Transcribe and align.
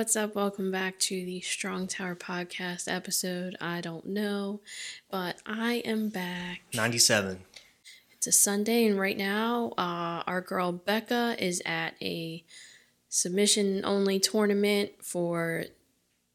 what's 0.00 0.16
up? 0.16 0.34
Welcome 0.34 0.70
back 0.70 0.98
to 1.00 1.26
the 1.26 1.42
Strong 1.42 1.88
Tower 1.88 2.16
Podcast 2.16 2.90
episode. 2.90 3.54
I 3.60 3.82
don't 3.82 4.06
know, 4.06 4.60
but 5.10 5.36
I 5.44 5.82
am 5.84 6.08
back. 6.08 6.62
97. 6.72 7.40
It's 8.12 8.26
a 8.26 8.32
Sunday, 8.32 8.86
and 8.86 8.98
right 8.98 9.18
now, 9.18 9.74
uh, 9.76 10.22
our 10.26 10.40
girl 10.40 10.72
Becca 10.72 11.36
is 11.38 11.60
at 11.66 11.96
a 12.00 12.42
submission 13.10 13.84
only 13.84 14.18
tournament 14.18 14.92
for 15.02 15.64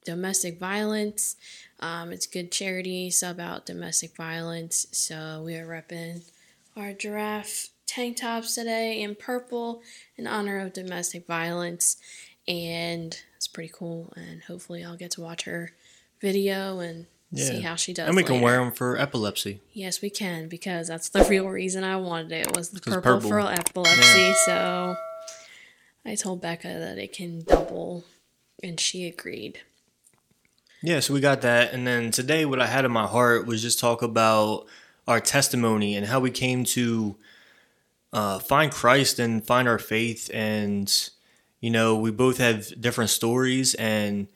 domestic 0.06 0.60
violence. 0.60 1.36
Um, 1.80 2.12
it's 2.12 2.28
good 2.28 2.52
charity, 2.52 3.10
sub 3.10 3.40
out 3.40 3.66
domestic 3.66 4.16
violence. 4.16 4.86
So 4.92 5.42
we 5.44 5.56
are 5.56 5.66
repping 5.66 6.22
our 6.78 6.94
giraffe 6.94 7.70
tank 7.88 8.18
tops 8.18 8.54
today 8.54 9.02
in 9.02 9.16
purple 9.16 9.82
in 10.18 10.28
honor 10.28 10.60
of 10.60 10.72
domestic 10.72 11.26
violence. 11.26 11.98
And 12.48 13.20
it's 13.46 13.54
pretty 13.54 13.72
cool. 13.74 14.12
And 14.16 14.42
hopefully, 14.42 14.84
I'll 14.84 14.98
get 14.98 15.12
to 15.12 15.22
watch 15.22 15.44
her 15.44 15.72
video 16.20 16.80
and 16.80 17.06
see 17.36 17.62
how 17.62 17.76
she 17.76 17.94
does. 17.94 18.08
And 18.08 18.16
we 18.16 18.24
can 18.24 18.42
wear 18.42 18.58
them 18.58 18.72
for 18.72 18.98
epilepsy. 18.98 19.62
Yes, 19.72 20.02
we 20.02 20.10
can 20.10 20.48
because 20.48 20.88
that's 20.88 21.10
the 21.10 21.24
real 21.26 21.48
reason 21.48 21.84
I 21.84 21.98
wanted 21.98 22.32
it 22.32 22.56
was 22.56 22.70
the 22.70 22.82
purple, 22.82 23.02
purple. 23.02 23.30
for 23.30 23.40
epilepsy. 23.40 24.34
So 24.46 24.96
I 26.06 26.16
told 26.16 26.42
Becca 26.42 26.68
that 26.68 26.98
it 26.98 27.14
can 27.14 27.44
double, 27.44 28.04
and 28.64 28.80
she 28.80 29.06
agreed. 29.06 29.60
Yeah, 30.82 31.00
so 31.00 31.14
we 31.14 31.20
got 31.20 31.42
that. 31.42 31.72
And 31.72 31.86
then 31.86 32.10
today, 32.10 32.46
what 32.46 32.60
I 32.60 32.66
had 32.66 32.84
in 32.84 32.92
my 32.92 33.06
heart 33.06 33.46
was 33.46 33.62
just 33.62 33.80
talk 33.80 34.02
about 34.02 34.66
our 35.08 35.20
testimony 35.20 35.96
and 35.96 36.08
how 36.08 36.20
we 36.20 36.32
came 36.32 36.64
to 36.64 37.16
uh, 38.12 38.40
find 38.40 38.72
Christ 38.72 39.20
and 39.20 39.46
find 39.46 39.68
our 39.68 39.78
faith. 39.78 40.32
And, 40.34 40.92
you 41.66 41.72
know, 41.72 41.96
we 41.96 42.12
both 42.12 42.38
have 42.38 42.80
different 42.80 43.10
stories. 43.10 43.74
And 43.74 44.28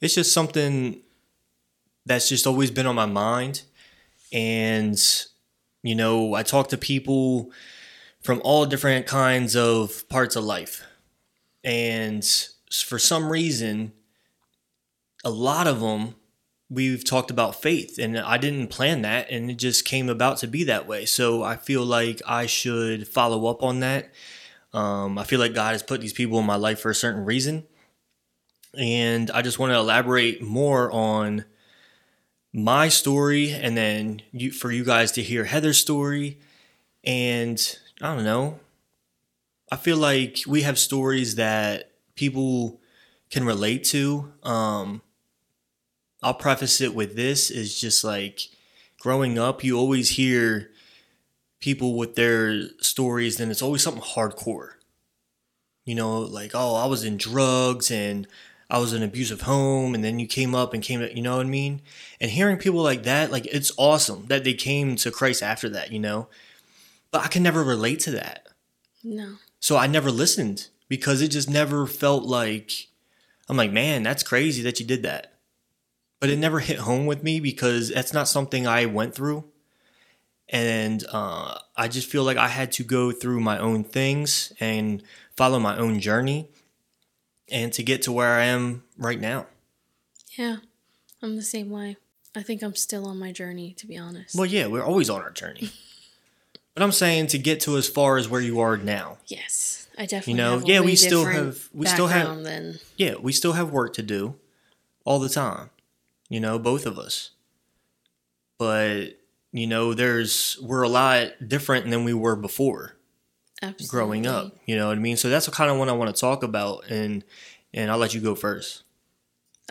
it's 0.00 0.14
just 0.14 0.32
something 0.32 1.02
that's 2.06 2.30
just 2.30 2.46
always 2.46 2.70
been 2.70 2.86
on 2.86 2.94
my 2.94 3.04
mind. 3.04 3.60
And, 4.32 4.98
you 5.82 5.94
know, 5.94 6.32
I 6.32 6.42
talk 6.42 6.68
to 6.68 6.78
people 6.78 7.50
from 8.22 8.40
all 8.42 8.64
different 8.64 9.04
kinds 9.04 9.54
of 9.54 10.08
parts 10.08 10.34
of 10.34 10.44
life. 10.44 10.82
And 11.62 12.24
for 12.72 12.98
some 12.98 13.30
reason, 13.30 13.92
a 15.22 15.30
lot 15.30 15.66
of 15.66 15.80
them 15.80 16.14
we've 16.70 17.04
talked 17.04 17.30
about 17.30 17.62
faith 17.62 17.98
and 17.98 18.18
i 18.18 18.36
didn't 18.36 18.66
plan 18.66 19.00
that 19.00 19.30
and 19.30 19.50
it 19.50 19.54
just 19.54 19.86
came 19.86 20.10
about 20.10 20.36
to 20.36 20.46
be 20.46 20.64
that 20.64 20.86
way 20.86 21.06
so 21.06 21.42
i 21.42 21.56
feel 21.56 21.82
like 21.82 22.20
i 22.26 22.44
should 22.44 23.08
follow 23.08 23.46
up 23.46 23.62
on 23.62 23.80
that 23.80 24.12
um, 24.72 25.18
i 25.18 25.24
feel 25.24 25.40
like 25.40 25.54
god 25.54 25.72
has 25.72 25.82
put 25.82 26.00
these 26.00 26.12
people 26.12 26.38
in 26.38 26.46
my 26.46 26.56
life 26.56 26.80
for 26.80 26.90
a 26.90 26.94
certain 26.94 27.24
reason. 27.24 27.66
And 28.76 29.30
i 29.30 29.42
just 29.42 29.58
want 29.58 29.72
to 29.72 29.78
elaborate 29.78 30.42
more 30.42 30.90
on 30.92 31.44
my 32.52 32.88
story 32.88 33.50
and 33.50 33.76
then 33.76 34.22
you, 34.32 34.50
for 34.50 34.70
you 34.70 34.84
guys 34.84 35.12
to 35.12 35.22
hear 35.22 35.44
heather's 35.44 35.78
story. 35.78 36.38
And 37.04 37.78
i 38.00 38.14
don't 38.14 38.24
know. 38.24 38.60
I 39.70 39.76
feel 39.76 39.98
like 39.98 40.38
we 40.46 40.62
have 40.62 40.78
stories 40.78 41.34
that 41.34 41.92
people 42.14 42.80
can 43.30 43.44
relate 43.44 43.84
to. 43.84 44.32
Um, 44.42 45.02
I'll 46.22 46.34
preface 46.34 46.80
it 46.80 46.94
with 46.94 47.16
this 47.16 47.50
is 47.50 47.78
just 47.78 48.02
like 48.02 48.40
growing 48.98 49.38
up, 49.38 49.62
you 49.62 49.78
always 49.78 50.10
hear 50.10 50.70
people 51.60 51.96
with 51.96 52.14
their 52.14 52.68
stories, 52.80 53.40
and 53.40 53.50
it's 53.50 53.62
always 53.62 53.82
something 53.82 54.02
hardcore. 54.02 54.72
You 55.84 55.94
know, 55.94 56.20
like, 56.20 56.52
oh, 56.54 56.74
I 56.74 56.86
was 56.86 57.04
in 57.04 57.16
drugs 57.16 57.90
and 57.90 58.26
I 58.70 58.78
was 58.78 58.92
in 58.92 59.02
an 59.02 59.08
abusive 59.08 59.42
home, 59.42 59.94
and 59.94 60.04
then 60.04 60.18
you 60.18 60.26
came 60.26 60.54
up 60.54 60.74
and 60.74 60.82
came, 60.82 61.00
you 61.00 61.22
know 61.22 61.38
what 61.38 61.46
I 61.46 61.48
mean? 61.48 61.80
And 62.20 62.30
hearing 62.30 62.58
people 62.58 62.82
like 62.82 63.04
that, 63.04 63.32
like, 63.32 63.46
it's 63.46 63.72
awesome 63.78 64.26
that 64.26 64.44
they 64.44 64.52
came 64.52 64.96
to 64.96 65.10
Christ 65.10 65.42
after 65.42 65.70
that, 65.70 65.90
you 65.90 65.98
know? 65.98 66.28
But 67.10 67.24
I 67.24 67.28
can 67.28 67.42
never 67.42 67.64
relate 67.64 68.00
to 68.00 68.10
that. 68.10 68.46
No. 69.02 69.36
So 69.60 69.78
I 69.78 69.86
never 69.86 70.10
listened 70.10 70.68
because 70.88 71.22
it 71.22 71.28
just 71.28 71.48
never 71.48 71.86
felt 71.86 72.24
like, 72.24 72.88
I'm 73.48 73.56
like, 73.56 73.72
man, 73.72 74.02
that's 74.02 74.22
crazy 74.22 74.62
that 74.62 74.78
you 74.78 74.84
did 74.84 75.02
that 75.04 75.38
but 76.20 76.30
it 76.30 76.38
never 76.38 76.60
hit 76.60 76.80
home 76.80 77.06
with 77.06 77.22
me 77.22 77.40
because 77.40 77.90
that's 77.90 78.12
not 78.12 78.28
something 78.28 78.66
I 78.66 78.86
went 78.86 79.14
through. 79.14 79.44
And 80.50 81.04
uh, 81.12 81.58
I 81.76 81.88
just 81.88 82.10
feel 82.10 82.24
like 82.24 82.36
I 82.38 82.48
had 82.48 82.72
to 82.72 82.84
go 82.84 83.12
through 83.12 83.40
my 83.40 83.58
own 83.58 83.84
things 83.84 84.52
and 84.60 85.02
follow 85.36 85.58
my 85.58 85.76
own 85.76 86.00
journey 86.00 86.48
and 87.50 87.72
to 87.74 87.82
get 87.82 88.02
to 88.02 88.12
where 88.12 88.34
I 88.34 88.44
am 88.44 88.84
right 88.96 89.20
now. 89.20 89.46
Yeah, 90.38 90.56
I'm 91.22 91.36
the 91.36 91.42
same 91.42 91.68
way. 91.70 91.96
I 92.34 92.42
think 92.42 92.62
I'm 92.62 92.74
still 92.74 93.06
on 93.06 93.18
my 93.18 93.32
journey, 93.32 93.72
to 93.74 93.86
be 93.86 93.96
honest. 93.98 94.34
Well, 94.36 94.46
yeah, 94.46 94.66
we're 94.68 94.84
always 94.84 95.10
on 95.10 95.20
our 95.20 95.30
journey. 95.30 95.70
but 96.74 96.82
I'm 96.82 96.92
saying 96.92 97.26
to 97.28 97.38
get 97.38 97.60
to 97.60 97.76
as 97.76 97.88
far 97.88 98.16
as 98.16 98.28
where 98.28 98.40
you 98.40 98.60
are 98.60 98.76
now. 98.76 99.18
yes, 99.26 99.88
I 99.98 100.02
definitely. 100.06 100.32
You 100.32 100.36
know, 100.36 100.58
have 100.60 100.68
yeah, 100.68 100.80
we 100.80 100.94
still 100.96 101.24
have- 101.24 101.68
we 101.74 101.86
still 101.86 102.06
have- 102.06 102.42
Than, 102.44 102.78
Yeah, 102.96 103.16
we 103.20 103.32
still 103.32 103.54
have 103.54 103.70
work 103.70 103.94
to 103.94 104.02
do 104.02 104.36
all 105.04 105.18
the 105.18 105.28
time. 105.28 105.70
You 106.30 106.40
know, 106.40 106.58
both 106.58 106.86
of 106.86 106.98
us. 106.98 107.30
But, 108.58 109.17
you 109.52 109.66
know, 109.66 109.94
there's 109.94 110.58
we're 110.60 110.82
a 110.82 110.88
lot 110.88 111.32
different 111.46 111.90
than 111.90 112.04
we 112.04 112.14
were 112.14 112.36
before. 112.36 112.96
absolutely. 113.62 113.86
growing 113.88 114.26
up. 114.26 114.56
You 114.66 114.76
know 114.76 114.88
what 114.88 114.96
I 114.96 115.00
mean? 115.00 115.16
So 115.16 115.28
that's 115.28 115.46
the 115.46 115.52
kind 115.52 115.70
of 115.70 115.78
what 115.78 115.88
I 115.88 115.92
want 115.92 116.14
to 116.14 116.20
talk 116.20 116.42
about, 116.42 116.84
and 116.90 117.24
and 117.72 117.90
I'll 117.90 117.98
let 117.98 118.14
you 118.14 118.20
go 118.20 118.34
first. 118.34 118.82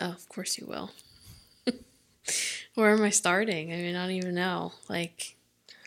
Oh, 0.00 0.10
of 0.10 0.28
course 0.28 0.58
you 0.58 0.66
will. 0.66 0.90
Where 2.74 2.90
am 2.90 3.02
I 3.02 3.10
starting? 3.10 3.72
I 3.72 3.76
mean, 3.76 3.96
I 3.96 4.02
don't 4.02 4.14
even 4.14 4.34
know. 4.34 4.72
Like, 4.88 5.36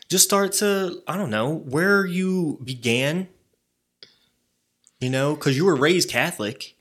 Just 0.10 0.26
start 0.26 0.52
to 0.54 1.02
I 1.08 1.18
don't 1.18 1.30
know 1.30 1.54
where 1.54 2.06
you 2.06 2.60
began. 2.64 3.28
You 5.00 5.10
know, 5.10 5.34
because 5.36 5.58
you 5.58 5.66
were 5.66 5.76
raised 5.76 6.10
Catholic. 6.10 6.76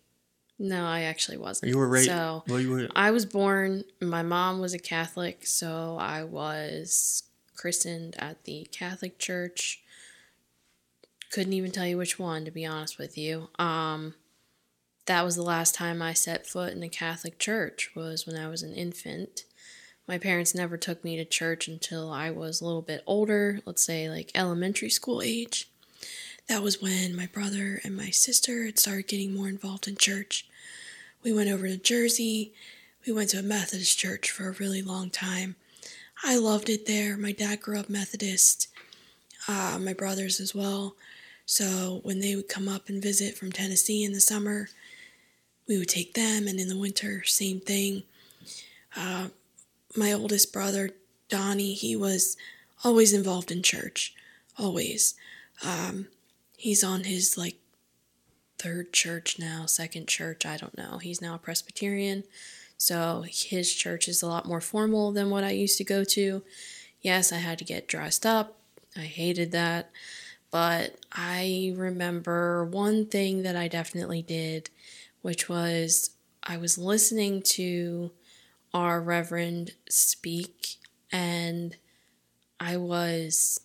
No, 0.63 0.85
I 0.85 1.03
actually 1.03 1.39
wasn't. 1.39 1.71
You 1.71 1.79
were 1.79 1.89
raised. 1.89 2.11
So 2.11 2.45
well, 2.47 2.61
you 2.61 2.71
were. 2.71 2.89
I 2.95 3.13
was 3.13 3.25
born. 3.25 3.83
My 3.99 4.23
mom 4.23 4.61
was 4.61 4.75
a 4.75 4.79
Catholic, 4.79 5.47
so 5.47 5.97
I 5.99 6.23
was 6.23 7.23
christened 7.57 8.15
at 8.19 8.45
the 8.45 8.69
Catholic 8.71 9.19
Church. 9.19 9.83
Couldn't 11.33 11.55
even 11.55 11.71
tell 11.71 11.87
you 11.87 11.97
which 11.97 12.19
one, 12.19 12.45
to 12.45 12.51
be 12.51 12.67
honest 12.67 12.99
with 12.99 13.17
you. 13.17 13.49
Um, 13.59 14.15
that 15.07 15.25
was 15.25 15.35
the 15.35 15.43
last 15.43 15.75
time 15.75 16.03
I 16.03 16.13
set 16.13 16.47
foot 16.47 16.75
in 16.75 16.83
a 16.83 16.91
Catholic 16.91 17.39
Church. 17.39 17.93
Was 17.95 18.27
when 18.27 18.37
I 18.37 18.47
was 18.49 18.63
an 18.63 18.75
infant. 18.75 19.45
My 20.07 20.19
parents 20.19 20.55
never 20.55 20.77
took 20.77 21.03
me 21.03 21.17
to 21.17 21.25
church 21.25 21.69
until 21.69 22.13
I 22.13 22.31
was 22.31 22.61
a 22.61 22.67
little 22.67 22.83
bit 22.83 23.03
older. 23.07 23.61
Let's 23.65 23.83
say 23.83 24.11
like 24.11 24.31
elementary 24.35 24.91
school 24.91 25.23
age. 25.23 25.71
That 26.49 26.63
was 26.63 26.83
when 26.83 27.17
my 27.17 27.27
brother 27.27 27.81
and 27.83 27.97
my 27.97 28.11
sister 28.11 28.67
had 28.67 28.79
started 28.79 29.07
getting 29.07 29.35
more 29.35 29.49
involved 29.49 29.89
in 29.89 29.97
church. 29.97 30.47
We 31.23 31.33
went 31.33 31.51
over 31.51 31.67
to 31.67 31.77
Jersey. 31.77 32.53
We 33.07 33.13
went 33.13 33.31
to 33.31 33.39
a 33.39 33.43
Methodist 33.43 33.99
church 33.99 34.31
for 34.31 34.49
a 34.49 34.53
really 34.53 34.83
long 34.83 35.11
time. 35.11 35.57
I 36.25 36.37
loved 36.37 36.69
it 36.69 36.87
there. 36.87 37.17
My 37.17 37.33
dad 37.33 37.61
grew 37.61 37.79
up 37.79 37.89
Methodist, 37.89 38.69
uh, 39.49 39.79
my 39.81 39.93
brothers 39.93 40.41
as 40.41 40.55
well. 40.55 40.95
So 41.47 42.01
when 42.05 42.21
they 42.21 42.37
would 42.37 42.49
come 42.49 42.69
up 42.69 42.89
and 42.89 43.03
visit 43.03 43.37
from 43.37 43.53
Tennessee 43.53 44.05
in 44.05 44.13
the 44.13 44.21
summer, 44.21 44.69
we 45.67 45.79
would 45.79 45.89
take 45.89 46.15
them, 46.15 46.49
and 46.49 46.59
in 46.59 46.69
the 46.69 46.79
winter, 46.79 47.23
same 47.25 47.61
thing. 47.61 48.03
Uh, 48.97 49.29
my 49.97 50.13
oldest 50.13 50.53
brother, 50.53 50.91
Donnie, 51.29 51.75
he 51.75 51.97
was 51.97 52.37
always 52.83 53.13
involved 53.13 53.51
in 53.51 53.63
church, 53.63 54.15
always. 54.59 55.15
Um, 55.65 56.09
he's 56.57 56.83
on 56.83 57.05
his 57.05 57.37
like 57.39 57.57
third 58.61 58.93
church 58.93 59.39
now, 59.39 59.65
second 59.67 60.07
church, 60.07 60.45
I 60.45 60.57
don't 60.57 60.77
know. 60.77 60.99
He's 60.99 61.23
now 61.23 61.35
a 61.35 61.39
Presbyterian. 61.39 62.25
So 62.77 63.25
his 63.27 63.75
church 63.75 64.07
is 64.09 64.23
a 64.23 64.27
lot 64.27 64.47
more 64.47 64.61
formal 64.61 65.13
than 65.13 65.31
what 65.31 65.45
I 65.45 65.51
used 65.51 65.79
to 65.79 65.85
go 65.85 66.05
to. 66.05 66.43
Yes, 67.01 67.33
I 67.33 67.37
had 67.37 67.59
to 67.59 67.65
get 67.65 67.89
dressed 67.89 68.27
up. 68.27 68.57
I 68.97 69.01
hated 69.01 69.53
that. 69.53 69.91
But 70.51 70.97
I 71.13 71.73
remember 71.77 72.65
one 72.65 73.07
thing 73.07 73.43
that 73.43 73.57
I 73.57 73.69
definitely 73.69 74.23
did, 74.23 74.69
which 75.23 75.49
was 75.49 76.11
I 76.43 76.57
was 76.57 76.77
listening 76.77 77.43
to 77.43 78.11
our 78.75 79.01
Reverend 79.01 79.73
speak, 79.89 80.77
and 81.13 81.77
I 82.59 82.77
was, 82.77 83.61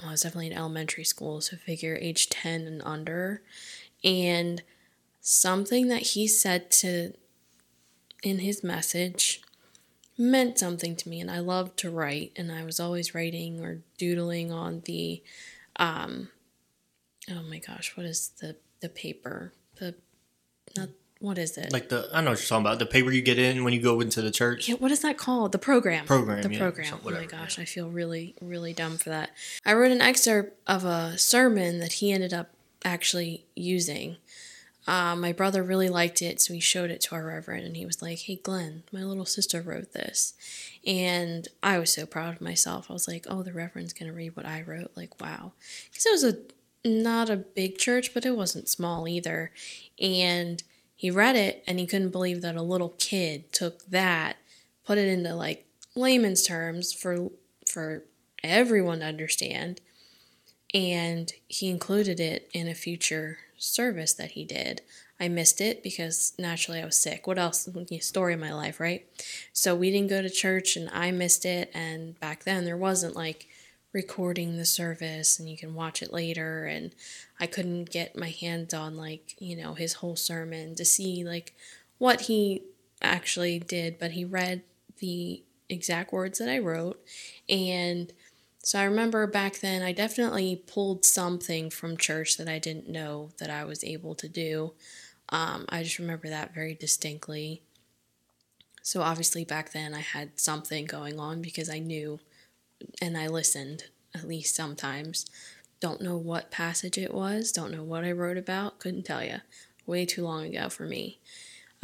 well, 0.00 0.08
I 0.08 0.12
was 0.12 0.22
definitely 0.22 0.48
in 0.48 0.52
elementary 0.56 1.04
school, 1.04 1.40
so 1.40 1.56
figure 1.56 1.98
age 2.00 2.28
10 2.28 2.66
and 2.66 2.82
under. 2.84 3.42
And 4.06 4.62
something 5.20 5.88
that 5.88 6.02
he 6.02 6.28
said 6.28 6.70
to 6.70 7.12
in 8.22 8.38
his 8.38 8.64
message 8.64 9.42
meant 10.16 10.58
something 10.58 10.96
to 10.96 11.08
me 11.08 11.20
and 11.20 11.30
I 11.30 11.40
loved 11.40 11.76
to 11.80 11.90
write 11.90 12.32
and 12.36 12.50
I 12.50 12.64
was 12.64 12.80
always 12.80 13.14
writing 13.14 13.60
or 13.62 13.82
doodling 13.98 14.50
on 14.50 14.80
the 14.86 15.22
um 15.76 16.30
oh 17.30 17.42
my 17.42 17.58
gosh 17.58 17.94
what 17.96 18.06
is 18.06 18.30
the 18.40 18.56
the 18.80 18.88
paper 18.88 19.52
the 19.78 19.94
not 20.76 20.88
what 21.18 21.38
is 21.38 21.56
it? 21.56 21.72
Like 21.72 21.88
the 21.88 22.08
I 22.12 22.20
know 22.20 22.30
what 22.30 22.38
you're 22.40 22.46
talking 22.46 22.66
about. 22.66 22.78
The 22.78 22.86
paper 22.86 23.10
you 23.10 23.22
get 23.22 23.38
in 23.38 23.64
when 23.64 23.72
you 23.72 23.80
go 23.80 24.00
into 24.00 24.20
the 24.20 24.30
church. 24.30 24.68
Yeah, 24.68 24.74
what 24.74 24.90
is 24.90 25.00
that 25.00 25.16
called? 25.16 25.52
The 25.52 25.58
program. 25.58 26.04
Program, 26.04 26.42
The 26.42 26.52
yeah, 26.52 26.58
program. 26.58 26.86
so 26.86 27.00
oh 27.04 27.10
my 27.10 27.24
gosh, 27.24 27.56
yeah. 27.56 27.62
I 27.62 27.64
feel 27.64 27.88
really, 27.88 28.34
really 28.42 28.74
dumb 28.74 28.98
for 28.98 29.08
that. 29.08 29.30
I 29.64 29.72
wrote 29.72 29.92
an 29.92 30.02
excerpt 30.02 30.60
of 30.66 30.84
a 30.84 31.16
sermon 31.16 31.78
that 31.78 31.94
he 31.94 32.12
ended 32.12 32.34
up 32.34 32.50
actually 32.86 33.44
using. 33.54 34.16
Uh, 34.86 35.16
my 35.16 35.32
brother 35.32 35.64
really 35.64 35.88
liked 35.88 36.22
it, 36.22 36.40
so 36.40 36.54
he 36.54 36.60
showed 36.60 36.90
it 36.92 37.00
to 37.02 37.14
our 37.16 37.24
reverend, 37.24 37.66
and 37.66 37.76
he 37.76 37.84
was 37.84 38.00
like, 38.00 38.20
"Hey, 38.20 38.36
Glenn, 38.36 38.84
my 38.92 39.02
little 39.02 39.26
sister 39.26 39.60
wrote 39.60 39.92
this," 39.92 40.34
and 40.86 41.48
I 41.62 41.78
was 41.78 41.92
so 41.92 42.06
proud 42.06 42.34
of 42.34 42.40
myself. 42.40 42.86
I 42.88 42.92
was 42.92 43.08
like, 43.08 43.26
"Oh, 43.28 43.42
the 43.42 43.52
reverend's 43.52 43.92
gonna 43.92 44.12
read 44.12 44.36
what 44.36 44.46
I 44.46 44.62
wrote." 44.62 44.92
Like, 44.94 45.20
wow, 45.20 45.52
because 45.90 46.06
it 46.06 46.12
was 46.12 46.24
a 46.24 46.38
not 46.88 47.28
a 47.28 47.36
big 47.36 47.78
church, 47.78 48.14
but 48.14 48.24
it 48.24 48.36
wasn't 48.36 48.68
small 48.68 49.08
either, 49.08 49.50
and 50.00 50.62
he 50.94 51.10
read 51.10 51.36
it 51.36 51.62
and 51.66 51.78
he 51.78 51.86
couldn't 51.86 52.10
believe 52.10 52.40
that 52.42 52.56
a 52.56 52.62
little 52.62 52.94
kid 52.98 53.52
took 53.52 53.84
that, 53.86 54.36
put 54.84 54.98
it 54.98 55.08
into 55.08 55.34
like 55.34 55.66
layman's 55.94 56.42
terms 56.44 56.92
for 56.92 57.30
for 57.66 58.04
everyone 58.44 59.00
to 59.00 59.06
understand, 59.06 59.80
and 60.76 61.32
he 61.48 61.70
included 61.70 62.20
it 62.20 62.50
in 62.52 62.68
a 62.68 62.74
future 62.74 63.38
service 63.56 64.12
that 64.12 64.32
he 64.32 64.44
did. 64.44 64.82
I 65.18 65.28
missed 65.28 65.62
it 65.62 65.82
because 65.82 66.34
naturally 66.38 66.82
I 66.82 66.84
was 66.84 66.98
sick. 66.98 67.26
What 67.26 67.38
else? 67.38 67.66
Story 68.00 68.34
of 68.34 68.40
my 68.40 68.52
life, 68.52 68.78
right? 68.78 69.06
So 69.54 69.74
we 69.74 69.90
didn't 69.90 70.10
go 70.10 70.20
to 70.20 70.28
church 70.28 70.76
and 70.76 70.90
I 70.92 71.12
missed 71.12 71.46
it. 71.46 71.70
And 71.72 72.20
back 72.20 72.44
then 72.44 72.66
there 72.66 72.76
wasn't 72.76 73.16
like 73.16 73.48
recording 73.94 74.58
the 74.58 74.66
service 74.66 75.38
and 75.38 75.48
you 75.48 75.56
can 75.56 75.74
watch 75.74 76.02
it 76.02 76.12
later. 76.12 76.66
And 76.66 76.94
I 77.40 77.46
couldn't 77.46 77.90
get 77.90 78.14
my 78.14 78.28
hands 78.28 78.74
on 78.74 78.98
like, 78.98 79.34
you 79.38 79.56
know, 79.56 79.72
his 79.72 79.94
whole 79.94 80.16
sermon 80.16 80.74
to 80.74 80.84
see 80.84 81.24
like 81.24 81.54
what 81.96 82.22
he 82.22 82.64
actually 83.00 83.58
did. 83.58 83.98
But 83.98 84.10
he 84.10 84.26
read 84.26 84.60
the 84.98 85.42
exact 85.70 86.12
words 86.12 86.38
that 86.38 86.50
I 86.50 86.58
wrote. 86.58 87.02
And 87.48 88.12
so 88.66 88.80
I 88.80 88.82
remember 88.82 89.28
back 89.28 89.60
then 89.60 89.84
I 89.84 89.92
definitely 89.92 90.60
pulled 90.66 91.04
something 91.04 91.70
from 91.70 91.96
church 91.96 92.36
that 92.36 92.48
I 92.48 92.58
didn't 92.58 92.88
know 92.88 93.30
that 93.38 93.48
I 93.48 93.62
was 93.62 93.84
able 93.84 94.16
to 94.16 94.28
do. 94.28 94.72
Um, 95.28 95.66
I 95.68 95.84
just 95.84 96.00
remember 96.00 96.28
that 96.28 96.52
very 96.52 96.74
distinctly. 96.74 97.62
So 98.82 99.02
obviously 99.02 99.44
back 99.44 99.70
then 99.70 99.94
I 99.94 100.00
had 100.00 100.40
something 100.40 100.84
going 100.84 101.20
on 101.20 101.42
because 101.42 101.70
I 101.70 101.78
knew 101.78 102.18
and 103.00 103.16
I 103.16 103.28
listened 103.28 103.84
at 104.12 104.26
least 104.26 104.56
sometimes. 104.56 105.26
Don't 105.78 106.00
know 106.00 106.16
what 106.16 106.50
passage 106.50 106.98
it 106.98 107.14
was, 107.14 107.52
don't 107.52 107.70
know 107.70 107.84
what 107.84 108.02
I 108.02 108.10
wrote 108.10 108.36
about, 108.36 108.80
couldn't 108.80 109.04
tell 109.04 109.22
you. 109.22 109.42
Way 109.86 110.06
too 110.06 110.24
long 110.24 110.44
ago 110.44 110.70
for 110.70 110.86
me. 110.86 111.20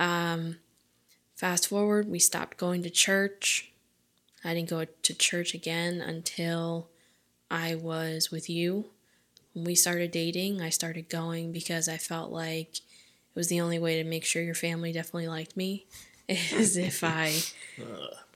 Um, 0.01 0.57
fast 1.37 1.69
forward, 1.69 2.09
we 2.09 2.19
stopped 2.19 2.57
going 2.57 2.83
to 2.83 2.91
church. 2.91 3.72
I 4.45 4.55
didn't 4.55 4.71
go 4.71 4.85
to 4.85 5.15
church 5.15 5.55
again 5.55 6.01
until 6.01 6.89
I 7.51 7.75
was 7.75 8.31
with 8.31 8.49
you. 8.51 8.87
When 9.53 9.65
we 9.65 9.75
started 9.75 10.11
dating, 10.11 10.61
I 10.61 10.71
started 10.71 11.09
going 11.09 11.53
because 11.53 11.89
I 11.89 11.99
felt 11.99 12.31
like 12.31 12.79
it 12.79 13.37
was 13.37 13.49
the 13.49 13.61
only 13.61 13.79
way 13.79 14.03
to 14.03 14.09
make 14.09 14.25
sure 14.25 14.43
your 14.43 14.55
family 14.55 14.93
definitely 14.93 15.29
liked 15.29 15.57
me 15.57 15.87
is 16.29 16.77
if 16.77 17.05
I 17.05 17.35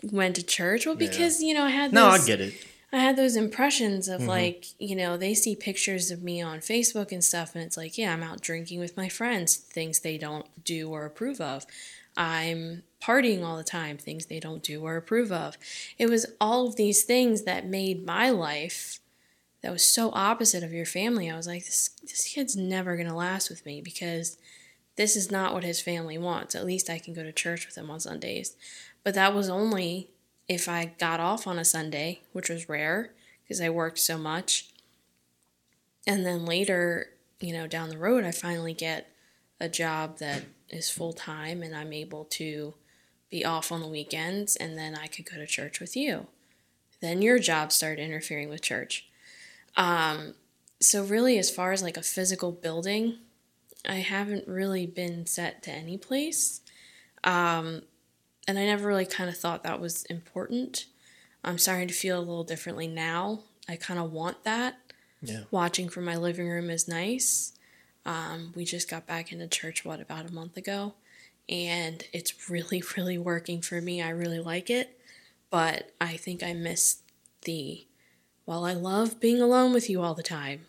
went 0.03 0.37
to 0.37 0.43
church. 0.43 0.87
Well, 0.87 0.95
because 0.95 1.43
you 1.43 1.55
know 1.55 1.65
I 1.65 1.71
had 1.71 1.93
No, 1.93 2.07
I 2.07 2.19
get 2.19 2.41
it. 2.41 2.55
I 2.93 2.99
had 2.99 3.17
those 3.17 3.37
impressions 3.37 4.09
of 4.09 4.21
mm-hmm. 4.21 4.31
like, 4.31 4.67
you 4.79 4.95
know, 4.95 5.17
they 5.17 5.35
see 5.35 5.57
pictures 5.57 6.11
of 6.11 6.23
me 6.23 6.41
on 6.41 6.61
Facebook 6.61 7.11
and 7.11 7.23
stuff, 7.23 7.55
and 7.55 7.65
it's 7.65 7.77
like, 7.77 7.99
yeah, 7.99 8.13
I'm 8.13 8.23
out 8.23 8.41
drinking 8.41 8.81
with 8.81 8.97
my 8.97 9.09
friends, 9.09 9.57
things 9.57 10.01
they 10.01 10.17
don't 10.17 10.47
do 10.65 10.91
or 10.91 11.05
approve 11.05 11.41
of. 11.41 11.67
I'm 12.17 12.83
partying 13.03 13.45
all 13.45 13.57
the 13.57 13.65
time, 13.65 13.99
things 13.99 14.27
they 14.27 14.41
don't 14.41 14.63
do 14.63 14.83
or 14.83 14.97
approve 14.97 15.31
of. 15.31 15.57
It 15.99 16.09
was 16.09 16.27
all 16.41 16.67
of 16.67 16.77
these 16.77 17.05
things 17.05 17.43
that 17.43 17.67
made 17.67 18.07
my 18.07 18.31
life 18.31 19.01
that 19.63 19.73
was 19.73 19.85
so 19.85 20.11
opposite 20.13 20.63
of 20.63 20.73
your 20.73 20.87
family. 20.87 21.31
I 21.31 21.37
was 21.37 21.47
like, 21.47 21.65
this, 21.65 21.91
this 22.03 22.29
kid's 22.29 22.57
never 22.57 22.97
going 22.97 23.09
to 23.09 23.15
last 23.15 23.51
with 23.51 23.67
me 23.67 23.81
because 23.81 24.39
this 24.97 25.17
is 25.17 25.31
not 25.31 25.53
what 25.53 25.65
his 25.65 25.81
family 25.81 26.19
wants. 26.19 26.55
At 26.55 26.65
least 26.65 26.89
I 26.89 26.99
can 26.99 27.15
go 27.15 27.23
to 27.23 27.33
church 27.33 27.67
with 27.67 27.77
him 27.77 27.91
on 27.91 28.01
Sundays. 28.01 28.57
But 29.05 29.15
that 29.15 29.35
was 29.35 29.49
only 29.49 30.09
if 30.49 30.69
I 30.69 30.95
got 30.99 31.21
off 31.21 31.47
on 31.47 31.59
a 31.59 31.65
Sunday, 31.65 32.23
which 32.33 32.49
was 32.49 32.69
rare 32.69 33.13
because 33.43 33.61
I 33.61 33.69
worked 33.69 33.99
so 33.99 34.17
much. 34.17 34.71
And 36.07 36.25
then 36.25 36.47
later, 36.47 37.11
you 37.41 37.53
know, 37.53 37.67
down 37.67 37.91
the 37.91 37.99
road, 37.99 38.25
I 38.25 38.31
finally 38.31 38.75
get 38.75 39.11
a 39.61 39.69
job 39.69 40.19
that 40.19 40.45
is 40.69 40.91
full 40.91 41.13
time 41.13 41.63
and 41.63 41.75
I'm 41.75 41.93
able 41.93 42.25
to 42.25 42.75
be 43.31 43.45
off 43.45 43.73
on 43.73 43.81
the 43.81 43.89
weekends 43.89 44.57
and 44.57 44.77
then 44.77 44.95
I 44.95 45.07
could 45.07 45.31
go 45.31 45.37
to 45.37 45.47
church 45.47 45.81
with 45.81 45.97
you. 45.97 46.27
Then 47.01 47.23
your 47.23 47.39
job 47.39 47.73
started 47.73 48.03
interfering 48.03 48.49
with 48.49 48.63
church. 48.63 49.07
Um, 49.77 50.35
so, 50.81 51.05
really, 51.05 51.39
as 51.39 51.51
far 51.51 51.73
as 51.73 51.83
like 51.83 51.97
a 51.97 52.03
physical 52.03 52.53
building, 52.53 53.19
I 53.89 53.97
haven't 53.97 54.49
really 54.49 54.87
been 54.87 55.27
set 55.27 55.63
to 55.65 55.71
any 55.71 55.99
place. 55.99 56.61
Um, 57.25 57.83
and 58.49 58.59
I 58.59 58.67
never 58.67 58.89
really 58.89 59.07
kind 59.07 59.29
of 59.29 59.37
thought 59.37 59.63
that 59.65 59.81
was 59.81 60.05
important. 60.05 60.87
I'm 61.45 61.59
starting 61.59 61.89
to 61.89 61.95
feel 61.95 62.19
a 62.19 62.21
little 62.21 62.45
differently 62.45 62.89
now. 62.89 63.41
I 63.69 63.77
kind 63.77 63.99
of 63.99 64.13
want 64.13 64.45
that. 64.45 64.79
Yeah. 65.23 65.45
Watching 65.51 65.89
from 65.89 66.05
my 66.05 66.17
living 66.17 66.49
room 66.49 66.71
is 66.71 66.89
nice. 66.89 67.53
Um, 68.07 68.53
we 68.57 68.65
just 68.65 68.89
got 68.89 69.07
back 69.07 69.33
into 69.33 69.47
church, 69.47 69.85
what, 69.85 70.01
about 70.01 70.31
a 70.31 70.33
month 70.33 70.57
ago? 70.57 70.95
And 71.49 72.03
it's 72.13 72.49
really, 72.49 72.83
really 72.97 73.19
working 73.19 73.61
for 73.61 73.81
me. 73.81 74.01
I 74.01 74.09
really 74.09 74.41
like 74.41 74.71
it. 74.71 74.99
But 75.51 75.93
I 76.01 76.17
think 76.17 76.43
I 76.43 76.55
miss 76.55 77.03
the, 77.43 77.87
while 78.47 78.65
I 78.65 78.73
love 78.73 79.21
being 79.21 79.41
alone 79.43 79.73
with 79.75 79.91
you 79.91 80.03
all 80.03 80.15
the 80.15 80.23
time, 80.23 80.67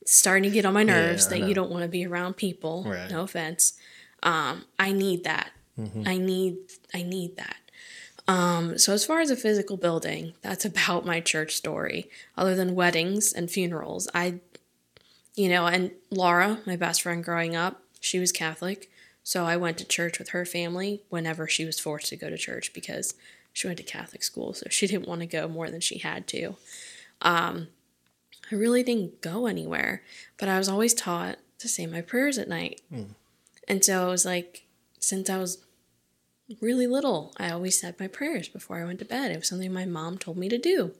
it's 0.00 0.12
starting 0.12 0.44
to 0.44 0.50
get 0.50 0.64
on 0.64 0.74
my 0.74 0.82
nerves 0.82 1.26
I 1.26 1.30
that 1.38 1.48
you 1.48 1.54
don't 1.54 1.70
want 1.70 1.82
to 1.82 1.88
be 1.88 2.06
around 2.06 2.36
people. 2.36 2.84
Right. 2.84 3.10
No 3.10 3.22
offense. 3.22 3.78
Um, 4.22 4.64
I 4.78 4.92
need 4.92 5.24
that. 5.24 5.52
I 6.06 6.18
need 6.18 6.56
I 6.92 7.02
need 7.02 7.36
that. 7.36 7.56
Um, 8.26 8.76
so 8.76 8.92
as 8.92 9.04
far 9.04 9.20
as 9.20 9.30
a 9.30 9.36
physical 9.36 9.76
building, 9.76 10.34
that's 10.42 10.64
about 10.72 11.06
my 11.06 11.20
church 11.20 11.56
story. 11.56 12.10
Other 12.36 12.54
than 12.54 12.74
weddings 12.74 13.32
and 13.32 13.50
funerals, 13.50 14.08
I, 14.14 14.40
you 15.38 15.48
know, 15.48 15.66
and 15.66 15.92
Laura, 16.10 16.58
my 16.66 16.74
best 16.74 17.02
friend 17.02 17.22
growing 17.22 17.54
up, 17.54 17.80
she 18.00 18.18
was 18.18 18.32
Catholic, 18.32 18.90
so 19.22 19.44
I 19.44 19.56
went 19.56 19.78
to 19.78 19.84
church 19.84 20.18
with 20.18 20.30
her 20.30 20.44
family 20.44 21.02
whenever 21.10 21.46
she 21.46 21.64
was 21.64 21.78
forced 21.78 22.08
to 22.08 22.16
go 22.16 22.28
to 22.28 22.36
church 22.36 22.72
because 22.72 23.14
she 23.52 23.68
went 23.68 23.76
to 23.76 23.84
Catholic 23.84 24.24
school, 24.24 24.52
so 24.52 24.66
she 24.68 24.86
didn't 24.88 25.06
want 25.06 25.20
to 25.20 25.26
go 25.26 25.46
more 25.46 25.70
than 25.70 25.80
she 25.80 25.98
had 25.98 26.26
to. 26.28 26.56
Um, 27.22 27.68
I 28.50 28.56
really 28.56 28.82
didn't 28.82 29.20
go 29.20 29.46
anywhere, 29.46 30.02
but 30.38 30.48
I 30.48 30.58
was 30.58 30.68
always 30.68 30.92
taught 30.92 31.38
to 31.58 31.68
say 31.68 31.86
my 31.86 32.00
prayers 32.00 32.36
at 32.36 32.48
night, 32.48 32.80
and 33.68 33.84
so 33.84 34.08
it 34.08 34.10
was 34.10 34.24
like 34.24 34.64
since 34.98 35.30
I 35.30 35.38
was 35.38 35.58
really 36.60 36.88
little, 36.88 37.32
I 37.36 37.50
always 37.50 37.78
said 37.80 37.94
my 38.00 38.08
prayers 38.08 38.48
before 38.48 38.78
I 38.78 38.84
went 38.84 38.98
to 39.00 39.04
bed. 39.04 39.30
It 39.30 39.38
was 39.38 39.48
something 39.48 39.72
my 39.72 39.84
mom 39.84 40.18
told 40.18 40.36
me 40.36 40.48
to 40.48 40.58
do. 40.58 40.92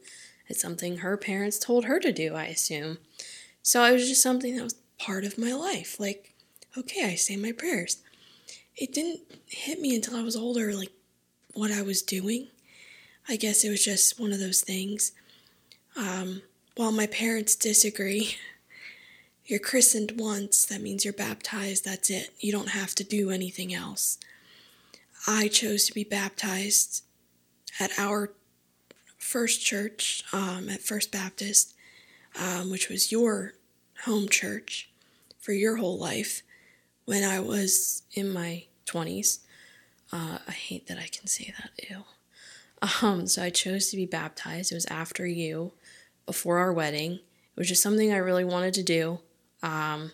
It's 0.47 0.61
something 0.61 0.99
her 0.99 1.16
parents 1.16 1.59
told 1.59 1.87
her 1.87 1.99
to 1.99 2.12
do, 2.12 2.35
I 2.35 2.45
assume. 2.45 2.99
So 3.62 3.84
it 3.84 3.92
was 3.92 4.08
just 4.08 4.22
something 4.22 4.56
that 4.56 4.64
was 4.64 4.76
part 4.98 5.24
of 5.24 5.38
my 5.38 5.52
life. 5.52 5.98
Like, 6.00 6.34
okay, 6.76 7.04
I 7.04 7.14
say 7.14 7.36
my 7.36 7.52
prayers. 7.52 7.98
It 8.76 8.92
didn't 8.92 9.20
hit 9.46 9.80
me 9.80 9.94
until 9.94 10.16
I 10.16 10.22
was 10.22 10.36
older, 10.36 10.72
like 10.72 10.92
what 11.54 11.70
I 11.70 11.82
was 11.82 12.02
doing. 12.02 12.48
I 13.28 13.36
guess 13.36 13.64
it 13.64 13.70
was 13.70 13.84
just 13.84 14.18
one 14.18 14.32
of 14.32 14.38
those 14.38 14.60
things. 14.60 15.12
Um, 15.96 16.42
while 16.76 16.92
my 16.92 17.06
parents 17.06 17.56
disagree, 17.56 18.36
you're 19.44 19.58
christened 19.58 20.14
once, 20.16 20.64
that 20.66 20.80
means 20.80 21.04
you're 21.04 21.12
baptized, 21.12 21.84
that's 21.84 22.10
it. 22.10 22.30
You 22.38 22.52
don't 22.52 22.70
have 22.70 22.94
to 22.96 23.04
do 23.04 23.30
anything 23.30 23.74
else. 23.74 24.18
I 25.26 25.48
chose 25.48 25.86
to 25.86 25.92
be 25.92 26.04
baptized 26.04 27.04
at 27.80 27.90
our 27.98 28.32
first 29.18 29.64
church, 29.64 30.22
um, 30.32 30.68
at 30.68 30.80
First 30.80 31.10
Baptist, 31.12 31.74
um, 32.38 32.70
which 32.70 32.88
was 32.88 33.12
your 33.12 33.54
home 34.04 34.28
church 34.28 34.90
for 35.38 35.52
your 35.52 35.76
whole 35.76 35.99
life 35.99 36.42
when 37.04 37.25
I 37.25 37.40
was 37.40 38.02
in 38.12 38.32
my 38.32 38.64
20s. 38.87 39.38
Uh, 40.12 40.38
I 40.47 40.52
hate 40.52 40.87
that 40.87 40.99
I 40.99 41.06
can 41.06 41.26
say 41.26 41.54
that, 41.58 41.70
ew. 41.88 42.04
Um, 43.02 43.26
so 43.26 43.42
I 43.42 43.50
chose 43.50 43.90
to 43.90 43.97
be 43.97 44.06
baptized. 44.06 44.73
It 44.73 44.76
was 44.76 44.87
after 44.87 45.26
you, 45.26 45.73
before 46.26 46.58
our 46.58 46.73
wedding. 46.73 47.12
It 47.12 47.56
was 47.56 47.68
just 47.68 47.82
something 47.82 48.12
I 48.12 48.18
really 48.18 48.44
wanted 48.44 48.75
to 48.75 48.82
do. 48.82 49.20
Um, 49.62 50.12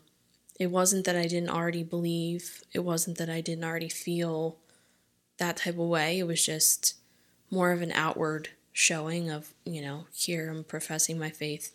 it 0.58 0.68
wasn't 0.68 1.04
that 1.04 1.16
I 1.16 1.26
didn't 1.26 1.50
already 1.50 1.82
believe, 1.82 2.62
it 2.72 2.78
wasn't 2.80 3.18
that 3.18 3.28
I 3.28 3.40
didn't 3.40 3.64
already 3.64 3.88
feel 3.88 4.56
that 5.38 5.56
type 5.58 5.74
of 5.74 5.88
way. 5.88 6.18
It 6.18 6.26
was 6.26 6.44
just 6.44 6.94
more 7.50 7.72
of 7.72 7.82
an 7.82 7.92
outward 7.92 8.50
showing 8.72 9.30
of, 9.30 9.52
you 9.64 9.82
know, 9.82 10.06
here 10.14 10.50
I'm 10.50 10.64
professing 10.64 11.18
my 11.18 11.30
faith. 11.30 11.73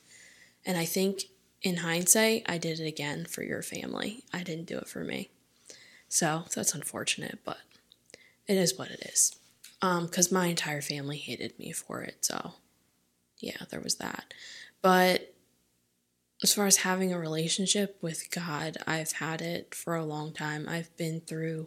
And 0.70 0.78
I 0.78 0.86
think 0.86 1.24
in 1.64 1.78
hindsight, 1.78 2.44
I 2.48 2.60
did 2.60 2.80
it 2.80 2.86
again 2.86 3.26
for 3.26 3.42
your 3.42 3.64
family. 3.64 4.24
I 4.32 4.44
didn't 4.44 4.68
do 4.68 4.78
it 4.78 4.88
for 4.88 5.04
me. 5.04 5.32
So 6.08 6.44
that's 6.56 6.76
unfortunate, 6.76 7.40
but 7.44 7.58
it 8.48 8.56
is 8.56 8.78
what 8.78 8.92
it 8.92 9.00
is. 9.12 9.36
Um, 9.82 10.06
because 10.06 10.32
my 10.32 10.46
entire 10.46 10.84
family 10.84 11.18
hated 11.18 11.58
me 11.58 11.72
for 11.72 12.02
it. 12.04 12.24
So 12.24 12.54
yeah, 13.40 13.58
there 13.72 13.80
was 13.80 13.96
that. 13.96 14.32
But 14.84 15.34
as 16.44 16.54
far 16.54 16.68
as 16.68 16.78
having 16.78 17.12
a 17.12 17.18
relationship 17.18 17.98
with 18.00 18.30
God, 18.30 18.78
I've 18.86 19.14
had 19.14 19.42
it 19.42 19.74
for 19.74 19.96
a 19.96 20.06
long 20.06 20.34
time. 20.34 20.68
I've 20.70 20.96
been 20.98 21.20
through 21.20 21.66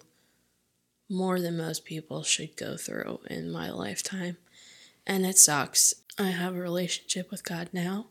more 1.10 1.40
than 1.40 1.56
most 1.56 1.84
people 1.84 2.22
should 2.22 2.56
go 2.56 2.76
through 2.76 3.18
in 3.28 3.50
my 3.50 3.68
lifetime. 3.68 4.36
And 5.04 5.26
it 5.26 5.38
sucks. 5.38 5.92
I 6.20 6.28
have 6.28 6.54
a 6.54 6.60
relationship 6.60 7.32
with 7.32 7.44
God 7.44 7.70
now, 7.72 8.06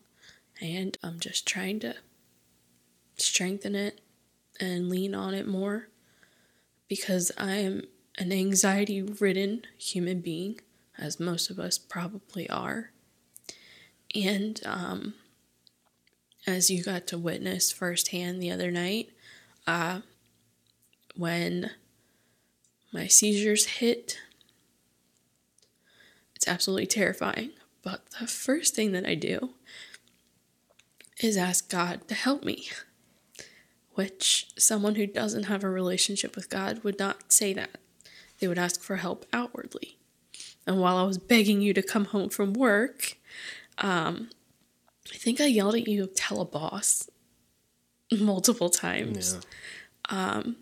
and 0.62 0.96
I'm 1.02 1.18
just 1.18 1.44
trying 1.46 1.80
to 1.80 1.96
strengthen 3.16 3.74
it 3.74 4.00
and 4.60 4.88
lean 4.88 5.12
on 5.14 5.34
it 5.34 5.48
more 5.48 5.88
because 6.88 7.32
I 7.36 7.56
am 7.56 7.82
an 8.16 8.30
anxiety 8.30 9.02
ridden 9.02 9.62
human 9.76 10.20
being, 10.20 10.60
as 10.96 11.18
most 11.18 11.50
of 11.50 11.58
us 11.58 11.78
probably 11.78 12.48
are. 12.48 12.92
And 14.14 14.60
um, 14.64 15.14
as 16.46 16.70
you 16.70 16.84
got 16.84 17.08
to 17.08 17.18
witness 17.18 17.72
firsthand 17.72 18.40
the 18.40 18.52
other 18.52 18.70
night, 18.70 19.10
uh, 19.66 20.00
when 21.16 21.70
my 22.92 23.08
seizures 23.08 23.66
hit, 23.66 24.18
it's 26.36 26.46
absolutely 26.46 26.86
terrifying. 26.86 27.50
But 27.82 28.04
the 28.20 28.28
first 28.28 28.76
thing 28.76 28.92
that 28.92 29.06
I 29.06 29.16
do 29.16 29.54
is 31.24 31.36
ask 31.36 31.70
God 31.70 32.06
to 32.08 32.14
help 32.14 32.44
me, 32.44 32.68
which 33.94 34.48
someone 34.56 34.94
who 34.94 35.06
doesn't 35.06 35.44
have 35.44 35.64
a 35.64 35.70
relationship 35.70 36.36
with 36.36 36.50
God 36.50 36.82
would 36.84 36.98
not 36.98 37.32
say 37.32 37.52
that. 37.52 37.78
They 38.38 38.48
would 38.48 38.58
ask 38.58 38.80
for 38.80 38.96
help 38.96 39.26
outwardly. 39.32 39.98
And 40.66 40.80
while 40.80 40.96
I 40.96 41.02
was 41.02 41.18
begging 41.18 41.60
you 41.60 41.74
to 41.74 41.82
come 41.82 42.06
home 42.06 42.28
from 42.28 42.52
work, 42.52 43.16
um, 43.78 44.30
I 45.12 45.16
think 45.16 45.40
I 45.40 45.46
yelled 45.46 45.74
at 45.74 45.88
you, 45.88 46.06
tell 46.06 46.40
a 46.40 46.44
boss, 46.44 47.08
multiple 48.12 48.70
times. 48.70 49.38
Yeah. 50.10 50.32
Um, 50.34 50.56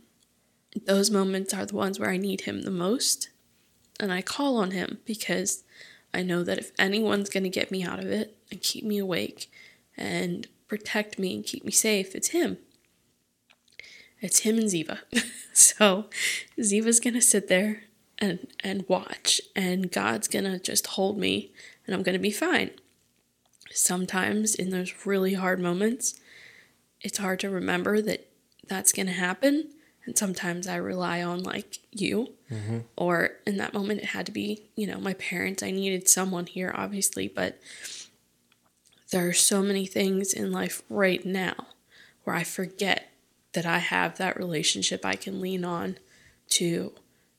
those 0.86 1.10
moments 1.10 1.52
are 1.52 1.66
the 1.66 1.74
ones 1.74 1.98
where 1.98 2.10
I 2.10 2.16
need 2.16 2.42
him 2.42 2.62
the 2.62 2.70
most. 2.70 3.30
And 3.98 4.12
I 4.12 4.22
call 4.22 4.56
on 4.56 4.70
him 4.70 4.98
because 5.04 5.64
I 6.14 6.22
know 6.22 6.42
that 6.42 6.58
if 6.58 6.72
anyone's 6.78 7.28
going 7.28 7.42
to 7.42 7.50
get 7.50 7.70
me 7.70 7.82
out 7.82 7.98
of 7.98 8.06
it 8.06 8.36
and 8.50 8.62
keep 8.62 8.84
me 8.84 8.98
awake 8.98 9.50
and 10.00 10.48
protect 10.66 11.18
me 11.18 11.34
and 11.34 11.44
keep 11.44 11.64
me 11.64 11.70
safe, 11.70 12.14
it's 12.14 12.28
him. 12.28 12.58
It's 14.20 14.40
him 14.40 14.58
and 14.58 14.66
Ziva. 14.66 15.00
so 15.52 16.06
Ziva's 16.58 17.00
to 17.14 17.20
sit 17.20 17.48
there 17.48 17.84
and, 18.18 18.46
and 18.60 18.84
watch, 18.88 19.40
and 19.54 19.90
God's 19.90 20.28
to 20.44 20.58
just 20.58 20.88
hold 20.88 21.18
me, 21.18 21.52
and 21.86 21.94
I'm 21.94 22.02
to 22.14 22.18
be 22.18 22.30
fine. 22.30 22.70
Sometimes 23.70 24.54
in 24.54 24.70
those 24.70 25.06
really 25.06 25.34
hard 25.34 25.60
moments, 25.60 26.18
it's 27.00 27.18
hard 27.18 27.40
to 27.40 27.50
remember 27.50 28.02
that 28.02 28.26
that's 28.66 28.92
to 29.06 29.12
happen 29.12 29.70
and 30.10 30.16
sometimes 30.16 30.66
I 30.66 30.76
rely 30.76 31.22
on 31.22 31.42
like 31.42 31.78
you. 31.92 32.34
Mm-hmm. 32.50 32.78
Or 32.96 33.30
in 33.46 33.58
that 33.58 33.74
moment, 33.74 34.00
it 34.00 34.06
had 34.06 34.26
to 34.26 34.32
be, 34.32 34.64
you 34.74 34.86
know, 34.86 34.98
my 34.98 35.14
parents. 35.14 35.62
I 35.62 35.70
needed 35.70 36.08
someone 36.08 36.46
here, 36.46 36.72
obviously, 36.74 37.28
but 37.28 37.60
there 39.10 39.28
are 39.28 39.34
so 39.34 39.62
many 39.62 39.86
things 39.86 40.32
in 40.32 40.52
life 40.52 40.82
right 40.88 41.24
now 41.24 41.66
where 42.24 42.36
I 42.36 42.44
forget 42.44 43.10
that 43.52 43.66
I 43.66 43.78
have 43.78 44.18
that 44.18 44.36
relationship 44.36 45.04
I 45.04 45.14
can 45.14 45.40
lean 45.40 45.64
on 45.64 45.98
to 46.50 46.92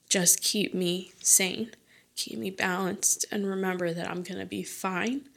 just 0.09 0.43
keep 0.43 0.73
me 0.73 1.13
sane, 1.21 1.71
keep 2.15 2.37
me 2.37 2.49
balanced, 2.49 3.25
and 3.31 3.47
remember 3.47 3.93
that 3.93 4.09
I'm 4.09 4.23
going 4.23 4.39
to 4.39 4.45
be 4.45 4.63
fine 4.63 5.29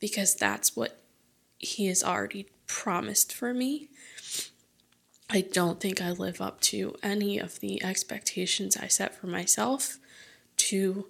because 0.00 0.34
that's 0.34 0.74
what 0.74 0.98
He 1.58 1.86
has 1.86 2.02
already 2.02 2.46
promised 2.66 3.32
for 3.32 3.52
me. 3.52 3.88
I 5.28 5.42
don't 5.42 5.80
think 5.80 6.00
I 6.00 6.10
live 6.10 6.40
up 6.40 6.60
to 6.62 6.94
any 7.02 7.38
of 7.38 7.60
the 7.60 7.82
expectations 7.82 8.76
I 8.76 8.86
set 8.86 9.14
for 9.14 9.26
myself 9.26 9.98
to 10.58 11.06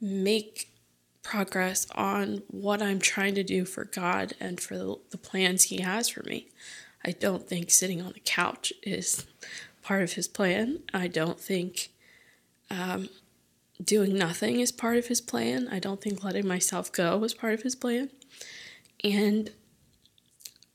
make 0.00 0.69
progress 1.22 1.86
on 1.94 2.42
what 2.48 2.82
I'm 2.82 2.98
trying 2.98 3.34
to 3.34 3.42
do 3.42 3.64
for 3.64 3.84
God 3.84 4.34
and 4.40 4.60
for 4.60 4.76
the 4.76 5.18
plans 5.18 5.64
He 5.64 5.80
has 5.82 6.08
for 6.08 6.22
me. 6.24 6.48
I 7.04 7.12
don't 7.12 7.46
think 7.46 7.70
sitting 7.70 8.00
on 8.02 8.12
the 8.12 8.20
couch 8.20 8.72
is 8.82 9.26
part 9.82 10.02
of 10.02 10.14
His 10.14 10.28
plan. 10.28 10.80
I 10.92 11.08
don't 11.08 11.40
think 11.40 11.90
um, 12.70 13.08
doing 13.82 14.16
nothing 14.16 14.60
is 14.60 14.72
part 14.72 14.96
of 14.96 15.06
His 15.06 15.20
plan. 15.20 15.68
I 15.70 15.78
don't 15.78 16.00
think 16.00 16.24
letting 16.24 16.46
myself 16.46 16.92
go 16.92 17.22
is 17.24 17.34
part 17.34 17.54
of 17.54 17.62
His 17.62 17.74
plan. 17.74 18.10
And 19.02 19.50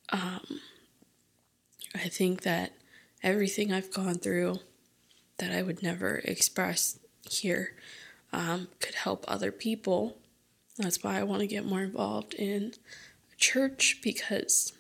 um, 0.09 0.59
I 1.93 2.09
think 2.09 2.41
that 2.41 2.73
everything 3.23 3.71
I've 3.71 3.93
gone 3.93 4.15
through 4.15 4.59
that 5.37 5.51
I 5.51 5.61
would 5.61 5.83
never 5.83 6.21
express 6.23 6.99
here 7.29 7.75
um, 8.31 8.67
could 8.79 8.95
help 8.95 9.25
other 9.27 9.51
people. 9.51 10.17
That's 10.77 11.03
why 11.03 11.19
I 11.19 11.23
want 11.23 11.41
to 11.41 11.47
get 11.47 11.65
more 11.65 11.81
involved 11.81 12.33
in 12.33 12.73
church 13.37 13.99
because 14.01 14.73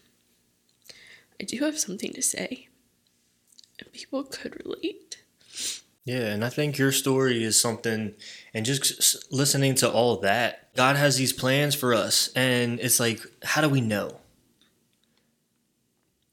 I 1.39 1.43
do 1.43 1.59
have 1.59 1.79
something 1.79 2.13
to 2.13 2.21
say 2.21 2.67
and 3.79 3.91
people 3.93 4.23
could 4.23 4.63
relate. 4.65 5.21
Yeah, 6.05 6.27
and 6.27 6.45
I 6.45 6.49
think 6.49 6.77
your 6.77 6.91
story 6.91 7.43
is 7.43 7.59
something, 7.59 8.13
and 8.53 8.63
just 8.63 9.31
listening 9.31 9.73
to 9.75 9.91
all 9.91 10.17
that, 10.17 10.71
God 10.75 10.97
has 10.97 11.17
these 11.17 11.33
plans 11.33 11.73
for 11.73 11.95
us, 11.95 12.29
and 12.35 12.79
it's 12.79 12.99
like, 12.99 13.21
how 13.43 13.61
do 13.61 13.69
we 13.69 13.81
know? 13.81 14.19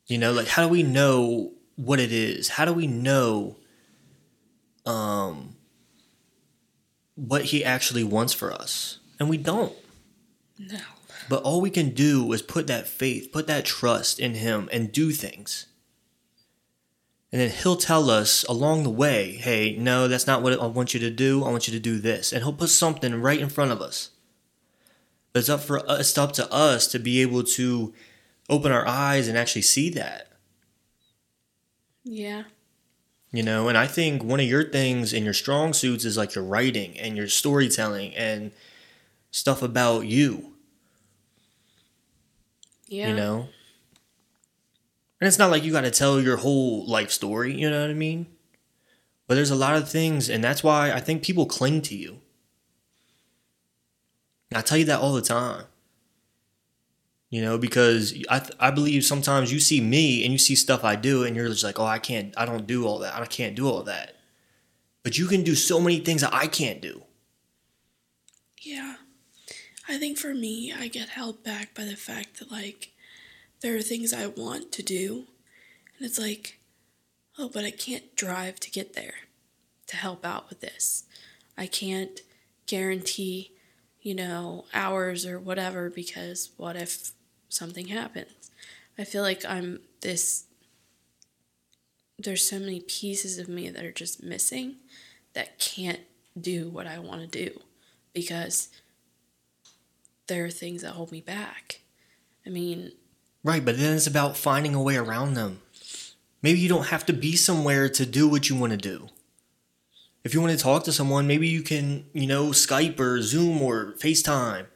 You 0.07 0.19
know, 0.19 0.33
like 0.33 0.49
how 0.49 0.65
do 0.65 0.69
we 0.69 0.83
know 0.83 1.53
what 1.77 2.01
it 2.01 2.13
is? 2.13 2.49
How 2.51 2.67
do 2.67 2.73
we 2.75 2.87
know 2.87 3.57
um 4.85 5.57
what 7.15 7.45
he 7.45 7.65
actually 7.65 8.05
wants 8.05 8.35
for 8.35 8.53
us? 8.53 8.99
And 9.19 9.29
we 9.29 9.37
don't. 9.37 9.75
No. 10.59 10.79
But 11.29 11.43
all 11.43 11.61
we 11.61 11.71
can 11.71 11.91
do 11.91 12.33
is 12.33 12.43
put 12.43 12.67
that 12.67 12.89
faith, 12.89 13.31
put 13.33 13.47
that 13.47 13.65
trust 13.65 14.19
in 14.19 14.35
him 14.35 14.69
and 14.73 14.93
do 14.93 15.13
things. 15.13 15.67
And 17.31 17.41
then 17.41 17.51
he'll 17.51 17.77
tell 17.77 18.11
us 18.11 18.45
along 18.45 18.83
the 18.83 18.91
way, 18.91 19.33
hey, 19.33 19.77
no, 19.79 20.07
that's 20.07 20.27
not 20.27 20.43
what 20.43 20.61
I 20.61 20.67
want 20.67 20.93
you 20.93 21.01
to 21.01 21.11
do. 21.11 21.45
I 21.45 21.51
want 21.51 21.67
you 21.67 21.73
to 21.73 21.81
do 21.81 21.99
this. 21.99 22.33
And 22.33 22.43
he'll 22.43 22.53
put 22.53 22.69
something 22.69 23.15
right 23.23 23.41
in 23.41 23.49
front 23.49 23.73
of 23.73 23.81
us. 23.81 24.11
But 25.33 25.41
it's 25.41 25.49
up 25.49 25.61
for 25.61 25.83
it's 25.89 26.19
up 26.19 26.33
to 26.33 26.53
us 26.53 26.87
to 26.89 26.99
be 26.99 27.23
able 27.23 27.43
to 27.45 27.95
open 28.51 28.71
our 28.71 28.87
eyes 28.87 29.29
and 29.29 29.39
actually 29.39 29.63
see 29.63 29.89
that. 29.91 30.29
Yeah. 32.05 32.45
You 33.33 33.43
know, 33.43 33.69
and 33.69 33.79
I 33.79 33.87
think 33.87 34.23
one 34.23 34.41
of 34.41 34.47
your 34.47 34.69
things 34.69 35.15
in 35.15 35.25
your 35.25 35.33
strong 35.33 35.73
suits 35.73 36.05
is 36.05 36.19
like 36.19 36.35
your 36.35 36.45
writing 36.45 36.99
and 36.99 37.17
your 37.17 37.29
storytelling 37.29 38.15
and 38.15 38.53
stuff 39.33 39.61
about 39.63 40.07
you. 40.07 40.53
Yeah. 42.87 43.09
You 43.09 43.17
know? 43.17 43.49
And 45.21 45.27
it's 45.27 45.39
not 45.39 45.51
like 45.51 45.65
you 45.65 45.73
got 45.73 45.81
to 45.81 45.91
tell 45.91 46.21
your 46.21 46.37
whole 46.37 46.87
life 46.87 47.11
story, 47.11 47.53
you 47.53 47.69
know 47.69 47.81
what 47.81 47.91
I 47.91 47.95
mean? 47.95 48.27
But 49.27 49.35
there's 49.35 49.51
a 49.51 49.57
lot 49.57 49.75
of 49.75 49.89
things, 49.89 50.31
and 50.31 50.45
that's 50.45 50.63
why 50.63 50.93
I 50.93 51.01
think 51.01 51.25
people 51.25 51.47
cling 51.47 51.83
to 51.83 51.97
you. 51.97 52.21
I 54.55 54.61
tell 54.61 54.79
you 54.79 54.85
that 54.85 55.01
all 55.01 55.15
the 55.15 55.23
time 55.23 55.65
you 57.33 57.41
know 57.41 57.59
because 57.59 58.15
I, 58.31 58.39
th- 58.39 58.53
I 58.61 58.71
believe 58.71 59.05
sometimes 59.05 59.53
you 59.53 59.59
see 59.59 59.81
me 59.81 60.23
and 60.23 60.33
you 60.33 60.39
see 60.39 60.55
stuff 60.55 60.85
i 60.85 60.95
do 60.95 61.25
and 61.25 61.35
you're 61.35 61.49
just 61.49 61.65
like 61.65 61.81
oh 61.81 61.87
i 61.87 61.99
can't 61.99 62.33
i 62.37 62.45
don't 62.45 62.67
do 62.67 62.87
all 62.87 63.01
that 63.01 63.17
i 63.17 63.27
can't 63.27 63.57
do 63.57 63.69
all 63.69 63.83
that 63.85 64.15
but 65.03 65.19
you 65.19 65.27
can 65.27 65.43
do 65.43 65.57
so 65.57 65.81
many 65.81 65.99
things 65.99 66.21
that 66.21 66.33
i 66.33 66.47
can't 66.47 66.81
do 66.81 67.03
yeah 68.61 68.97
i 69.93 69.99
think 69.99 70.19
for 70.19 70.35
me 70.35 70.73
i 70.73 70.89
get 70.89 71.11
held 71.11 71.43
back 71.45 71.75
by 71.75 71.85
the 71.85 71.97
fact 71.97 72.39
that 72.39 72.51
like 72.51 72.91
there 73.61 73.77
are 73.77 73.83
things 73.83 74.13
i 74.13 74.27
want 74.27 74.73
to 74.73 74.83
do 74.83 75.25
and 75.97 76.07
it's 76.07 76.19
like 76.19 76.59
oh 77.39 77.49
but 77.53 77.65
i 77.65 77.71
can't 77.71 78.17
drive 78.17 78.59
to 78.59 78.71
get 78.71 78.95
there 78.95 79.15
to 79.87 79.97
help 79.97 80.25
out 80.25 80.49
with 80.49 80.61
this 80.61 81.05
i 81.57 81.67
can't 81.67 82.23
guarantee 82.67 83.53
you 84.01 84.15
know 84.15 84.65
hours 84.75 85.25
or 85.27 85.39
whatever 85.39 85.89
because 85.89 86.51
what 86.57 86.77
if 86.77 87.13
something 87.53 87.89
happens. 87.89 88.51
I 88.99 89.05
feel 89.05 89.23
like 89.23 89.45
I'm 89.45 89.81
this 90.01 90.45
there's 92.19 92.47
so 92.47 92.59
many 92.59 92.81
pieces 92.81 93.39
of 93.39 93.49
me 93.49 93.69
that 93.69 93.85
are 93.85 93.93
just 93.93 94.23
missing 94.23 94.77
that 95.35 95.59
can't 95.59 96.01
do 96.41 96.69
what 96.69 96.87
I 96.87 96.99
want 96.99 97.21
to 97.21 97.27
do 97.27 97.61
because 98.13 98.69
there 100.33 100.47
are 100.47 100.51
things 100.51 100.81
that 100.81 100.93
hold 100.93 101.13
me 101.13 101.21
back. 101.21 101.83
I 102.47 102.49
mean, 102.49 102.93
right, 103.45 103.63
but 103.63 103.77
then 103.77 103.95
it's 103.95 104.07
about 104.07 104.35
finding 104.35 104.75
a 104.75 104.83
way 104.83 104.97
around 104.97 105.35
them. 105.35 105.61
Maybe 106.41 106.59
you 106.59 106.71
don't 106.71 106.87
have 106.87 107.05
to 107.07 107.13
be 107.13 107.37
somewhere 107.37 107.89
to 107.91 108.07
do 108.07 108.27
what 108.27 108.49
you 108.49 108.57
want 108.57 108.73
to 108.73 108.79
do. 108.79 109.09
If 110.25 110.33
you 110.33 110.41
want 110.41 110.53
to 110.53 110.59
talk 110.59 110.85
to 110.85 110.93
someone, 110.93 111.27
maybe 111.27 111.49
you 111.49 111.61
can, 111.61 112.07
you 112.15 112.27
know, 112.27 112.47
Skype 112.47 112.99
or 112.99 113.21
Zoom 113.21 113.61
or 113.61 113.93
FaceTime 113.99 114.69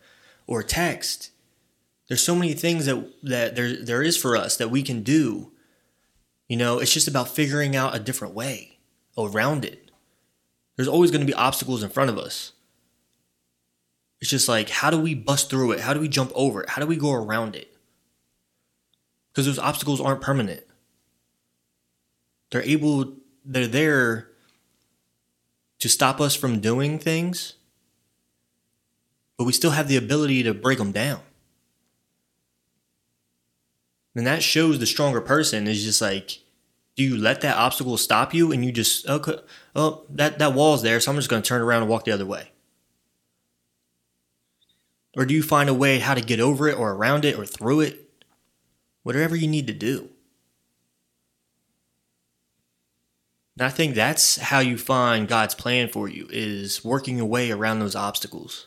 or 0.47 0.63
text. 0.63 1.31
There's 2.09 2.23
so 2.23 2.35
many 2.35 2.53
things 2.53 2.85
that 2.85 3.13
that 3.23 3.57
there 3.57 3.83
there 3.83 4.03
is 4.03 4.17
for 4.19 4.37
us 4.37 4.59
that 4.59 4.71
we 4.71 4.83
can 4.83 5.03
do. 5.03 5.53
You 6.49 6.59
know, 6.59 6.81
it's 6.81 6.93
just 6.93 7.09
about 7.09 7.29
figuring 7.29 7.75
out 7.75 7.97
a 7.97 7.99
different 7.99 8.35
way 8.35 8.79
around 9.17 9.65
it. 9.65 9.91
There's 10.77 10.87
always 10.87 11.11
going 11.11 11.23
to 11.23 11.33
be 11.33 11.35
obstacles 11.35 11.83
in 11.83 11.89
front 11.89 12.11
of 12.11 12.19
us. 12.19 12.53
It's 14.21 14.31
just 14.31 14.49
like, 14.49 14.71
how 14.71 14.91
do 14.91 14.99
we 14.99 15.15
bust 15.15 15.51
through 15.51 15.73
it? 15.73 15.81
How 15.81 15.93
do 15.93 16.01
we 16.01 16.09
jump 16.09 16.33
over 16.35 16.63
it? 16.63 16.71
How 16.71 16.81
do 16.81 16.87
we 16.87 16.97
go 16.97 17.13
around 17.13 17.55
it? 17.55 17.77
Because 19.31 19.47
those 19.47 19.59
obstacles 19.59 20.01
aren't 20.01 20.23
permanent. 20.23 20.65
They're 22.51 22.63
able, 22.63 23.15
they're 23.45 23.67
there 23.67 24.29
to 25.81 25.89
stop 25.89 26.21
us 26.21 26.35
from 26.35 26.61
doing 26.61 26.99
things, 26.99 27.55
but 29.37 29.45
we 29.45 29.53
still 29.53 29.73
have 29.73 29.89
the 29.89 29.97
ability 29.97 30.43
to 30.45 30.55
break 30.55 30.79
them 30.79 30.93
down. 30.93 31.21
And 34.15 34.27
that 34.27 34.43
shows 34.43 34.79
the 34.79 34.87
stronger 34.87 35.21
person 35.21 35.67
is 35.67 35.85
just 35.85 36.01
like, 36.01 36.39
do 36.95 37.03
you 37.03 37.19
let 37.19 37.43
that 37.43 37.59
obstacle 37.59 37.99
stop 37.99 38.33
you 38.33 38.51
and 38.51 38.65
you 38.65 38.73
just, 38.73 39.07
okay, 39.07 39.37
oh, 39.75 40.07
that, 40.09 40.39
that 40.39 40.55
wall's 40.55 40.83
there, 40.83 40.99
so 40.99 41.11
I'm 41.11 41.19
just 41.19 41.29
going 41.29 41.43
to 41.43 41.47
turn 41.47 41.61
around 41.61 41.83
and 41.83 41.91
walk 41.91 42.07
the 42.07 42.13
other 42.13 42.25
way? 42.25 42.53
Or 45.17 45.25
do 45.25 45.33
you 45.33 45.43
find 45.43 45.71
a 45.71 45.75
way 45.75 45.99
how 45.99 46.15
to 46.15 46.21
get 46.21 46.41
over 46.41 46.69
it 46.69 46.79
or 46.79 46.93
around 46.93 47.25
it 47.25 47.39
or 47.39 47.47
through 47.47 47.81
it? 47.81 48.11
Whatever 49.03 49.35
you 49.35 49.49
need 49.49 49.67
to 49.67 49.73
do. 49.73 50.11
And 53.57 53.67
I 53.67 53.71
think 53.71 53.95
that's 53.95 54.37
how 54.37 54.59
you 54.59 54.77
find 54.77 55.27
God's 55.27 55.55
plan 55.55 55.89
for 55.89 56.07
you 56.09 56.29
is 56.31 56.85
working 56.85 57.17
your 57.17 57.27
way 57.27 57.51
around 57.51 57.79
those 57.79 57.97
obstacles. 57.97 58.67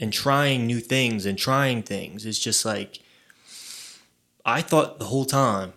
And 0.00 0.12
trying 0.12 0.66
new 0.66 0.80
things 0.80 1.26
and 1.26 1.38
trying 1.38 1.84
things. 1.84 2.26
It's 2.26 2.38
just 2.38 2.64
like 2.64 3.00
I 4.44 4.62
thought 4.62 4.98
the 4.98 5.04
whole 5.04 5.26
time 5.26 5.74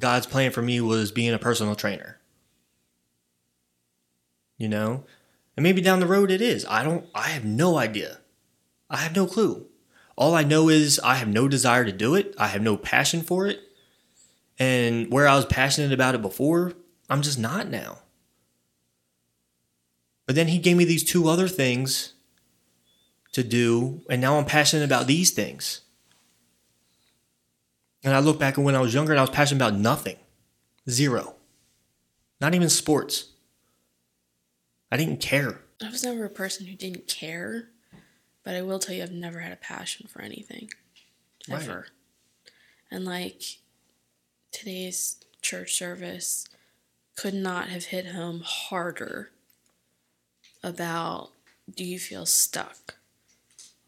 God's 0.00 0.26
plan 0.26 0.50
for 0.50 0.62
me 0.62 0.80
was 0.80 1.12
being 1.12 1.32
a 1.32 1.38
personal 1.38 1.76
trainer. 1.76 2.18
You 4.58 4.68
know? 4.68 5.04
And 5.60 5.64
maybe 5.64 5.82
down 5.82 6.00
the 6.00 6.06
road 6.06 6.30
it 6.30 6.40
is. 6.40 6.64
I 6.70 6.82
don't 6.82 7.04
I 7.14 7.28
have 7.28 7.44
no 7.44 7.76
idea. 7.76 8.20
I 8.88 8.96
have 8.96 9.14
no 9.14 9.26
clue. 9.26 9.66
All 10.16 10.34
I 10.34 10.42
know 10.42 10.70
is 10.70 10.98
I 11.04 11.16
have 11.16 11.28
no 11.28 11.48
desire 11.48 11.84
to 11.84 11.92
do 11.92 12.14
it. 12.14 12.34
I 12.38 12.46
have 12.46 12.62
no 12.62 12.78
passion 12.78 13.20
for 13.20 13.46
it. 13.46 13.60
And 14.58 15.12
where 15.12 15.28
I 15.28 15.36
was 15.36 15.44
passionate 15.44 15.92
about 15.92 16.14
it 16.14 16.22
before, 16.22 16.72
I'm 17.10 17.20
just 17.20 17.38
not 17.38 17.68
now. 17.68 17.98
But 20.24 20.34
then 20.34 20.48
he 20.48 20.56
gave 20.56 20.78
me 20.78 20.86
these 20.86 21.04
two 21.04 21.28
other 21.28 21.46
things 21.46 22.14
to 23.32 23.42
do, 23.42 24.00
and 24.08 24.18
now 24.18 24.38
I'm 24.38 24.46
passionate 24.46 24.84
about 24.84 25.08
these 25.08 25.30
things. 25.30 25.82
And 28.02 28.14
I 28.14 28.20
look 28.20 28.40
back 28.40 28.56
at 28.56 28.64
when 28.64 28.76
I 28.76 28.80
was 28.80 28.94
younger 28.94 29.12
and 29.12 29.20
I 29.20 29.24
was 29.24 29.28
passionate 29.28 29.58
about 29.58 29.78
nothing. 29.78 30.16
Zero. 30.88 31.34
Not 32.40 32.54
even 32.54 32.70
sports. 32.70 33.29
I 34.90 34.96
didn't 34.96 35.20
care. 35.20 35.60
I 35.82 35.88
was 35.90 36.04
never 36.04 36.24
a 36.24 36.30
person 36.30 36.66
who 36.66 36.74
didn't 36.74 37.06
care, 37.06 37.68
but 38.44 38.54
I 38.54 38.62
will 38.62 38.78
tell 38.78 38.94
you 38.94 39.02
I've 39.02 39.12
never 39.12 39.40
had 39.40 39.52
a 39.52 39.56
passion 39.56 40.08
for 40.08 40.20
anything. 40.20 40.70
Ever. 41.50 41.74
Right. 41.74 42.52
And 42.90 43.04
like 43.04 43.42
today's 44.52 45.16
church 45.40 45.74
service 45.74 46.46
could 47.16 47.34
not 47.34 47.68
have 47.68 47.86
hit 47.86 48.08
home 48.08 48.42
harder 48.44 49.30
about 50.62 51.30
do 51.74 51.84
you 51.84 51.98
feel 51.98 52.26
stuck? 52.26 52.96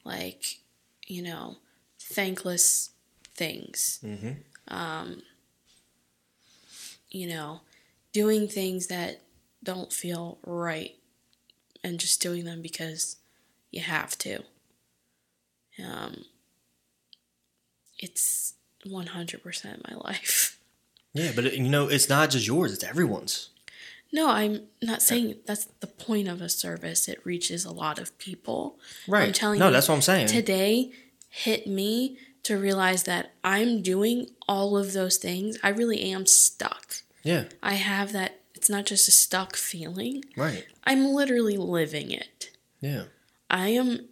Like, 0.04 0.58
you 1.06 1.22
know, 1.22 1.56
thankless 1.98 2.90
things. 3.34 4.00
Mm-hmm. 4.04 4.32
Um, 4.68 5.22
you 7.10 7.28
know, 7.28 7.60
doing 8.12 8.48
things 8.48 8.86
that 8.86 9.22
don't 9.62 9.92
feel 9.92 10.38
right 10.44 10.96
and 11.84 11.98
just 11.98 12.20
doing 12.20 12.44
them 12.44 12.62
because 12.62 13.16
you 13.70 13.80
have 13.80 14.16
to. 14.18 14.40
Um, 15.82 16.24
it's 17.98 18.54
100% 18.86 19.90
my 19.90 19.96
life. 19.96 20.58
Yeah, 21.14 21.32
but 21.34 21.52
you 21.52 21.68
know, 21.68 21.88
it's 21.88 22.08
not 22.08 22.30
just 22.30 22.46
yours, 22.46 22.72
it's 22.72 22.84
everyone's. 22.84 23.50
No, 24.12 24.28
I'm 24.28 24.62
not 24.82 25.00
saying 25.00 25.36
that's 25.46 25.64
the 25.80 25.86
point 25.86 26.28
of 26.28 26.42
a 26.42 26.48
service. 26.48 27.08
It 27.08 27.24
reaches 27.24 27.64
a 27.64 27.72
lot 27.72 27.98
of 27.98 28.16
people. 28.18 28.78
Right. 29.08 29.28
I'm 29.28 29.32
telling 29.32 29.58
no, 29.58 29.66
you. 29.66 29.70
No, 29.70 29.72
that's 29.72 29.88
what 29.88 29.94
I'm 29.94 30.02
saying. 30.02 30.26
Today 30.26 30.92
hit 31.30 31.66
me 31.66 32.18
to 32.42 32.58
realize 32.58 33.04
that 33.04 33.32
I'm 33.42 33.80
doing 33.80 34.28
all 34.46 34.76
of 34.76 34.92
those 34.92 35.16
things. 35.16 35.58
I 35.62 35.70
really 35.70 36.12
am 36.12 36.26
stuck. 36.26 36.96
Yeah. 37.22 37.44
I 37.62 37.74
have 37.74 38.12
that 38.12 38.41
it's 38.62 38.70
not 38.70 38.86
just 38.86 39.08
a 39.08 39.10
stuck 39.10 39.56
feeling. 39.56 40.24
Right. 40.36 40.64
I'm 40.84 41.06
literally 41.06 41.56
living 41.56 42.12
it. 42.12 42.56
Yeah. 42.80 43.06
I 43.50 43.70
am 43.70 44.08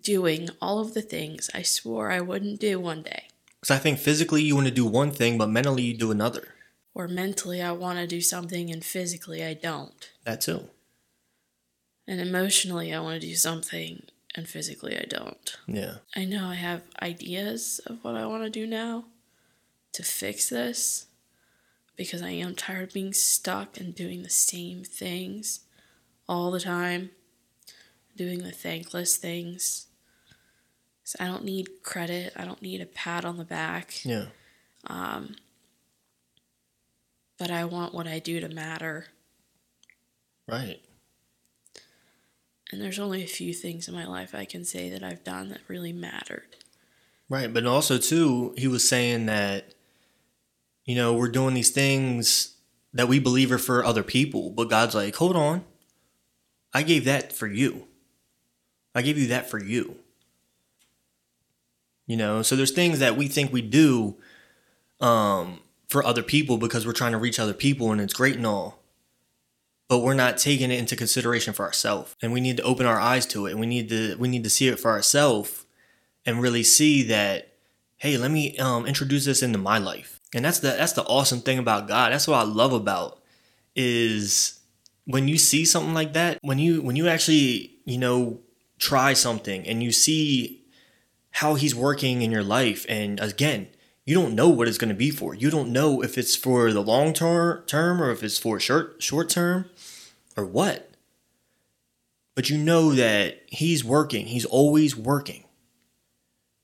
doing 0.00 0.48
all 0.60 0.80
of 0.80 0.94
the 0.94 1.00
things 1.00 1.48
I 1.54 1.62
swore 1.62 2.10
I 2.10 2.20
wouldn't 2.20 2.58
do 2.58 2.80
one 2.80 3.02
day. 3.02 3.28
Because 3.60 3.70
I 3.70 3.78
think 3.78 4.00
physically 4.00 4.42
you 4.42 4.56
want 4.56 4.66
to 4.66 4.74
do 4.74 4.84
one 4.84 5.12
thing, 5.12 5.38
but 5.38 5.48
mentally 5.48 5.84
you 5.84 5.96
do 5.96 6.10
another. 6.10 6.48
Or 6.92 7.06
mentally 7.06 7.62
I 7.62 7.70
want 7.70 8.00
to 8.00 8.06
do 8.08 8.20
something 8.20 8.68
and 8.68 8.84
physically 8.84 9.44
I 9.44 9.54
don't. 9.54 10.10
That 10.24 10.40
too. 10.40 10.70
And 12.08 12.20
emotionally 12.20 12.92
I 12.92 12.98
want 12.98 13.20
to 13.20 13.28
do 13.28 13.36
something 13.36 14.06
and 14.34 14.48
physically 14.48 14.98
I 14.98 15.04
don't. 15.08 15.56
Yeah. 15.68 15.98
I 16.16 16.24
know 16.24 16.46
I 16.48 16.56
have 16.56 16.82
ideas 17.00 17.80
of 17.86 18.02
what 18.02 18.16
I 18.16 18.26
want 18.26 18.42
to 18.42 18.50
do 18.50 18.66
now 18.66 19.04
to 19.92 20.02
fix 20.02 20.48
this 20.48 21.06
because 21.96 22.22
I 22.22 22.30
am 22.30 22.54
tired 22.54 22.88
of 22.88 22.94
being 22.94 23.12
stuck 23.12 23.78
and 23.78 23.94
doing 23.94 24.22
the 24.22 24.30
same 24.30 24.82
things 24.82 25.60
all 26.28 26.50
the 26.50 26.60
time, 26.60 27.10
doing 28.16 28.42
the 28.42 28.52
thankless 28.52 29.16
things. 29.16 29.86
So 31.04 31.16
I 31.20 31.26
don't 31.26 31.44
need 31.44 31.82
credit. 31.82 32.32
I 32.34 32.44
don't 32.44 32.62
need 32.62 32.80
a 32.80 32.86
pat 32.86 33.24
on 33.24 33.36
the 33.36 33.44
back. 33.44 34.04
Yeah. 34.04 34.26
Um, 34.86 35.36
but 37.38 37.50
I 37.50 37.64
want 37.64 37.94
what 37.94 38.06
I 38.06 38.18
do 38.18 38.40
to 38.40 38.48
matter. 38.48 39.06
Right. 40.48 40.80
And 42.72 42.80
there's 42.80 42.98
only 42.98 43.22
a 43.22 43.28
few 43.28 43.52
things 43.52 43.86
in 43.86 43.94
my 43.94 44.06
life 44.06 44.34
I 44.34 44.44
can 44.44 44.64
say 44.64 44.88
that 44.90 45.02
I've 45.02 45.22
done 45.24 45.50
that 45.50 45.60
really 45.68 45.92
mattered. 45.92 46.56
Right. 47.28 47.52
But 47.52 47.66
also, 47.66 47.98
too, 47.98 48.54
he 48.56 48.66
was 48.66 48.88
saying 48.88 49.26
that, 49.26 49.73
you 50.84 50.94
know, 50.94 51.14
we're 51.14 51.28
doing 51.28 51.54
these 51.54 51.70
things 51.70 52.56
that 52.92 53.08
we 53.08 53.18
believe 53.18 53.50
are 53.50 53.58
for 53.58 53.84
other 53.84 54.02
people. 54.02 54.50
But 54.50 54.70
God's 54.70 54.94
like, 54.94 55.16
hold 55.16 55.36
on. 55.36 55.64
I 56.72 56.82
gave 56.82 57.04
that 57.04 57.32
for 57.32 57.46
you. 57.46 57.86
I 58.94 59.02
gave 59.02 59.18
you 59.18 59.28
that 59.28 59.50
for 59.50 59.58
you. 59.58 59.96
You 62.06 62.16
know, 62.16 62.42
so 62.42 62.54
there's 62.54 62.70
things 62.70 62.98
that 62.98 63.16
we 63.16 63.28
think 63.28 63.52
we 63.52 63.62
do 63.62 64.16
um, 65.00 65.60
for 65.88 66.04
other 66.04 66.22
people 66.22 66.58
because 66.58 66.86
we're 66.86 66.92
trying 66.92 67.12
to 67.12 67.18
reach 67.18 67.38
other 67.38 67.54
people 67.54 67.92
and 67.92 68.00
it's 68.00 68.12
great 68.12 68.36
and 68.36 68.46
all. 68.46 68.80
But 69.88 70.00
we're 70.00 70.14
not 70.14 70.38
taking 70.38 70.70
it 70.70 70.78
into 70.78 70.96
consideration 70.96 71.52
for 71.52 71.64
ourselves. 71.64 72.14
And 72.20 72.32
we 72.32 72.40
need 72.40 72.56
to 72.58 72.62
open 72.62 72.86
our 72.86 72.98
eyes 72.98 73.26
to 73.26 73.46
it 73.46 73.52
and 73.52 73.60
we 73.60 73.66
need 73.66 73.88
to 73.88 74.16
we 74.16 74.28
need 74.28 74.44
to 74.44 74.50
see 74.50 74.68
it 74.68 74.80
for 74.80 74.90
ourselves 74.90 75.66
and 76.26 76.40
really 76.40 76.62
see 76.62 77.02
that, 77.04 77.52
hey, 77.96 78.16
let 78.16 78.30
me 78.30 78.56
um, 78.58 78.86
introduce 78.86 79.24
this 79.24 79.42
into 79.42 79.58
my 79.58 79.78
life. 79.78 80.13
And 80.34 80.44
that's 80.44 80.58
the 80.58 80.70
that's 80.70 80.92
the 80.92 81.04
awesome 81.04 81.40
thing 81.40 81.58
about 81.58 81.88
God. 81.88 82.12
That's 82.12 82.26
what 82.26 82.40
I 82.40 82.42
love 82.42 82.72
about 82.72 83.22
is 83.76 84.60
when 85.06 85.28
you 85.28 85.38
see 85.38 85.64
something 85.64 85.94
like 85.94 86.12
that, 86.14 86.38
when 86.42 86.58
you 86.58 86.82
when 86.82 86.96
you 86.96 87.08
actually, 87.08 87.76
you 87.84 87.98
know, 87.98 88.40
try 88.78 89.12
something 89.12 89.66
and 89.66 89.82
you 89.82 89.92
see 89.92 90.64
how 91.30 91.54
he's 91.54 91.74
working 91.74 92.22
in 92.22 92.32
your 92.32 92.42
life. 92.42 92.84
And 92.88 93.20
again, 93.20 93.68
you 94.04 94.14
don't 94.14 94.34
know 94.34 94.48
what 94.48 94.68
it's 94.68 94.78
going 94.78 94.88
to 94.88 94.94
be 94.94 95.10
for. 95.10 95.34
You 95.34 95.50
don't 95.50 95.72
know 95.72 96.02
if 96.02 96.18
it's 96.18 96.36
for 96.36 96.72
the 96.72 96.82
long 96.82 97.12
ter- 97.12 97.62
term 97.62 98.02
or 98.02 98.10
if 98.10 98.22
it's 98.22 98.38
for 98.38 98.58
short 98.58 99.02
short 99.02 99.30
term 99.30 99.66
or 100.36 100.44
what. 100.44 100.90
But 102.34 102.50
you 102.50 102.58
know 102.58 102.92
that 102.92 103.40
he's 103.46 103.84
working. 103.84 104.26
He's 104.26 104.44
always 104.44 104.96
working. 104.96 105.44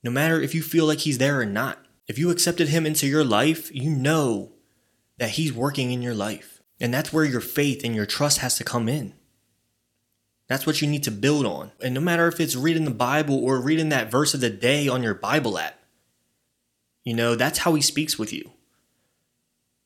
No 0.03 0.11
matter 0.11 0.41
if 0.41 0.57
you 0.57 0.63
feel 0.63 0.87
like 0.87 0.99
he's 0.99 1.19
there 1.19 1.41
or 1.41 1.47
not. 1.47 1.79
If 2.11 2.19
you 2.19 2.31
accepted 2.31 2.71
him 2.71 2.87
into 2.87 3.07
your 3.07 3.23
life, 3.23 3.73
you 3.73 3.89
know 3.89 4.51
that 5.19 5.31
he's 5.31 5.53
working 5.53 5.93
in 5.93 6.03
your 6.03 6.13
life. 6.13 6.61
And 6.81 6.93
that's 6.93 7.13
where 7.13 7.25
your 7.25 7.41
faith 7.41 7.85
and 7.85 7.95
your 7.95 8.05
trust 8.05 8.39
has 8.39 8.57
to 8.57 8.65
come 8.65 8.89
in. 8.89 9.13
That's 10.49 10.67
what 10.67 10.83
you 10.83 10.89
need 10.89 11.05
to 11.05 11.13
build 11.13 11.47
on. 11.47 11.71
And 11.81 11.95
no 11.95 12.01
matter 12.01 12.27
if 12.27 12.41
it's 12.41 12.57
reading 12.57 12.85
the 12.85 12.91
Bible 12.91 13.39
or 13.45 13.61
reading 13.61 13.91
that 13.91 14.11
verse 14.11 14.35
of 14.35 14.41
the 14.41 14.51
day 14.51 14.89
on 14.89 15.05
your 15.05 15.15
Bible 15.15 15.57
app, 15.57 15.79
you 17.05 17.15
know, 17.15 17.37
that's 17.37 17.61
how 17.61 17.75
he 17.75 17.81
speaks 17.81 18.19
with 18.19 18.33
you. 18.33 18.51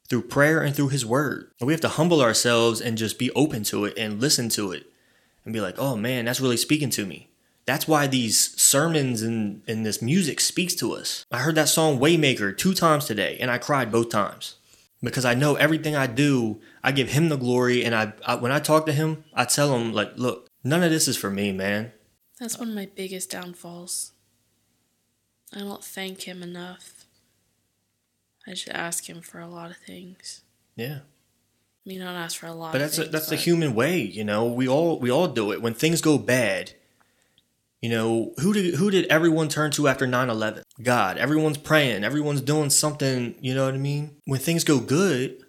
through 0.08 0.22
prayer 0.22 0.60
and 0.60 0.74
through 0.74 0.88
his 0.88 1.06
word. 1.06 1.50
And 1.58 1.66
we 1.66 1.72
have 1.72 1.80
to 1.82 1.88
humble 1.88 2.20
ourselves 2.20 2.80
and 2.80 2.98
just 2.98 3.18
be 3.18 3.30
open 3.32 3.64
to 3.64 3.84
it 3.84 3.98
and 3.98 4.20
listen 4.20 4.48
to 4.50 4.72
it 4.72 4.86
and 5.44 5.52
be 5.52 5.60
like, 5.60 5.78
oh 5.78 5.96
man, 5.96 6.24
that's 6.24 6.40
really 6.40 6.56
speaking 6.56 6.90
to 6.90 7.06
me. 7.06 7.28
That's 7.66 7.88
why 7.88 8.06
these 8.06 8.60
sermons 8.60 9.22
and, 9.22 9.62
and 9.66 9.86
this 9.86 10.02
music 10.02 10.40
speaks 10.40 10.74
to 10.76 10.92
us. 10.92 11.24
I 11.30 11.38
heard 11.38 11.54
that 11.54 11.68
song 11.68 11.98
Waymaker 11.98 12.56
two 12.56 12.74
times 12.74 13.06
today 13.06 13.38
and 13.40 13.50
I 13.50 13.58
cried 13.58 13.90
both 13.90 14.10
times 14.10 14.56
because 15.02 15.24
I 15.24 15.34
know 15.34 15.54
everything 15.54 15.96
I 15.96 16.06
do, 16.06 16.60
I 16.82 16.92
give 16.92 17.10
him 17.10 17.28
the 17.28 17.36
glory. 17.36 17.84
And 17.84 17.94
I, 17.94 18.12
I 18.26 18.34
when 18.34 18.52
I 18.52 18.58
talk 18.58 18.86
to 18.86 18.92
him, 18.92 19.24
I 19.32 19.44
tell 19.44 19.74
him 19.74 19.92
like, 19.92 20.12
look, 20.16 20.48
none 20.62 20.82
of 20.82 20.90
this 20.90 21.08
is 21.08 21.16
for 21.16 21.30
me, 21.30 21.52
man. 21.52 21.92
That's 22.38 22.58
one 22.58 22.68
of 22.68 22.74
my 22.74 22.88
biggest 22.94 23.30
downfalls. 23.30 24.12
I 25.54 25.60
don't 25.60 25.84
thank 25.84 26.22
him 26.22 26.42
enough. 26.42 27.04
I 28.46 28.54
should 28.54 28.72
ask 28.72 29.08
him 29.08 29.20
for 29.22 29.40
a 29.40 29.46
lot 29.46 29.70
of 29.70 29.76
things. 29.78 30.42
Yeah. 30.76 30.98
I 31.86 31.88
mean, 31.88 32.00
don't 32.00 32.08
ask 32.08 32.38
for 32.38 32.46
a 32.46 32.52
lot. 32.52 32.72
But 32.72 32.78
that's 32.78 32.96
things, 32.96 33.08
a, 33.08 33.10
that's 33.10 33.26
but 33.26 33.36
the 33.36 33.42
human 33.42 33.74
way, 33.74 34.00
you 34.00 34.24
know. 34.24 34.46
We 34.46 34.66
all 34.66 34.98
we 34.98 35.10
all 35.10 35.28
do 35.28 35.52
it 35.52 35.62
when 35.62 35.74
things 35.74 36.00
go 36.00 36.18
bad. 36.18 36.72
You 37.84 37.90
know, 37.90 38.32
who 38.40 38.54
did 38.54 38.76
who 38.76 38.90
did 38.90 39.04
everyone 39.08 39.50
turn 39.50 39.70
to 39.72 39.88
after 39.88 40.06
9/11? 40.06 40.62
God. 40.82 41.18
Everyone's 41.18 41.58
praying, 41.58 42.02
everyone's 42.02 42.40
doing 42.40 42.70
something, 42.70 43.34
you 43.42 43.54
know 43.54 43.66
what 43.66 43.74
I 43.74 43.76
mean? 43.76 44.16
When 44.24 44.40
things 44.40 44.64
go 44.64 44.80
good, 44.80 45.44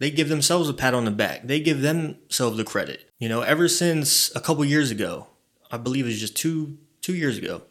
they 0.00 0.10
give 0.10 0.28
themselves 0.28 0.68
a 0.68 0.74
pat 0.74 0.92
on 0.92 1.06
the 1.06 1.10
back. 1.10 1.46
They 1.46 1.58
give 1.58 1.80
themselves 1.80 2.58
the 2.58 2.64
credit. 2.64 3.08
You 3.18 3.30
know, 3.30 3.40
ever 3.40 3.68
since 3.68 4.30
a 4.36 4.40
couple 4.42 4.66
years 4.66 4.90
ago, 4.90 5.28
I 5.70 5.78
believe 5.78 6.04
it 6.04 6.08
was 6.08 6.20
just 6.20 6.36
2 6.36 6.76
2 7.00 7.14
years 7.14 7.38
ago. 7.38 7.62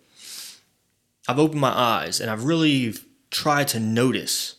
I've 1.27 1.37
opened 1.37 1.61
my 1.61 1.69
eyes 1.69 2.19
and 2.19 2.31
I've 2.31 2.45
really 2.45 2.95
tried 3.29 3.67
to 3.67 3.79
notice 3.79 4.55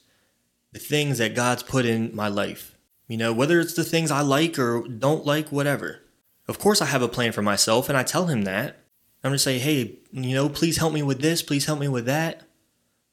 the 0.70 0.78
things 0.78 1.18
that 1.18 1.34
God's 1.34 1.64
put 1.64 1.84
in 1.84 2.14
my 2.14 2.28
life. 2.28 2.76
You 3.08 3.16
know, 3.16 3.32
whether 3.32 3.58
it's 3.58 3.74
the 3.74 3.82
things 3.82 4.12
I 4.12 4.20
like 4.20 4.56
or 4.56 4.86
don't 4.86 5.26
like, 5.26 5.50
whatever. 5.50 6.02
Of 6.46 6.60
course, 6.60 6.80
I 6.80 6.86
have 6.86 7.02
a 7.02 7.08
plan 7.08 7.32
for 7.32 7.42
myself, 7.42 7.88
and 7.88 7.98
I 7.98 8.04
tell 8.04 8.26
him 8.26 8.42
that. 8.42 8.76
I'm 9.22 9.30
gonna 9.30 9.38
say, 9.38 9.58
hey, 9.58 9.98
you 10.12 10.34
know, 10.34 10.48
please 10.48 10.78
help 10.78 10.92
me 10.92 11.02
with 11.02 11.20
this, 11.20 11.42
please 11.42 11.66
help 11.66 11.78
me 11.78 11.88
with 11.88 12.06
that. 12.06 12.42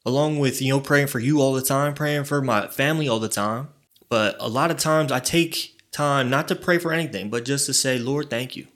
Along 0.06 0.38
with, 0.38 0.62
you 0.62 0.72
know, 0.72 0.80
praying 0.80 1.08
for 1.08 1.18
you 1.18 1.40
all 1.40 1.52
the 1.52 1.62
time, 1.62 1.92
praying 1.92 2.24
for 2.24 2.40
my 2.40 2.68
family 2.68 3.08
all 3.08 3.18
the 3.18 3.28
time. 3.28 3.68
But 4.08 4.36
a 4.40 4.48
lot 4.48 4.70
of 4.70 4.78
times 4.78 5.12
I 5.12 5.20
take 5.20 5.78
time 5.92 6.30
not 6.30 6.48
to 6.48 6.56
pray 6.56 6.78
for 6.78 6.92
anything, 6.92 7.28
but 7.28 7.44
just 7.44 7.66
to 7.66 7.74
say, 7.74 7.98
Lord, 7.98 8.30
thank 8.30 8.56
you. 8.56 8.68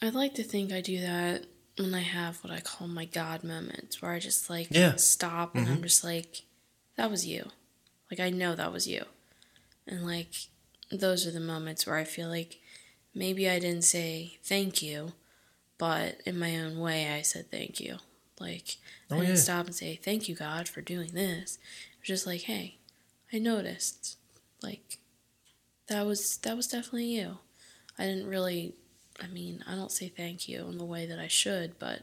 I'd 0.00 0.14
like 0.14 0.34
to 0.34 0.44
think 0.44 0.72
I 0.72 0.80
do 0.80 1.00
that 1.00 1.46
when 1.76 1.94
I 1.94 2.00
have 2.00 2.42
what 2.42 2.52
I 2.52 2.60
call 2.60 2.88
my 2.88 3.04
God 3.04 3.44
moments, 3.44 4.00
where 4.00 4.12
I 4.12 4.18
just 4.18 4.48
like 4.48 4.68
Yeah. 4.70 4.96
stop 4.96 5.54
and 5.54 5.66
I'm 5.66 5.74
mm-hmm. 5.74 5.82
just 5.82 6.04
like, 6.04 6.42
that 6.96 7.10
was 7.10 7.26
you. 7.26 7.50
Like 8.10 8.20
I 8.20 8.30
know 8.30 8.54
that 8.54 8.72
was 8.72 8.86
you. 8.86 9.04
And 9.86 10.06
like 10.06 10.32
those 10.90 11.26
are 11.26 11.30
the 11.30 11.40
moments 11.40 11.86
where 11.86 11.96
I 11.96 12.04
feel 12.04 12.28
like 12.28 12.58
maybe 13.14 13.48
I 13.48 13.58
didn't 13.58 13.84
say 13.84 14.38
thank 14.42 14.82
you, 14.82 15.12
but 15.78 16.20
in 16.26 16.38
my 16.38 16.58
own 16.58 16.78
way 16.78 17.08
I 17.12 17.22
said 17.22 17.50
thank 17.50 17.80
you. 17.80 17.96
Like 18.40 18.76
I 19.10 19.14
Oh, 19.14 19.20
didn't 19.20 19.36
yeah. 19.36 19.40
stop 19.42 19.66
and 19.66 19.74
say 19.74 19.96
thank 19.96 20.28
you 20.28 20.34
God 20.34 20.68
for 20.68 20.80
doing 20.80 21.12
this. 21.12 21.58
It 21.92 22.00
was 22.00 22.06
just 22.08 22.26
like, 22.26 22.42
hey, 22.42 22.76
I 23.32 23.38
noticed. 23.38 24.16
Like 24.62 24.98
that 25.88 26.04
was 26.06 26.36
that 26.38 26.56
was 26.56 26.66
definitely 26.68 27.06
you. 27.06 27.38
I 27.98 28.04
didn't 28.04 28.26
really 28.28 28.74
I 29.20 29.26
mean, 29.26 29.64
I 29.66 29.74
don't 29.74 29.90
say 29.90 30.08
thank 30.08 30.48
you 30.48 30.66
in 30.68 30.78
the 30.78 30.84
way 30.84 31.06
that 31.06 31.18
I 31.18 31.28
should, 31.28 31.78
but 31.78 32.02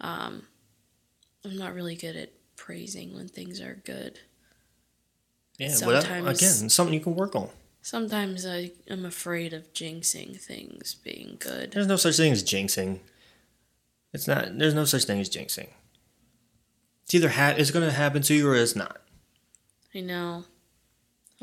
um 0.00 0.46
I'm 1.44 1.56
not 1.58 1.74
really 1.74 1.96
good 1.96 2.16
at 2.16 2.30
praising 2.56 3.14
when 3.14 3.28
things 3.28 3.60
are 3.60 3.82
good. 3.84 4.20
Yeah, 5.58 5.68
well, 5.82 5.90
that- 5.90 6.02
Sometimes- 6.04 6.38
again, 6.42 6.70
something 6.70 6.94
you 6.94 7.00
can 7.00 7.14
work 7.14 7.34
on. 7.36 7.50
Sometimes 7.84 8.46
I 8.46 8.70
am 8.88 9.04
afraid 9.04 9.52
of 9.52 9.74
jinxing 9.74 10.40
things 10.40 10.94
being 10.94 11.36
good. 11.38 11.72
There's 11.72 11.86
no 11.86 11.96
such 11.96 12.16
thing 12.16 12.32
as 12.32 12.42
jinxing. 12.42 13.00
It's 14.14 14.26
not. 14.26 14.56
There's 14.56 14.72
no 14.72 14.86
such 14.86 15.04
thing 15.04 15.20
as 15.20 15.28
jinxing. 15.28 15.68
It's 17.02 17.14
either 17.14 17.28
ha- 17.28 17.56
it's 17.58 17.70
going 17.70 17.86
to 17.86 17.92
happen 17.92 18.22
to 18.22 18.32
you 18.32 18.48
or 18.48 18.56
it's 18.56 18.74
not. 18.74 19.02
I 19.94 20.00
know. 20.00 20.44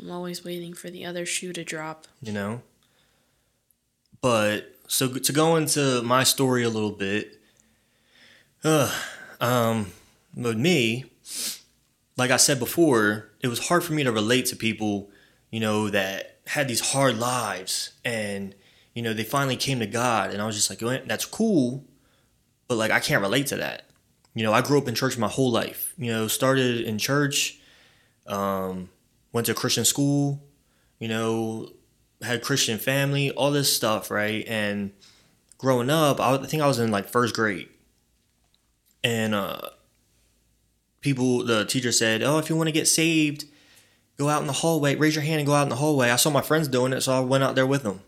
I'm 0.00 0.10
always 0.10 0.44
waiting 0.44 0.74
for 0.74 0.90
the 0.90 1.04
other 1.04 1.24
shoe 1.24 1.52
to 1.52 1.62
drop. 1.62 2.08
You 2.20 2.32
know. 2.32 2.62
But 4.20 4.74
so 4.88 5.14
to 5.14 5.32
go 5.32 5.54
into 5.54 6.02
my 6.02 6.24
story 6.24 6.64
a 6.64 6.70
little 6.70 6.90
bit. 6.90 7.38
Uh, 8.64 8.92
um, 9.40 9.92
with 10.34 10.58
me, 10.58 11.04
like 12.16 12.32
I 12.32 12.36
said 12.36 12.58
before, 12.58 13.30
it 13.40 13.46
was 13.46 13.68
hard 13.68 13.84
for 13.84 13.92
me 13.92 14.02
to 14.02 14.10
relate 14.10 14.46
to 14.46 14.56
people, 14.56 15.08
you 15.52 15.60
know, 15.60 15.88
that 15.88 16.31
had 16.52 16.68
these 16.68 16.92
hard 16.92 17.16
lives 17.16 17.92
and 18.04 18.54
you 18.94 19.00
know 19.00 19.14
they 19.14 19.24
finally 19.24 19.56
came 19.56 19.80
to 19.80 19.86
God, 19.86 20.32
and 20.32 20.42
I 20.42 20.44
was 20.44 20.54
just 20.54 20.68
like, 20.68 21.06
that's 21.08 21.24
cool, 21.24 21.82
but 22.68 22.76
like 22.76 22.90
I 22.90 23.00
can't 23.00 23.22
relate 23.22 23.46
to 23.48 23.56
that. 23.56 23.88
You 24.34 24.42
know, 24.42 24.52
I 24.52 24.60
grew 24.60 24.76
up 24.76 24.86
in 24.86 24.94
church 24.94 25.16
my 25.16 25.28
whole 25.28 25.50
life. 25.50 25.94
You 25.96 26.12
know, 26.12 26.28
started 26.28 26.82
in 26.82 26.98
church, 26.98 27.58
um, 28.26 28.90
went 29.32 29.46
to 29.46 29.54
Christian 29.54 29.86
school, 29.86 30.42
you 30.98 31.08
know, 31.08 31.70
had 32.20 32.42
Christian 32.42 32.78
family, 32.78 33.30
all 33.30 33.50
this 33.50 33.74
stuff, 33.74 34.10
right? 34.10 34.44
And 34.46 34.92
growing 35.56 35.88
up, 35.88 36.20
I, 36.20 36.36
think 36.36 36.62
I 36.62 36.66
was 36.66 36.78
in 36.78 36.90
like 36.90 37.08
first 37.08 37.34
grade, 37.34 37.70
and 39.02 39.34
uh, 39.34 39.70
people, 41.00 41.46
the 41.46 41.64
teacher 41.64 41.92
said, 41.92 42.22
"Oh, 42.22 42.36
if 42.36 42.50
you 42.50 42.56
want 42.56 42.68
to 42.68 42.72
get 42.72 42.86
saved." 42.86 43.46
Go 44.22 44.28
out 44.28 44.40
in 44.40 44.46
the 44.46 44.52
hallway, 44.52 44.94
raise 44.94 45.16
your 45.16 45.24
hand 45.24 45.40
and 45.40 45.46
go 45.48 45.54
out 45.54 45.64
in 45.64 45.68
the 45.68 45.74
hallway. 45.74 46.08
I 46.08 46.14
saw 46.14 46.30
my 46.30 46.42
friends 46.42 46.68
doing 46.68 46.92
it, 46.92 47.00
so 47.00 47.12
I 47.12 47.18
went 47.18 47.42
out 47.42 47.56
there 47.56 47.66
with 47.66 47.82
them. 47.82 48.02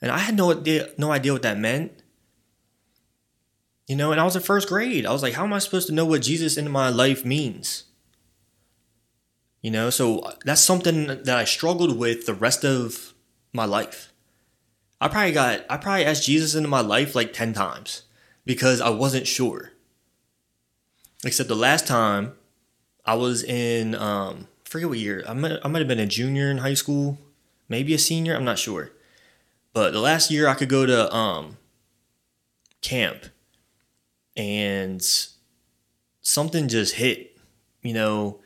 And 0.00 0.08
I 0.08 0.18
had 0.18 0.36
no 0.36 0.52
idea, 0.52 0.90
no 0.96 1.10
idea 1.10 1.32
what 1.32 1.42
that 1.42 1.58
meant. 1.58 2.00
You 3.88 3.96
know, 3.96 4.12
and 4.12 4.20
I 4.20 4.24
was 4.24 4.36
in 4.36 4.42
first 4.42 4.68
grade. 4.68 5.04
I 5.04 5.10
was 5.10 5.20
like, 5.20 5.34
how 5.34 5.42
am 5.42 5.52
I 5.52 5.58
supposed 5.58 5.88
to 5.88 5.92
know 5.92 6.04
what 6.04 6.22
Jesus 6.22 6.56
in 6.56 6.70
my 6.70 6.90
life 6.90 7.24
means? 7.24 7.86
You 9.62 9.72
know, 9.72 9.90
so 9.90 10.32
that's 10.44 10.60
something 10.60 11.06
that 11.08 11.36
I 11.36 11.42
struggled 11.42 11.98
with 11.98 12.26
the 12.26 12.34
rest 12.34 12.64
of 12.64 13.14
my 13.52 13.64
life. 13.64 14.12
I 15.00 15.08
probably 15.08 15.32
got, 15.32 15.66
I 15.68 15.76
probably 15.76 16.04
asked 16.04 16.22
Jesus 16.22 16.54
into 16.54 16.68
my 16.68 16.82
life 16.82 17.16
like 17.16 17.32
10 17.32 17.52
times 17.52 18.02
because 18.44 18.80
I 18.80 18.90
wasn't 18.90 19.26
sure. 19.26 19.72
Except 21.24 21.48
the 21.48 21.56
last 21.56 21.88
time 21.88 22.34
I 23.04 23.14
was 23.14 23.42
in, 23.42 23.94
um, 23.94 24.48
I 24.66 24.68
forget 24.68 24.88
what 24.88 24.98
year, 24.98 25.24
I 25.28 25.34
might, 25.34 25.58
I 25.64 25.68
might 25.68 25.80
have 25.80 25.88
been 25.88 25.98
a 25.98 26.06
junior 26.06 26.50
in 26.50 26.58
high 26.58 26.74
school, 26.74 27.18
maybe 27.68 27.94
a 27.94 27.98
senior, 27.98 28.34
I'm 28.34 28.44
not 28.44 28.58
sure. 28.58 28.90
But 29.72 29.92
the 29.92 30.00
last 30.00 30.30
year 30.30 30.46
I 30.48 30.54
could 30.54 30.68
go 30.68 30.86
to 30.86 31.12
um, 31.14 31.58
camp 32.80 33.24
and 34.36 35.04
something 36.20 36.68
just 36.68 36.94
hit. 36.94 37.36
You 37.82 37.92
know, 37.92 38.40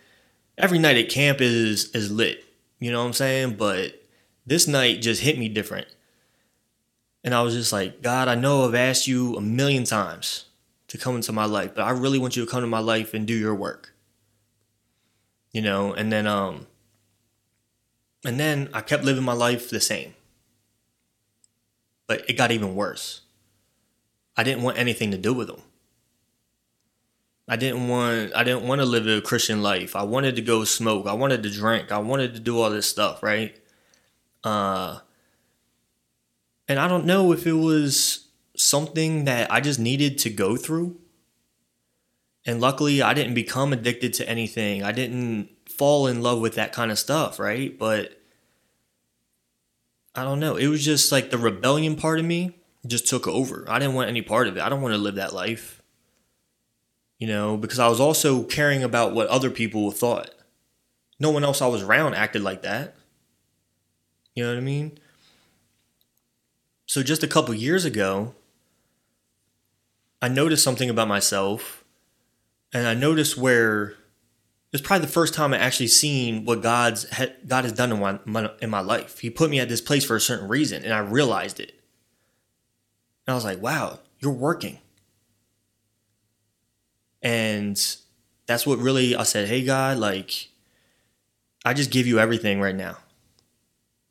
every 0.57 0.79
night 0.79 0.97
at 0.97 1.11
camp 1.11 1.41
is 1.41 1.91
is 1.95 2.11
lit. 2.11 2.45
You 2.81 2.91
know 2.91 3.01
what 3.01 3.07
I'm 3.07 3.13
saying? 3.13 3.57
But 3.57 4.03
this 4.47 4.67
night 4.67 5.03
just 5.03 5.23
hit 5.23 5.39
me 5.39 5.49
different. 5.49 5.87
And 7.25 7.35
I 7.35 7.43
was 7.43 7.55
just 7.55 7.73
like, 7.73 8.01
God, 8.01 8.29
I 8.29 8.35
know 8.35 8.67
I've 8.67 8.75
asked 8.75 9.07
you 9.07 9.37
a 9.37 9.41
million 9.41 9.85
times 9.85 10.47
to 10.89 10.97
come 10.97 11.17
into 11.17 11.33
my 11.33 11.45
life, 11.45 11.75
but 11.75 11.83
I 11.83 11.91
really 11.91 12.19
want 12.19 12.37
you 12.37 12.45
to 12.45 12.51
come 12.51 12.63
to 12.63 12.67
my 12.67 12.79
life 12.79 13.13
and 13.13 13.27
do 13.27 13.35
your 13.35 13.55
work. 13.55 13.93
You 15.53 15.63
know, 15.63 15.93
and 15.93 16.13
then 16.13 16.27
um 16.27 16.67
and 18.25 18.39
then 18.39 18.69
I 18.73 18.81
kept 18.81 19.05
living 19.05 19.25
my 19.25 19.33
life 19.33 19.71
the 19.71 19.81
same 19.81 20.15
but 22.09 22.29
it 22.29 22.33
got 22.33 22.51
even 22.51 22.75
worse. 22.75 23.21
I 24.37 24.43
didn't 24.43 24.63
want 24.65 24.79
anything 24.79 25.13
to 25.13 25.19
do 25.19 25.33
with 25.33 25.47
them. 25.47 25.63
I 27.47 27.57
didn't 27.57 27.87
want 27.89 28.35
I 28.35 28.43
didn't 28.43 28.67
want 28.67 28.81
to 28.81 28.87
live 28.87 29.07
a 29.07 29.21
Christian 29.21 29.63
life. 29.63 29.95
I 29.95 30.03
wanted 30.03 30.35
to 30.37 30.43
go 30.43 30.65
smoke. 30.65 31.07
I 31.07 31.13
wanted 31.13 31.43
to 31.45 31.51
drink. 31.51 31.93
I 31.93 31.99
wanted 31.99 32.35
to 32.35 32.41
do 32.41 32.61
all 32.61 32.71
this 32.71 32.89
stuff, 32.89 33.23
right? 33.23 33.57
Uh 34.43 34.99
and 36.67 36.79
I 36.79 36.89
don't 36.89 37.07
know 37.07 37.33
if 37.33 37.47
it 37.47 37.53
was 37.53 38.27
something 38.57 39.25
that 39.25 39.51
I 39.53 39.61
just 39.61 39.79
needed 39.79 40.19
to 40.19 40.31
go 40.31 40.57
through. 40.57 40.97
And 42.49 42.63
luckily 42.63 43.03
I 43.03 43.13
didn't 43.13 43.35
become 43.35 43.75
addicted 43.75 44.15
to 44.15 44.29
anything. 44.29 44.83
I 44.83 44.91
didn't 44.91 45.51
fall 45.69 46.07
in 46.07 46.23
love 46.23 46.41
with 46.41 46.55
that 46.55 46.73
kind 46.73 46.91
of 46.91 46.99
stuff, 46.99 47.39
right? 47.39 47.79
But 47.79 48.19
I 50.15 50.25
don't 50.25 50.41
know. 50.41 50.57
It 50.57 50.69
was 50.69 50.83
just 50.83 51.13
like 51.13 51.29
the 51.29 51.37
rebellion 51.37 51.95
part 51.95 52.19
of 52.19 52.25
me 52.25 52.57
just 52.87 53.07
took 53.07 53.29
over. 53.29 53.67
I 53.69 53.79
didn't 53.79 53.97
want 53.97 54.09
any 54.09 54.23
part 54.23 54.49
of 54.49 54.57
it. 54.57 54.63
I 54.63 54.71
don't 54.71 54.81
want 54.81 54.95
to 54.95 54.99
live 54.99 55.17
that 55.17 55.35
life. 55.35 55.83
You 57.19 57.27
know, 57.27 57.59
because 57.59 57.79
I 57.79 57.89
was 57.89 58.01
also 58.01 58.45
caring 58.45 58.83
about 58.83 59.13
what 59.13 59.29
other 59.29 59.51
people 59.51 59.91
thought. 59.91 60.31
No 61.21 61.31
one 61.31 61.45
else 61.45 61.61
I 61.61 61.67
was 61.67 61.83
around 61.83 62.15
acted 62.15 62.41
like 62.41 62.63
that. 62.63 62.97
You 64.35 64.45
know 64.45 64.53
what 64.53 64.59
I 64.59 64.63
mean? 64.63 64.99
So 66.87 67.03
just 67.03 67.23
a 67.23 67.29
couple 67.29 67.53
years 67.53 67.85
ago, 67.85 68.35
I 70.23 70.29
noticed 70.29 70.65
something 70.65 70.89
about 70.89 71.09
myself 71.09 71.78
and 72.73 72.87
I 72.87 72.95
noticed 72.95 73.37
where 73.37 73.95
it's 74.73 74.83
probably 74.83 75.07
the 75.07 75.13
first 75.13 75.33
time 75.33 75.55
I 75.55 75.59
actually 75.59 75.87
seen 75.87 76.45
what 76.45 76.63
God's 76.63 77.07
God 77.47 77.65
has 77.65 77.73
done 77.73 77.93
in 77.93 78.01
my, 78.01 78.19
my 78.25 78.51
in 78.61 78.71
my 78.71 78.81
life. 78.81 79.21
He 79.21 79.31
put 79.31 79.51
me 79.51 79.61
at 79.61 79.69
this 79.69 79.81
place 79.81 80.05
for 80.05 80.17
a 80.17 80.21
certain 80.21 80.49
reason, 80.49 80.85
and 80.85 80.93
I 80.93 80.99
realized 80.99 81.61
it. 81.61 81.71
And 83.27 83.33
I 83.33 83.35
was 83.35 83.45
like, 83.45 83.63
"Wow, 83.63 84.01
you're 84.19 84.33
working." 84.33 84.79
And 87.23 87.97
that's 88.47 88.67
what 88.67 88.79
really 88.79 89.17
I 89.17 89.23
said, 89.23 89.49
"Hey 89.49 89.65
God, 89.65 89.99
like 89.99 90.49
I 91.65 91.73
just 91.73 91.91
give 91.91 92.07
you 92.07 92.19
everything 92.19 92.61
right 92.61 92.77
now. 92.77 92.99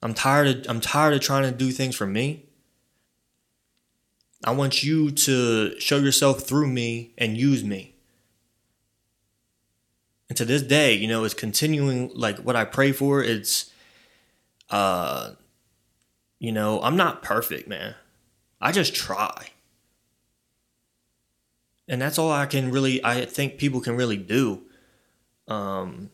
I'm 0.02 0.13
tired 0.13 0.48
of 0.48 0.65
I'm 0.70 0.82
tired 0.82 1.13
of 1.13 1.22
trying 1.22 1.43
to 1.43 1.52
do 1.52 1.72
things 1.72 1.96
for 1.96 2.08
me. 2.08 2.46
I 4.43 4.52
want 4.52 4.84
you 4.84 5.12
to 5.12 5.80
show 5.80 5.98
yourself 5.98 6.43
through 6.43 6.67
me 6.67 7.13
and 7.17 7.38
use 7.38 7.63
me." 7.63 7.96
And 10.29 10.37
to 10.37 10.45
this 10.45 10.61
day, 10.61 10.93
you 10.93 11.07
know, 11.07 11.23
it's 11.23 11.33
continuing 11.33 12.11
like 12.13 12.39
what 12.39 12.55
I 12.55 12.65
pray 12.65 12.91
for, 12.91 13.23
it's 13.23 13.71
uh 14.69 15.31
you 16.39 16.51
know, 16.51 16.81
I'm 16.81 16.95
not 16.97 17.23
perfect, 17.23 17.67
man. 17.67 17.95
I 18.61 18.71
just 18.71 18.93
try. 18.93 19.49
And 21.87 22.01
that's 22.01 22.19
all 22.19 22.31
I 22.31 22.45
can 22.45 22.71
really 22.71 23.03
I 23.03 23.25
think 23.25 23.57
people 23.57 23.79
can 23.79 23.95
really 23.95 24.17
do. 24.17 24.63
Um 25.47 26.11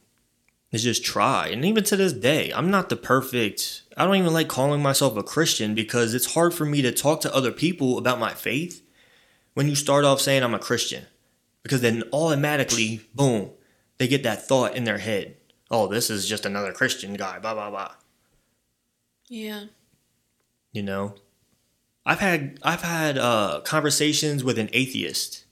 is 0.71 0.83
just 0.83 1.05
try. 1.05 1.47
And 1.47 1.63
even 1.65 1.83
to 1.83 1.95
this 1.95 2.13
day, 2.13 2.51
I'm 2.51 2.71
not 2.71 2.89
the 2.89 2.95
perfect 2.95 3.83
I 3.97 4.05
don't 4.05 4.15
even 4.15 4.33
like 4.33 4.47
calling 4.47 4.81
myself 4.81 5.17
a 5.17 5.23
Christian 5.23 5.73
because 5.73 6.13
it's 6.13 6.33
hard 6.33 6.53
for 6.53 6.65
me 6.65 6.81
to 6.83 6.91
talk 6.91 7.21
to 7.21 7.35
other 7.35 7.51
people 7.51 7.97
about 7.97 8.19
my 8.19 8.33
faith 8.33 8.83
when 9.53 9.67
you 9.67 9.75
start 9.75 10.05
off 10.05 10.21
saying 10.21 10.43
I'm 10.43 10.53
a 10.53 10.59
Christian. 10.59 11.05
Because 11.63 11.81
then 11.81 12.03
automatically, 12.11 13.01
boom, 13.15 13.51
they 14.03 14.07
get 14.09 14.23
that 14.23 14.45
thought 14.45 14.75
in 14.75 14.83
their 14.83 14.97
head. 14.97 15.37
Oh, 15.71 15.87
this 15.87 16.09
is 16.09 16.27
just 16.27 16.45
another 16.45 16.73
Christian 16.73 17.13
guy, 17.13 17.39
blah 17.39 17.53
blah 17.53 17.69
blah. 17.69 17.93
Yeah. 19.29 19.67
You 20.73 20.83
know? 20.83 21.15
I've 22.05 22.19
had 22.19 22.59
I've 22.63 22.81
had 22.81 23.17
uh, 23.17 23.61
conversations 23.63 24.43
with 24.43 24.59
an 24.59 24.69
atheist, 24.73 25.45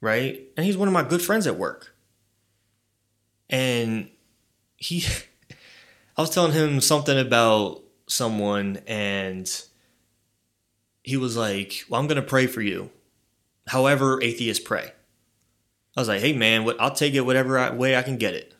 right? 0.00 0.40
And 0.56 0.64
he's 0.64 0.76
one 0.76 0.86
of 0.86 0.94
my 0.94 1.02
good 1.02 1.20
friends 1.20 1.44
at 1.48 1.58
work. 1.58 1.92
And 3.50 4.10
he 4.76 5.04
I 6.16 6.20
was 6.20 6.30
telling 6.30 6.52
him 6.52 6.80
something 6.80 7.18
about 7.18 7.82
someone 8.06 8.78
and 8.86 9.50
he 11.02 11.16
was 11.16 11.36
like, 11.36 11.84
"Well, 11.88 12.00
I'm 12.00 12.06
going 12.06 12.22
to 12.22 12.22
pray 12.22 12.46
for 12.46 12.62
you." 12.62 12.90
However, 13.66 14.22
atheists 14.22 14.64
pray. 14.64 14.92
I 15.96 16.00
was 16.00 16.08
like, 16.08 16.20
"Hey 16.20 16.32
man, 16.32 16.64
what 16.64 16.80
I'll 16.80 16.94
take 16.94 17.14
it 17.14 17.22
whatever 17.22 17.58
I, 17.58 17.70
way 17.70 17.96
I 17.96 18.02
can 18.02 18.16
get 18.16 18.34
it." 18.34 18.54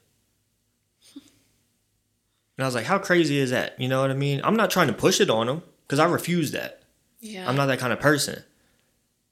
And 1.15 2.65
I 2.65 2.65
was 2.65 2.75
like, 2.75 2.87
"How 2.87 2.99
crazy 2.99 3.39
is 3.39 3.51
that?" 3.51 3.79
You 3.79 3.89
know 3.89 4.01
what 4.01 4.11
I 4.11 4.15
mean? 4.15 4.41
I'm 4.43 4.57
not 4.57 4.71
trying 4.71 4.89
to 4.89 4.95
push 4.95 5.21
it 5.21 5.31
on 5.31 5.47
them 5.47 5.63
because 5.87 5.99
I 5.99 6.07
refuse 6.07 6.53
that. 6.53 6.83
Yeah. 7.21 7.49
I'm 7.49 7.57
not 7.57 7.67
that 7.67 7.79
kind 7.79 7.93
of 7.93 8.01
person. 8.01 8.43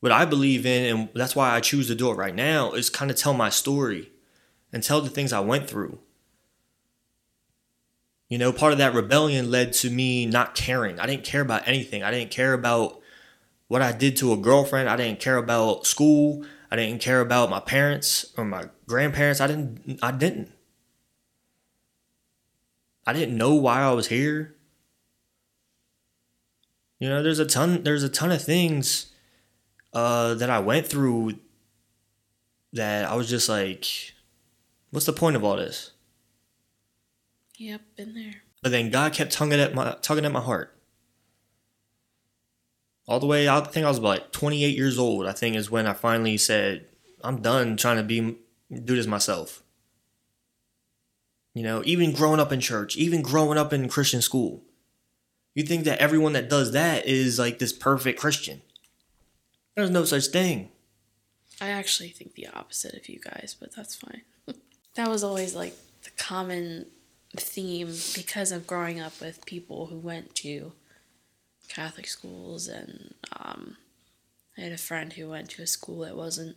What 0.00 0.12
I 0.12 0.26
believe 0.26 0.66
in, 0.66 0.96
and 0.96 1.08
that's 1.14 1.34
why 1.34 1.54
I 1.54 1.60
choose 1.60 1.86
to 1.86 1.94
do 1.94 2.10
it 2.10 2.14
right 2.14 2.34
now, 2.34 2.72
is 2.72 2.90
kind 2.90 3.10
of 3.10 3.16
tell 3.16 3.32
my 3.32 3.48
story 3.48 4.10
and 4.72 4.82
tell 4.82 5.00
the 5.00 5.08
things 5.08 5.32
I 5.32 5.40
went 5.40 5.68
through. 5.68 5.98
You 8.28 8.38
know, 8.38 8.52
part 8.52 8.72
of 8.72 8.78
that 8.78 8.94
rebellion 8.94 9.50
led 9.50 9.72
to 9.74 9.90
me 9.90 10.26
not 10.26 10.54
caring. 10.54 10.98
I 10.98 11.06
didn't 11.06 11.24
care 11.24 11.40
about 11.40 11.66
anything. 11.66 12.02
I 12.02 12.10
didn't 12.10 12.30
care 12.30 12.52
about 12.52 13.00
what 13.68 13.83
I 13.83 13.92
did 13.92 14.16
to 14.18 14.33
a 14.33 14.37
girlfriend. 14.37 14.88
I 14.88 14.96
didn't 14.96 15.20
care 15.20 15.37
about 15.37 15.87
school. 15.87 16.44
I 16.70 16.77
didn't 16.77 17.00
care 17.00 17.20
about 17.20 17.50
my 17.50 17.61
parents 17.61 18.33
or 18.37 18.44
my 18.44 18.64
grandparents. 18.87 19.40
I 19.40 19.46
didn't 19.46 19.98
I 20.03 20.11
didn't. 20.11 20.50
I 23.07 23.12
didn't 23.12 23.37
know 23.37 23.55
why 23.55 23.81
I 23.81 23.92
was 23.92 24.09
here. 24.09 24.57
You 26.98 27.09
know, 27.09 27.22
there's 27.22 27.38
a 27.38 27.46
ton 27.46 27.83
there's 27.83 28.03
a 28.03 28.09
ton 28.09 28.33
of 28.33 28.42
things 28.42 29.12
uh 29.92 30.35
that 30.35 30.50
I 30.50 30.59
went 30.59 30.87
through 30.87 31.38
that 32.72 33.05
I 33.05 33.14
was 33.14 33.29
just 33.29 33.48
like 33.48 33.87
what's 34.90 35.07
the 35.07 35.12
point 35.12 35.37
of 35.37 35.44
all 35.44 35.57
this? 35.57 35.92
Yep, 37.57 37.81
been 37.96 38.14
there. 38.14 38.42
But 38.62 38.72
then 38.72 38.90
God 38.90 39.12
kept 39.12 39.33
tugging 39.33 39.61
at 39.61 39.74
my 39.74 39.96
tugging 40.03 40.24
at 40.24 40.33
my 40.33 40.40
heart. 40.40 40.77
All 43.06 43.20
the 43.20 43.26
way, 43.26 43.48
I 43.48 43.60
think 43.60 43.84
I 43.84 43.88
was 43.88 44.00
like 44.00 44.32
28 44.32 44.76
years 44.76 44.98
old. 44.98 45.26
I 45.26 45.32
think 45.32 45.56
is 45.56 45.70
when 45.70 45.86
I 45.86 45.92
finally 45.92 46.36
said, 46.36 46.86
"I'm 47.22 47.42
done 47.42 47.76
trying 47.76 47.98
to 47.98 48.02
be 48.02 48.36
do 48.70 48.96
this 48.96 49.06
myself." 49.06 49.62
You 51.54 51.62
know, 51.62 51.82
even 51.84 52.12
growing 52.12 52.40
up 52.40 52.50
in 52.50 52.60
church, 52.60 52.96
even 52.96 53.22
growing 53.22 53.58
up 53.58 53.72
in 53.72 53.88
Christian 53.88 54.22
school, 54.22 54.62
you 55.54 55.62
think 55.62 55.84
that 55.84 56.00
everyone 56.00 56.32
that 56.32 56.48
does 56.50 56.72
that 56.72 57.06
is 57.06 57.38
like 57.38 57.58
this 57.58 57.72
perfect 57.72 58.18
Christian. 58.18 58.62
There's 59.76 59.90
no 59.90 60.04
such 60.04 60.26
thing. 60.26 60.70
I 61.60 61.68
actually 61.68 62.08
think 62.08 62.34
the 62.34 62.48
opposite 62.48 62.94
of 62.94 63.08
you 63.08 63.20
guys, 63.20 63.56
but 63.58 63.74
that's 63.74 63.94
fine. 63.94 64.22
that 64.94 65.08
was 65.08 65.22
always 65.22 65.54
like 65.54 65.74
the 66.02 66.10
common 66.10 66.86
theme 67.36 67.92
because 68.14 68.50
of 68.50 68.66
growing 68.66 69.00
up 69.00 69.20
with 69.20 69.44
people 69.46 69.86
who 69.86 69.98
went 69.98 70.34
to 70.36 70.72
Catholic 71.74 72.06
schools, 72.06 72.68
and 72.68 73.14
um, 73.38 73.76
I 74.56 74.62
had 74.62 74.72
a 74.72 74.78
friend 74.78 75.12
who 75.12 75.28
went 75.28 75.50
to 75.50 75.62
a 75.62 75.66
school 75.66 76.00
that 76.00 76.16
wasn't 76.16 76.56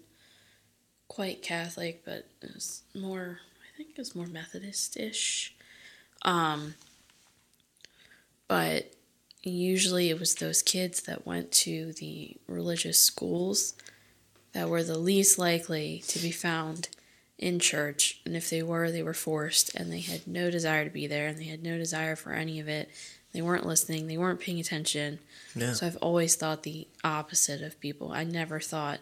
quite 1.07 1.41
Catholic, 1.41 2.03
but 2.05 2.27
it 2.41 2.53
was 2.53 2.83
more, 2.93 3.39
I 3.61 3.77
think 3.77 3.89
it 3.91 3.97
was 3.97 4.15
more 4.15 4.27
Methodist 4.27 4.97
ish. 4.97 5.55
Um, 6.23 6.75
but 8.47 8.93
usually 9.43 10.09
it 10.09 10.19
was 10.19 10.35
those 10.35 10.61
kids 10.61 11.01
that 11.01 11.25
went 11.25 11.51
to 11.51 11.93
the 11.93 12.37
religious 12.47 13.03
schools 13.03 13.73
that 14.53 14.69
were 14.69 14.83
the 14.83 14.97
least 14.97 15.39
likely 15.39 16.03
to 16.07 16.19
be 16.19 16.31
found 16.31 16.89
in 17.37 17.59
church. 17.59 18.21
And 18.25 18.35
if 18.35 18.49
they 18.49 18.63
were, 18.63 18.91
they 18.91 19.03
were 19.03 19.13
forced 19.13 19.73
and 19.75 19.91
they 19.91 19.99
had 19.99 20.27
no 20.27 20.49
desire 20.49 20.83
to 20.83 20.89
be 20.89 21.07
there 21.07 21.27
and 21.27 21.37
they 21.37 21.45
had 21.45 21.63
no 21.63 21.77
desire 21.77 22.15
for 22.15 22.33
any 22.33 22.59
of 22.59 22.67
it. 22.67 22.89
They 23.33 23.41
weren't 23.41 23.65
listening, 23.65 24.07
they 24.07 24.17
weren't 24.17 24.39
paying 24.39 24.59
attention. 24.59 25.19
Yeah. 25.55 25.73
So 25.73 25.85
I've 25.85 25.97
always 25.97 26.35
thought 26.35 26.63
the 26.63 26.87
opposite 27.03 27.61
of 27.61 27.79
people. 27.79 28.11
I 28.11 28.23
never 28.23 28.59
thought, 28.59 28.99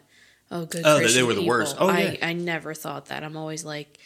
oh, 0.51 0.65
good. 0.65 0.81
Oh, 0.85 0.99
that 0.99 1.09
they 1.11 1.23
were 1.23 1.33
the 1.33 1.41
people. 1.41 1.55
worst. 1.55 1.75
Oh, 1.79 1.87
I, 1.89 1.99
yeah. 2.19 2.27
I 2.27 2.33
never 2.33 2.73
thought 2.73 3.05
that. 3.07 3.23
I'm 3.23 3.37
always 3.37 3.63
like, 3.63 3.99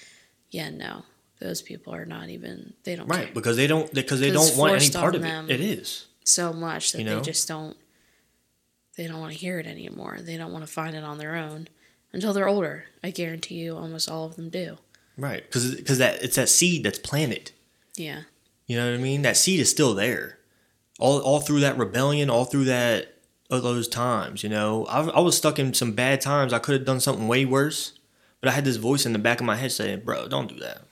yeah, 0.52 0.70
no, 0.70 1.04
those 1.40 1.62
people 1.62 1.94
are 1.96 2.06
not 2.06 2.30
even. 2.30 2.74
They 2.84 2.96
don't 2.96 3.08
Right, 3.08 3.26
care 3.26 3.34
because 3.34 3.56
they 3.58 3.66
don't 3.68 3.92
because 3.94 4.20
they 4.20 4.30
don't 4.32 4.56
want 4.58 4.74
any 4.82 4.90
part 4.92 5.16
of 5.16 5.22
them. 5.22 5.50
it. 5.50 5.60
It 5.60 5.62
is. 5.62 6.06
so 6.26 6.54
much 6.54 6.92
that 6.92 7.00
You 7.02 7.06
they 7.16 7.22
just 7.22 7.48
don't. 7.48 7.76
They 8.98 9.08
don't 9.08 9.20
want 9.22 9.32
to 9.32 9.40
hear 9.40 9.60
it 9.60 9.66
anymore. 9.66 10.18
They 10.22 10.36
don't 10.38 10.52
want 10.52 10.66
to 10.66 10.72
find 10.72 10.96
it 10.96 11.04
on 11.06 11.18
their 11.18 11.36
own 11.36 11.70
until 12.12 12.34
they're 12.34 12.50
older. 12.50 12.84
I 13.02 13.12
guarantee 13.12 13.56
you, 13.56 13.78
almost 13.78 14.10
all 14.10 14.26
of 14.26 14.36
them 14.36 14.50
do. 14.50 14.78
Right, 15.18 15.42
because 15.44 15.74
because 15.76 15.98
that 16.00 16.22
it's 16.22 16.36
that 16.36 16.50
seed 16.50 16.84
that's 16.84 17.00
planted. 17.00 17.52
Yeah. 17.96 18.24
You 18.70 18.78
know 18.78 18.86
what 18.86 19.00
I 19.00 19.02
mean? 19.02 19.24
That 19.24 19.36
seed 19.36 19.60
is 19.60 19.72
still 19.72 19.96
there, 19.96 20.38
all 21.00 21.20
all 21.22 21.40
through 21.40 21.62
that 21.62 21.76
rebellion, 21.76 22.30
all 22.30 22.46
through 22.46 22.66
that 22.66 23.16
all 23.50 23.62
those 23.62 23.88
times. 23.88 24.44
You 24.44 24.50
know, 24.50 24.86
I, 24.86 25.08
I 25.08 25.20
was 25.22 25.36
stuck 25.36 25.58
in 25.58 25.74
some 25.74 25.94
bad 25.94 26.22
times. 26.22 26.54
I 26.54 26.60
could 26.60 26.76
have 26.76 26.86
done 26.86 27.00
something 27.00 27.28
way 27.28 27.46
worse, 27.46 27.94
but 28.40 28.48
I 28.48 28.52
had 28.52 28.66
this 28.66 28.76
voice 28.76 29.08
in 29.08 29.14
the 29.14 29.18
back 29.18 29.40
of 29.40 29.48
my 29.48 29.56
head 29.56 29.72
saying, 29.72 30.02
"Bro, 30.06 30.28
don't 30.28 30.48
do 30.48 30.60
that." 30.60 30.84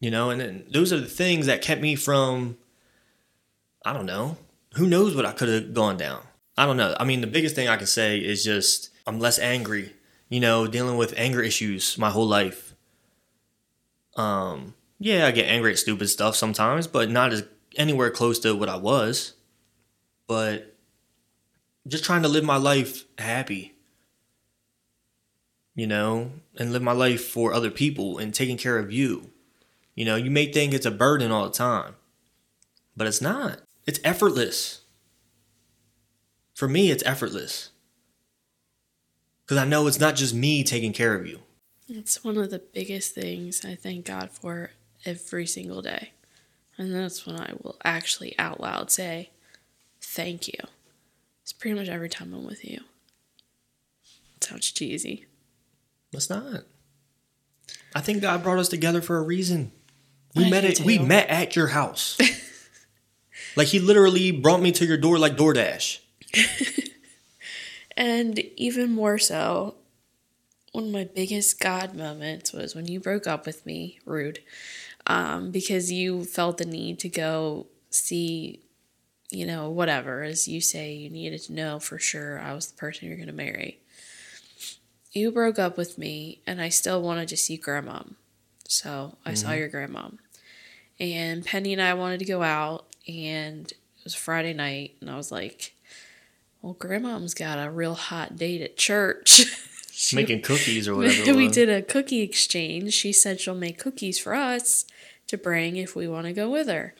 You 0.00 0.10
know, 0.10 0.28
and 0.28 0.38
then 0.38 0.64
those 0.70 0.92
are 0.92 1.00
the 1.00 1.06
things 1.06 1.46
that 1.46 1.62
kept 1.62 1.80
me 1.80 1.96
from. 1.96 2.58
I 3.86 3.94
don't 3.94 4.04
know. 4.04 4.36
Who 4.74 4.86
knows 4.86 5.16
what 5.16 5.24
I 5.24 5.32
could 5.32 5.48
have 5.48 5.72
gone 5.72 5.96
down? 5.96 6.24
I 6.58 6.66
don't 6.66 6.76
know. 6.76 6.94
I 7.00 7.04
mean, 7.04 7.22
the 7.22 7.26
biggest 7.26 7.54
thing 7.54 7.68
I 7.68 7.78
can 7.78 7.86
say 7.86 8.18
is 8.18 8.44
just 8.44 8.90
I'm 9.06 9.18
less 9.18 9.38
angry. 9.38 9.94
You 10.28 10.40
know, 10.40 10.66
dealing 10.66 10.98
with 10.98 11.14
anger 11.16 11.40
issues 11.40 11.96
my 11.96 12.10
whole 12.10 12.26
life. 12.26 12.74
Um, 14.14 14.74
yeah, 14.98 15.26
I 15.26 15.30
get 15.30 15.48
angry 15.48 15.72
at 15.72 15.78
stupid 15.78 16.08
stuff 16.08 16.36
sometimes, 16.36 16.86
but 16.86 17.10
not 17.10 17.32
as 17.32 17.44
anywhere 17.76 18.10
close 18.10 18.38
to 18.40 18.54
what 18.54 18.68
I 18.68 18.76
was. 18.76 19.34
But 20.26 20.74
just 21.86 22.04
trying 22.04 22.22
to 22.22 22.28
live 22.28 22.44
my 22.44 22.56
life 22.56 23.04
happy. 23.18 23.74
You 25.74 25.86
know, 25.86 26.32
and 26.56 26.72
live 26.72 26.82
my 26.82 26.92
life 26.92 27.22
for 27.22 27.52
other 27.52 27.70
people 27.70 28.16
and 28.16 28.32
taking 28.32 28.56
care 28.56 28.78
of 28.78 28.90
you. 28.90 29.30
You 29.94 30.06
know, 30.06 30.16
you 30.16 30.30
may 30.30 30.50
think 30.50 30.72
it's 30.72 30.86
a 30.86 30.90
burden 30.90 31.30
all 31.30 31.44
the 31.44 31.52
time, 31.52 31.96
but 32.96 33.06
it's 33.06 33.20
not. 33.20 33.60
It's 33.86 34.00
effortless. 34.02 34.80
For 36.54 36.66
me, 36.66 36.90
it's 36.90 37.02
effortless. 37.04 37.70
Because 39.44 39.58
I 39.58 39.66
know 39.66 39.86
it's 39.86 40.00
not 40.00 40.16
just 40.16 40.34
me 40.34 40.64
taking 40.64 40.94
care 40.94 41.14
of 41.14 41.26
you. 41.26 41.40
It's 41.88 42.24
one 42.24 42.36
of 42.36 42.50
the 42.50 42.58
biggest 42.58 43.14
things 43.14 43.64
I 43.64 43.74
thank 43.74 44.06
God 44.06 44.30
for 44.30 44.70
every 45.06 45.46
single 45.46 45.82
day. 45.82 46.12
And 46.78 46.94
that's 46.94 47.26
when 47.26 47.36
I 47.36 47.52
will 47.62 47.76
actually 47.84 48.38
out 48.38 48.60
loud 48.60 48.90
say, 48.90 49.30
thank 50.00 50.48
you. 50.48 50.58
It's 51.42 51.52
pretty 51.52 51.78
much 51.78 51.88
every 51.88 52.08
time 52.08 52.34
I'm 52.34 52.44
with 52.44 52.64
you. 52.64 52.80
It 54.36 54.44
sounds 54.44 54.70
cheesy. 54.70 55.26
It's 56.12 56.28
not. 56.28 56.64
I 57.94 58.00
think 58.00 58.22
God 58.22 58.42
brought 58.42 58.58
us 58.58 58.68
together 58.68 59.00
for 59.00 59.16
a 59.16 59.22
reason. 59.22 59.72
We 60.34 60.46
I 60.46 60.50
met 60.50 60.64
it. 60.64 60.80
We 60.80 60.98
met 60.98 61.28
at 61.28 61.56
your 61.56 61.68
house. 61.68 62.18
like 63.56 63.68
he 63.68 63.78
literally 63.78 64.32
brought 64.32 64.60
me 64.60 64.72
to 64.72 64.84
your 64.84 64.98
door 64.98 65.18
like 65.18 65.36
DoorDash. 65.36 66.00
And 67.96 68.38
even 68.56 68.90
more 68.90 69.18
so, 69.18 69.76
one 70.72 70.84
of 70.84 70.90
my 70.90 71.04
biggest 71.04 71.58
God 71.58 71.94
moments 71.94 72.52
was 72.52 72.74
when 72.74 72.86
you 72.86 73.00
broke 73.00 73.26
up 73.26 73.46
with 73.46 73.64
me, 73.64 73.98
rude, 74.04 74.40
um, 75.06 75.50
because 75.50 75.90
you 75.92 76.24
felt 76.24 76.58
the 76.58 76.64
need 76.64 76.98
to 77.00 77.08
go 77.08 77.66
see, 77.90 78.60
you 79.30 79.46
know, 79.46 79.70
whatever, 79.70 80.22
as 80.22 80.46
you 80.48 80.60
say, 80.60 80.92
you 80.94 81.10
needed 81.10 81.42
to 81.42 81.52
know 81.52 81.78
for 81.78 81.98
sure 81.98 82.40
I 82.40 82.52
was 82.52 82.66
the 82.68 82.76
person 82.76 83.08
you're 83.08 83.16
going 83.16 83.28
to 83.28 83.32
marry. 83.34 83.78
You 85.12 85.30
broke 85.32 85.58
up 85.58 85.78
with 85.78 85.96
me, 85.96 86.42
and 86.46 86.60
I 86.60 86.68
still 86.68 87.00
wanted 87.00 87.28
to 87.28 87.36
see 87.36 87.56
grandma. 87.56 88.02
So 88.68 89.16
I 89.24 89.34
saw 89.34 89.52
your 89.52 89.68
grandma. 89.68 90.10
And 91.00 91.44
Penny 91.44 91.72
and 91.72 91.80
I 91.80 91.94
wanted 91.94 92.18
to 92.18 92.24
go 92.26 92.42
out, 92.42 92.86
and 93.08 93.70
it 93.70 94.04
was 94.04 94.14
Friday 94.14 94.52
night, 94.52 94.96
and 95.00 95.08
I 95.10 95.16
was 95.16 95.32
like, 95.32 95.74
well, 96.60 96.74
grandmom's 96.74 97.32
got 97.34 97.64
a 97.64 97.70
real 97.70 97.94
hot 97.94 98.36
date 98.36 98.60
at 98.62 98.76
church. 98.76 99.42
She- 99.98 100.14
Making 100.14 100.42
cookies 100.42 100.86
or 100.88 100.94
whatever. 100.96 101.34
we 101.34 101.48
did 101.48 101.70
a 101.70 101.80
cookie 101.80 102.20
exchange. 102.20 102.92
She 102.92 103.14
said 103.14 103.40
she'll 103.40 103.54
make 103.54 103.78
cookies 103.78 104.18
for 104.18 104.34
us 104.34 104.84
to 105.28 105.36
bring 105.38 105.76
if 105.76 105.94
we 105.96 106.06
want 106.08 106.26
to 106.26 106.32
go 106.32 106.48
with 106.50 106.68
her. 106.68 106.94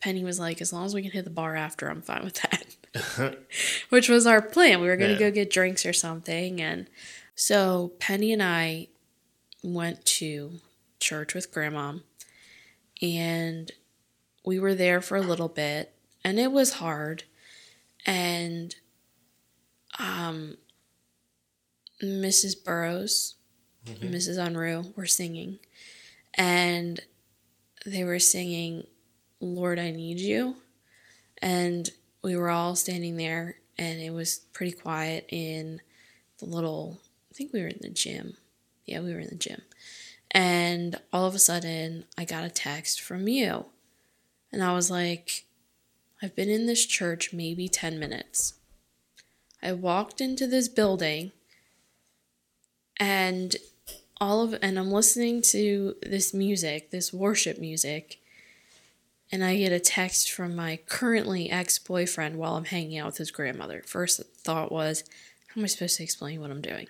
Penny 0.00 0.24
was 0.24 0.38
like, 0.38 0.60
as 0.60 0.72
long 0.72 0.84
as 0.86 0.94
we 0.94 1.02
can 1.02 1.10
hit 1.10 1.24
the 1.24 1.30
bar 1.30 1.56
after, 1.56 1.88
I'm 1.88 2.02
fine 2.02 2.24
with 2.24 2.40
that. 2.42 3.36
Which 3.88 4.08
was 4.08 4.26
our 4.26 4.40
plan. 4.42 4.80
We 4.80 4.88
were 4.88 4.96
going 4.96 5.14
to 5.16 5.22
Yeah. 5.22 5.30
go 5.30 5.34
get 5.34 5.50
drinks 5.50 5.84
or 5.86 5.92
something. 5.92 6.60
And 6.60 6.86
so 7.34 7.92
Penny 7.98 8.32
and 8.32 8.42
I 8.42 8.88
went 9.62 10.04
to 10.06 10.60
church 11.00 11.34
with 11.34 11.52
grandma 11.52 11.94
and 13.02 13.70
we 14.44 14.58
were 14.58 14.74
there 14.74 15.00
for 15.00 15.16
a 15.16 15.20
little 15.22 15.48
bit 15.48 15.92
and 16.24 16.38
it 16.38 16.50
was 16.52 16.74
hard 16.74 17.24
and 18.06 18.74
um 19.98 20.56
mrs 22.02 22.54
burrows 22.64 23.34
and 23.86 24.14
mrs 24.14 24.36
unruh 24.38 24.96
were 24.96 25.06
singing 25.06 25.58
and 26.36 27.00
they 27.84 28.04
were 28.04 28.18
singing 28.18 28.84
lord 29.40 29.78
i 29.78 29.90
need 29.90 30.20
you. 30.20 30.56
And 31.42 31.90
we 32.22 32.36
were 32.36 32.50
all 32.50 32.74
standing 32.76 33.16
there 33.16 33.56
and 33.78 34.00
it 34.00 34.10
was 34.10 34.38
pretty 34.52 34.72
quiet 34.72 35.26
in 35.28 35.80
the 36.38 36.46
little 36.46 36.98
i 37.30 37.34
think 37.34 37.52
we 37.52 37.60
were 37.60 37.68
in 37.68 37.80
the 37.80 37.90
gym. 37.90 38.36
Yeah 38.84 39.00
we 39.00 39.12
were 39.12 39.20
in 39.20 39.28
the 39.28 39.36
gym. 39.36 39.62
And 40.30 41.00
all 41.12 41.26
of 41.26 41.34
a 41.34 41.38
sudden 41.38 42.04
i 42.16 42.24
got 42.24 42.44
a 42.44 42.50
text 42.50 43.00
from 43.00 43.28
you. 43.28 43.66
And 44.52 44.62
I 44.62 44.72
was 44.72 44.90
like, 44.90 45.44
I've 46.22 46.34
been 46.34 46.48
in 46.48 46.66
this 46.66 46.86
church 46.86 47.32
maybe 47.32 47.68
10 47.68 47.98
minutes. 47.98 48.54
I 49.62 49.72
walked 49.72 50.20
into 50.20 50.46
this 50.46 50.68
building 50.68 51.32
and 52.98 53.56
all 54.20 54.42
of 54.42 54.58
and 54.62 54.78
I'm 54.78 54.90
listening 54.90 55.42
to 55.42 55.96
this 56.02 56.32
music, 56.32 56.90
this 56.90 57.12
worship 57.12 57.58
music, 57.58 58.18
and 59.30 59.44
I 59.44 59.56
get 59.56 59.72
a 59.72 59.80
text 59.80 60.30
from 60.30 60.54
my 60.56 60.78
currently 60.86 61.50
ex-boyfriend 61.50 62.36
while 62.36 62.56
I'm 62.56 62.64
hanging 62.66 62.98
out 62.98 63.06
with 63.06 63.18
his 63.18 63.30
grandmother. 63.30 63.82
First 63.84 64.20
thought 64.38 64.70
was, 64.72 65.04
how 65.48 65.60
am 65.60 65.64
I 65.64 65.68
supposed 65.68 65.96
to 65.96 66.02
explain 66.02 66.40
what 66.40 66.50
I'm 66.50 66.60
doing? 66.62 66.88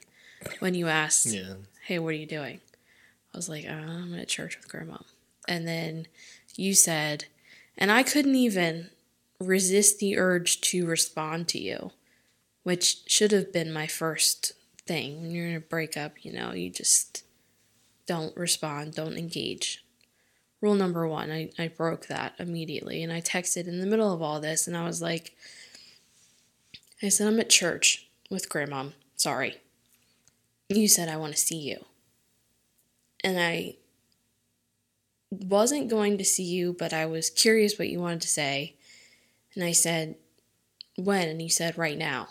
When 0.61 0.75
you 0.75 0.87
asked, 0.89 1.27
Yeah. 1.27 1.55
hey, 1.87 1.99
what 1.99 2.09
are 2.11 2.13
you 2.13 2.27
doing? 2.27 2.61
I 3.33 3.37
was 3.37 3.49
like, 3.49 3.65
"Uh, 3.67 3.71
I'm 3.73 4.15
at 4.15 4.29
church 4.29 4.57
with 4.57 4.69
grandma. 4.69 4.99
And 5.49 5.67
then 5.67 6.07
you 6.57 6.75
said, 6.75 7.25
and 7.79 7.91
I 7.91 8.03
couldn't 8.03 8.35
even 8.35 8.91
resist 9.41 9.99
the 9.99 10.17
urge 10.17 10.61
to 10.63 10.87
respond 10.87 11.49
to 11.49 11.59
you, 11.59 11.93
which 12.63 12.99
should 13.07 13.33
have 13.33 13.53
been 13.53 13.73
my 13.73 13.87
first 13.87 14.53
thing. 14.87 15.21
When 15.21 15.31
you're 15.31 15.49
in 15.49 15.57
a 15.57 15.61
breakup, 15.61 16.25
you 16.25 16.33
know, 16.33 16.53
you 16.53 16.71
just 16.71 17.25
don't 18.07 18.37
respond, 18.37 18.95
don't 18.95 19.19
engage. 19.19 19.85
Rule 20.61 20.75
number 20.75 21.07
one, 21.07 21.31
I, 21.31 21.51
I 21.59 21.69
broke 21.69 22.07
that 22.07 22.35
immediately. 22.39 23.03
And 23.03 23.13
I 23.13 23.21
texted 23.21 23.69
in 23.69 23.81
the 23.81 23.87
middle 23.87 24.13
of 24.13 24.23
all 24.23 24.41
this, 24.41 24.67
and 24.67 24.77
I 24.77 24.85
was 24.85 25.03
like, 25.03 25.37
I 27.03 27.09
said, 27.09 27.29
I'm 27.29 27.41
at 27.41 27.51
church 27.51 28.09
with 28.31 28.49
grandma. 28.49 28.87
Sorry. 29.17 29.57
You 30.69 30.89
said, 30.89 31.09
I 31.09 31.17
want 31.17 31.35
to 31.35 31.41
see 31.41 31.59
you. 31.59 31.85
And 33.23 33.39
I 33.39 33.77
wasn't 35.31 35.91
going 35.91 36.19
to 36.19 36.25
see 36.25 36.45
you, 36.45 36.75
but 36.79 36.93
I 36.93 37.07
was 37.07 37.31
curious 37.31 37.79
what 37.79 37.89
you 37.89 38.01
wanted 38.01 38.23
to 38.23 38.29
say. 38.29 38.77
And 39.55 39.65
I 39.65 39.73
said, 39.73 40.17
When? 40.97 41.29
And 41.29 41.43
you 41.43 41.51
said, 41.51 41.77
Right 41.77 41.99
now. 41.99 42.29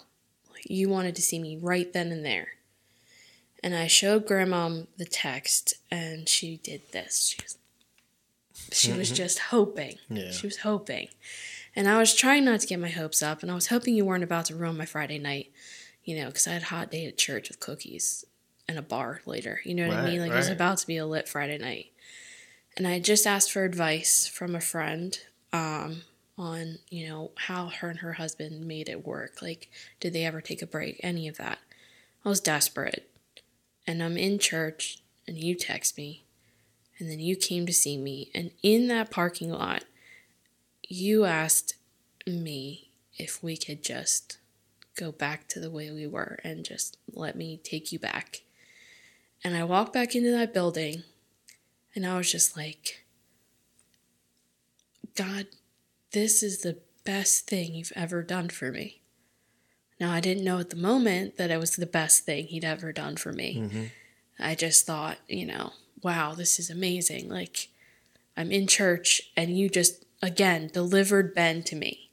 You 0.65 0.89
wanted 0.89 1.15
to 1.15 1.21
see 1.21 1.39
me 1.39 1.57
right 1.57 1.91
then 1.93 2.11
and 2.11 2.25
there. 2.25 2.49
And 3.63 3.75
I 3.75 3.87
showed 3.87 4.27
Grandma 4.27 4.81
the 4.97 5.05
text, 5.05 5.75
and 5.89 6.27
she 6.27 6.57
did 6.57 6.81
this. 6.91 7.29
She 7.29 7.41
was, 7.41 7.57
she 8.71 8.93
was 8.93 9.11
just 9.11 9.39
hoping. 9.39 9.97
Yeah. 10.09 10.31
She 10.31 10.45
was 10.45 10.57
hoping. 10.57 11.07
And 11.75 11.87
I 11.87 11.97
was 11.97 12.13
trying 12.13 12.45
not 12.45 12.59
to 12.61 12.67
get 12.67 12.79
my 12.79 12.89
hopes 12.89 13.23
up, 13.23 13.41
and 13.41 13.51
I 13.51 13.55
was 13.55 13.67
hoping 13.67 13.95
you 13.95 14.05
weren't 14.05 14.23
about 14.23 14.45
to 14.45 14.55
ruin 14.55 14.77
my 14.77 14.85
Friday 14.85 15.17
night, 15.17 15.51
you 16.03 16.17
know, 16.17 16.27
because 16.27 16.47
I 16.47 16.51
had 16.51 16.61
a 16.63 16.65
hot 16.65 16.91
date 16.91 17.07
at 17.07 17.17
church 17.17 17.49
with 17.49 17.59
cookies 17.59 18.25
and 18.67 18.77
a 18.77 18.83
bar 18.83 19.21
later. 19.25 19.61
You 19.63 19.75
know 19.75 19.87
what 19.87 19.97
I 19.97 20.05
mean? 20.05 20.21
Like 20.21 20.31
it 20.31 20.35
was 20.35 20.49
about 20.49 20.77
to 20.79 20.87
be 20.87 20.97
a 20.97 21.05
lit 21.05 21.27
Friday 21.27 21.57
night. 21.57 21.91
And 22.77 22.87
I 22.87 22.99
just 22.99 23.25
asked 23.25 23.51
for 23.51 23.63
advice 23.63 24.27
from 24.27 24.55
a 24.55 24.61
friend 24.61 25.17
um, 25.53 26.01
on, 26.37 26.79
you 26.89 27.07
know, 27.07 27.31
how 27.35 27.67
her 27.67 27.89
and 27.89 27.99
her 27.99 28.13
husband 28.13 28.65
made 28.65 28.89
it 28.89 29.05
work. 29.05 29.41
Like, 29.41 29.69
did 29.99 30.13
they 30.13 30.25
ever 30.25 30.41
take 30.41 30.61
a 30.61 30.67
break? 30.67 30.99
Any 31.01 31.27
of 31.27 31.37
that. 31.37 31.59
I 32.23 32.29
was 32.29 32.41
desperate. 32.41 33.09
And 33.87 34.01
I'm 34.01 34.17
in 34.17 34.39
church, 34.39 34.99
and 35.27 35.37
you 35.37 35.55
text 35.55 35.97
me, 35.97 36.25
and 36.97 37.09
then 37.09 37.19
you 37.19 37.35
came 37.35 37.65
to 37.65 37.73
see 37.73 37.97
me. 37.97 38.31
And 38.33 38.51
in 38.63 38.87
that 38.87 39.11
parking 39.11 39.51
lot, 39.51 39.83
you 40.81 41.25
asked 41.25 41.75
me 42.25 42.89
if 43.17 43.43
we 43.43 43.57
could 43.57 43.83
just 43.83 44.37
go 44.95 45.11
back 45.11 45.47
to 45.49 45.59
the 45.59 45.69
way 45.69 45.91
we 45.91 46.07
were 46.07 46.39
and 46.43 46.65
just 46.65 46.97
let 47.13 47.35
me 47.35 47.59
take 47.63 47.91
you 47.91 47.99
back. 47.99 48.41
And 49.43 49.55
I 49.55 49.63
walked 49.63 49.93
back 49.93 50.15
into 50.15 50.31
that 50.31 50.53
building 50.53 51.03
and 51.93 52.05
I 52.05 52.17
was 52.17 52.31
just 52.31 52.57
like, 52.57 53.05
God, 55.15 55.47
this 56.15 56.41
is 56.41 56.61
the 56.61 56.77
best 57.03 57.45
thing 57.45 57.75
you've 57.75 57.91
ever 57.93 58.23
done 58.23 58.47
for 58.47 58.71
me. 58.71 59.01
Now, 59.99 60.13
I 60.13 60.21
didn't 60.21 60.45
know 60.45 60.59
at 60.59 60.69
the 60.69 60.77
moment 60.77 61.37
that 61.37 61.51
it 61.51 61.59
was 61.59 61.75
the 61.75 61.85
best 61.85 62.25
thing 62.25 62.45
he'd 62.45 62.63
ever 62.63 62.93
done 62.93 63.17
for 63.17 63.33
me. 63.33 63.57
Mm-hmm. 63.57 63.83
I 64.39 64.55
just 64.55 64.85
thought, 64.85 65.17
you 65.27 65.45
know, 65.45 65.73
wow, 66.01 66.33
this 66.33 66.57
is 66.57 66.69
amazing. 66.69 67.27
Like, 67.27 67.67
I'm 68.37 68.49
in 68.49 68.65
church 68.65 69.23
and 69.35 69.57
you 69.57 69.69
just, 69.69 70.05
again, 70.21 70.69
delivered 70.73 71.35
Ben 71.35 71.63
to 71.63 71.75
me. 71.75 72.11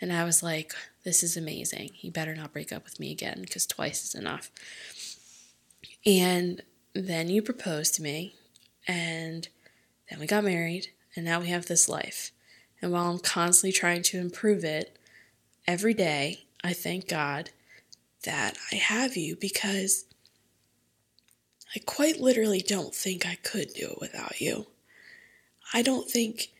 And 0.00 0.12
I 0.12 0.24
was 0.24 0.42
like, 0.42 0.72
this 1.04 1.24
is 1.24 1.36
amazing. 1.36 1.90
He 1.92 2.10
better 2.10 2.36
not 2.36 2.52
break 2.52 2.72
up 2.72 2.84
with 2.84 3.00
me 3.00 3.10
again 3.10 3.40
because 3.40 3.66
twice 3.66 4.04
is 4.04 4.14
enough. 4.14 4.50
And 6.06 6.62
then 6.94 7.28
you 7.28 7.42
proposed 7.42 7.94
to 7.96 8.02
me, 8.02 8.36
and 8.86 9.48
then 10.08 10.20
we 10.20 10.26
got 10.26 10.44
married, 10.44 10.88
and 11.16 11.24
now 11.24 11.40
we 11.40 11.48
have 11.48 11.66
this 11.66 11.88
life. 11.88 12.30
And 12.84 12.92
while 12.92 13.10
I'm 13.10 13.18
constantly 13.18 13.72
trying 13.72 14.02
to 14.02 14.18
improve 14.18 14.62
it 14.62 14.98
every 15.66 15.94
day, 15.94 16.44
I 16.62 16.74
thank 16.74 17.08
God 17.08 17.48
that 18.26 18.58
I 18.70 18.74
have 18.74 19.16
you 19.16 19.36
because 19.36 20.04
I 21.74 21.78
quite 21.86 22.20
literally 22.20 22.60
don't 22.60 22.94
think 22.94 23.24
I 23.24 23.36
could 23.36 23.72
do 23.72 23.86
it 23.92 24.00
without 24.02 24.38
you. 24.38 24.66
I 25.72 25.80
don't 25.80 26.10
think 26.10 26.50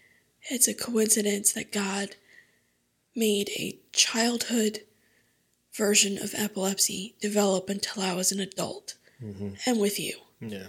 it's 0.49 0.67
a 0.67 0.73
coincidence 0.73 1.53
that 1.53 1.73
God 1.73 2.17
made 3.15 3.51
a 3.51 3.79
childhood 3.93 4.81
version 5.75 6.17
of 6.17 6.33
epilepsy 6.35 7.17
develop 7.21 7.69
until 7.69 8.03
I 8.03 8.15
was 8.15 8.33
an 8.33 8.41
adult 8.41 8.95
mm-hmm. 9.23 9.57
and 9.67 9.79
with 9.79 10.01
you. 10.01 10.15
Yeah. 10.41 10.69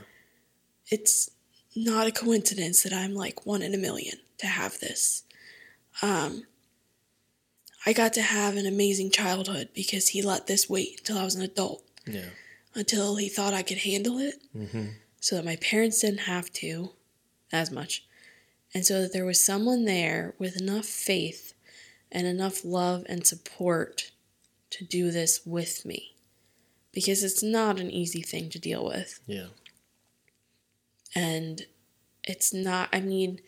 It's 0.88 1.32
not 1.78 2.08
a 2.08 2.12
coincidence 2.12 2.84
that 2.84 2.92
I'm 2.92 3.16
like 3.16 3.46
one 3.46 3.62
in 3.62 3.74
a 3.74 3.78
million 3.78 4.18
to 4.40 4.48
have 4.48 4.82
this. 4.82 5.25
Um, 6.02 6.44
I 7.86 7.94
got 7.94 8.14
to 8.14 8.22
have 8.22 8.56
an 8.56 8.66
amazing 8.66 9.12
childhood 9.12 9.70
because 9.74 10.10
he 10.10 10.22
let 10.22 10.48
this 10.48 10.70
wait 10.70 11.00
until 11.00 11.18
I 11.18 11.24
was 11.24 11.36
an 11.36 11.42
adult, 11.44 11.84
Yeah. 12.08 12.30
until 12.74 13.16
he 13.18 13.30
thought 13.30 13.54
I 13.54 13.62
could 13.64 13.80
handle 13.80 14.18
it, 14.18 14.42
so 15.20 15.36
that 15.36 15.46
my 15.46 15.56
parents 15.58 16.02
didn't 16.02 16.22
have 16.22 16.52
to 16.54 16.92
as 17.52 17.70
much, 17.72 18.04
and 18.74 18.86
so 18.86 19.02
that 19.02 19.14
there 19.14 19.26
was 19.26 19.44
someone 19.44 19.86
there 19.86 20.34
with 20.40 20.60
enough 20.60 20.86
faith 20.86 21.54
and 22.12 22.26
enough 22.28 22.66
love 22.66 23.06
and 23.08 23.26
support 23.26 24.12
to 24.72 24.84
do 24.84 25.12
this 25.12 25.42
with 25.46 25.86
me. 25.86 26.16
Because 26.92 27.24
it's 27.24 27.44
not 27.44 27.80
an 27.80 27.92
easy 27.92 28.22
thing 28.22 28.50
to 28.50 28.60
deal 28.60 28.84
with. 28.86 29.20
Yeah. 29.28 29.48
And 31.14 31.66
it's 32.24 32.54
not, 32.54 32.90
I 32.92 33.00
mean, 33.02 33.40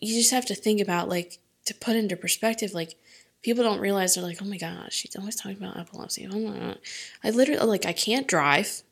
you 0.00 0.14
just 0.14 0.30
have 0.32 0.46
to 0.46 0.54
think 0.54 0.80
about, 0.80 1.08
like, 1.08 1.38
to 1.66 1.74
put 1.74 1.96
into 1.96 2.16
perspective, 2.16 2.72
like, 2.72 2.96
people 3.42 3.62
don't 3.62 3.80
realize 3.80 4.14
they're 4.14 4.24
like, 4.24 4.42
oh 4.42 4.46
my 4.46 4.56
gosh, 4.56 4.94
she's 4.94 5.14
always 5.16 5.36
talking 5.36 5.58
about 5.58 5.76
epilepsy. 5.76 6.26
Oh 6.30 6.38
my 6.38 6.58
God. 6.58 6.78
I 7.22 7.30
literally, 7.30 7.64
like, 7.66 7.86
I 7.86 7.92
can't 7.92 8.26
drive. 8.26 8.82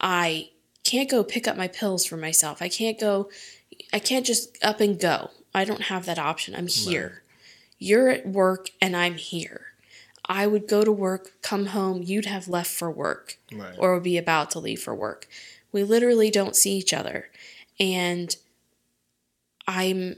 I 0.00 0.50
can't 0.84 1.10
go 1.10 1.24
pick 1.24 1.48
up 1.48 1.56
my 1.56 1.68
pills 1.68 2.06
for 2.06 2.16
myself. 2.16 2.62
I 2.62 2.68
can't 2.68 2.98
go, 2.98 3.28
I 3.92 3.98
can't 3.98 4.24
just 4.24 4.56
up 4.62 4.80
and 4.80 4.98
go. 4.98 5.30
I 5.54 5.64
don't 5.64 5.82
have 5.82 6.06
that 6.06 6.18
option. 6.18 6.54
I'm 6.54 6.68
here. 6.68 7.02
Right. 7.02 7.34
You're 7.78 8.08
at 8.08 8.26
work 8.26 8.70
and 8.80 8.96
I'm 8.96 9.14
here. 9.14 9.66
I 10.28 10.46
would 10.46 10.66
go 10.66 10.82
to 10.82 10.92
work, 10.92 11.40
come 11.42 11.66
home, 11.66 12.02
you'd 12.02 12.26
have 12.26 12.48
left 12.48 12.70
for 12.70 12.90
work 12.90 13.38
right. 13.52 13.74
or 13.78 13.94
would 13.94 14.02
be 14.02 14.18
about 14.18 14.50
to 14.52 14.58
leave 14.58 14.80
for 14.80 14.94
work. 14.94 15.28
We 15.70 15.84
literally 15.84 16.30
don't 16.30 16.56
see 16.56 16.76
each 16.76 16.92
other. 16.92 17.30
And 17.78 18.34
I'm 19.68 20.16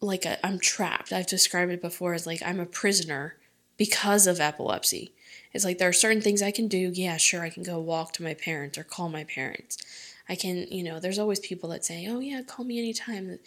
like 0.00 0.24
i 0.26 0.38
am 0.42 0.58
trapped. 0.58 1.12
I've 1.12 1.26
described 1.26 1.72
it 1.72 1.82
before 1.82 2.14
as 2.14 2.26
like 2.26 2.42
I'm 2.44 2.60
a 2.60 2.66
prisoner 2.66 3.36
because 3.76 4.26
of 4.26 4.40
epilepsy. 4.40 5.12
It's 5.52 5.64
like 5.64 5.78
there 5.78 5.88
are 5.88 5.92
certain 5.92 6.22
things 6.22 6.42
I 6.42 6.50
can 6.50 6.68
do. 6.68 6.90
Yeah, 6.94 7.16
sure, 7.16 7.42
I 7.42 7.50
can 7.50 7.62
go 7.62 7.78
walk 7.78 8.12
to 8.14 8.22
my 8.22 8.34
parents 8.34 8.78
or 8.78 8.84
call 8.84 9.08
my 9.08 9.24
parents. 9.24 9.78
I 10.28 10.36
can, 10.36 10.68
you 10.70 10.84
know, 10.84 11.00
there's 11.00 11.18
always 11.18 11.40
people 11.40 11.68
that 11.70 11.84
say, 11.84 12.06
"Oh 12.08 12.20
yeah, 12.20 12.42
call 12.42 12.64
me 12.64 12.78
anytime." 12.78 13.38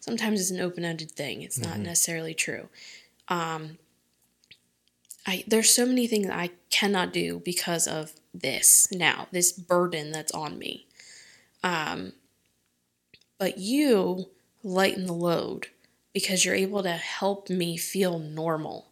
Sometimes 0.00 0.40
it's 0.40 0.50
an 0.50 0.60
open-ended 0.60 1.10
thing. 1.10 1.42
It's 1.42 1.58
not 1.58 1.74
mm-hmm. 1.74 1.84
necessarily 1.84 2.34
true. 2.34 2.68
Um, 3.28 3.78
I 5.26 5.44
there's 5.46 5.70
so 5.70 5.86
many 5.86 6.06
things 6.06 6.28
I 6.28 6.50
cannot 6.70 7.12
do 7.12 7.40
because 7.44 7.86
of 7.86 8.12
this 8.32 8.88
now, 8.92 9.28
this 9.32 9.50
burden 9.50 10.12
that's 10.12 10.32
on 10.32 10.58
me. 10.58 10.86
Um, 11.64 12.12
but 13.38 13.58
you 13.58 14.26
lighten 14.62 15.06
the 15.06 15.12
load 15.12 15.68
because 16.16 16.46
you're 16.46 16.54
able 16.54 16.82
to 16.82 16.92
help 16.92 17.50
me 17.50 17.76
feel 17.76 18.18
normal. 18.18 18.88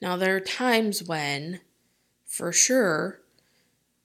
Now, 0.00 0.16
there 0.16 0.36
are 0.36 0.40
times 0.40 1.02
when, 1.02 1.58
for 2.24 2.52
sure, 2.52 3.18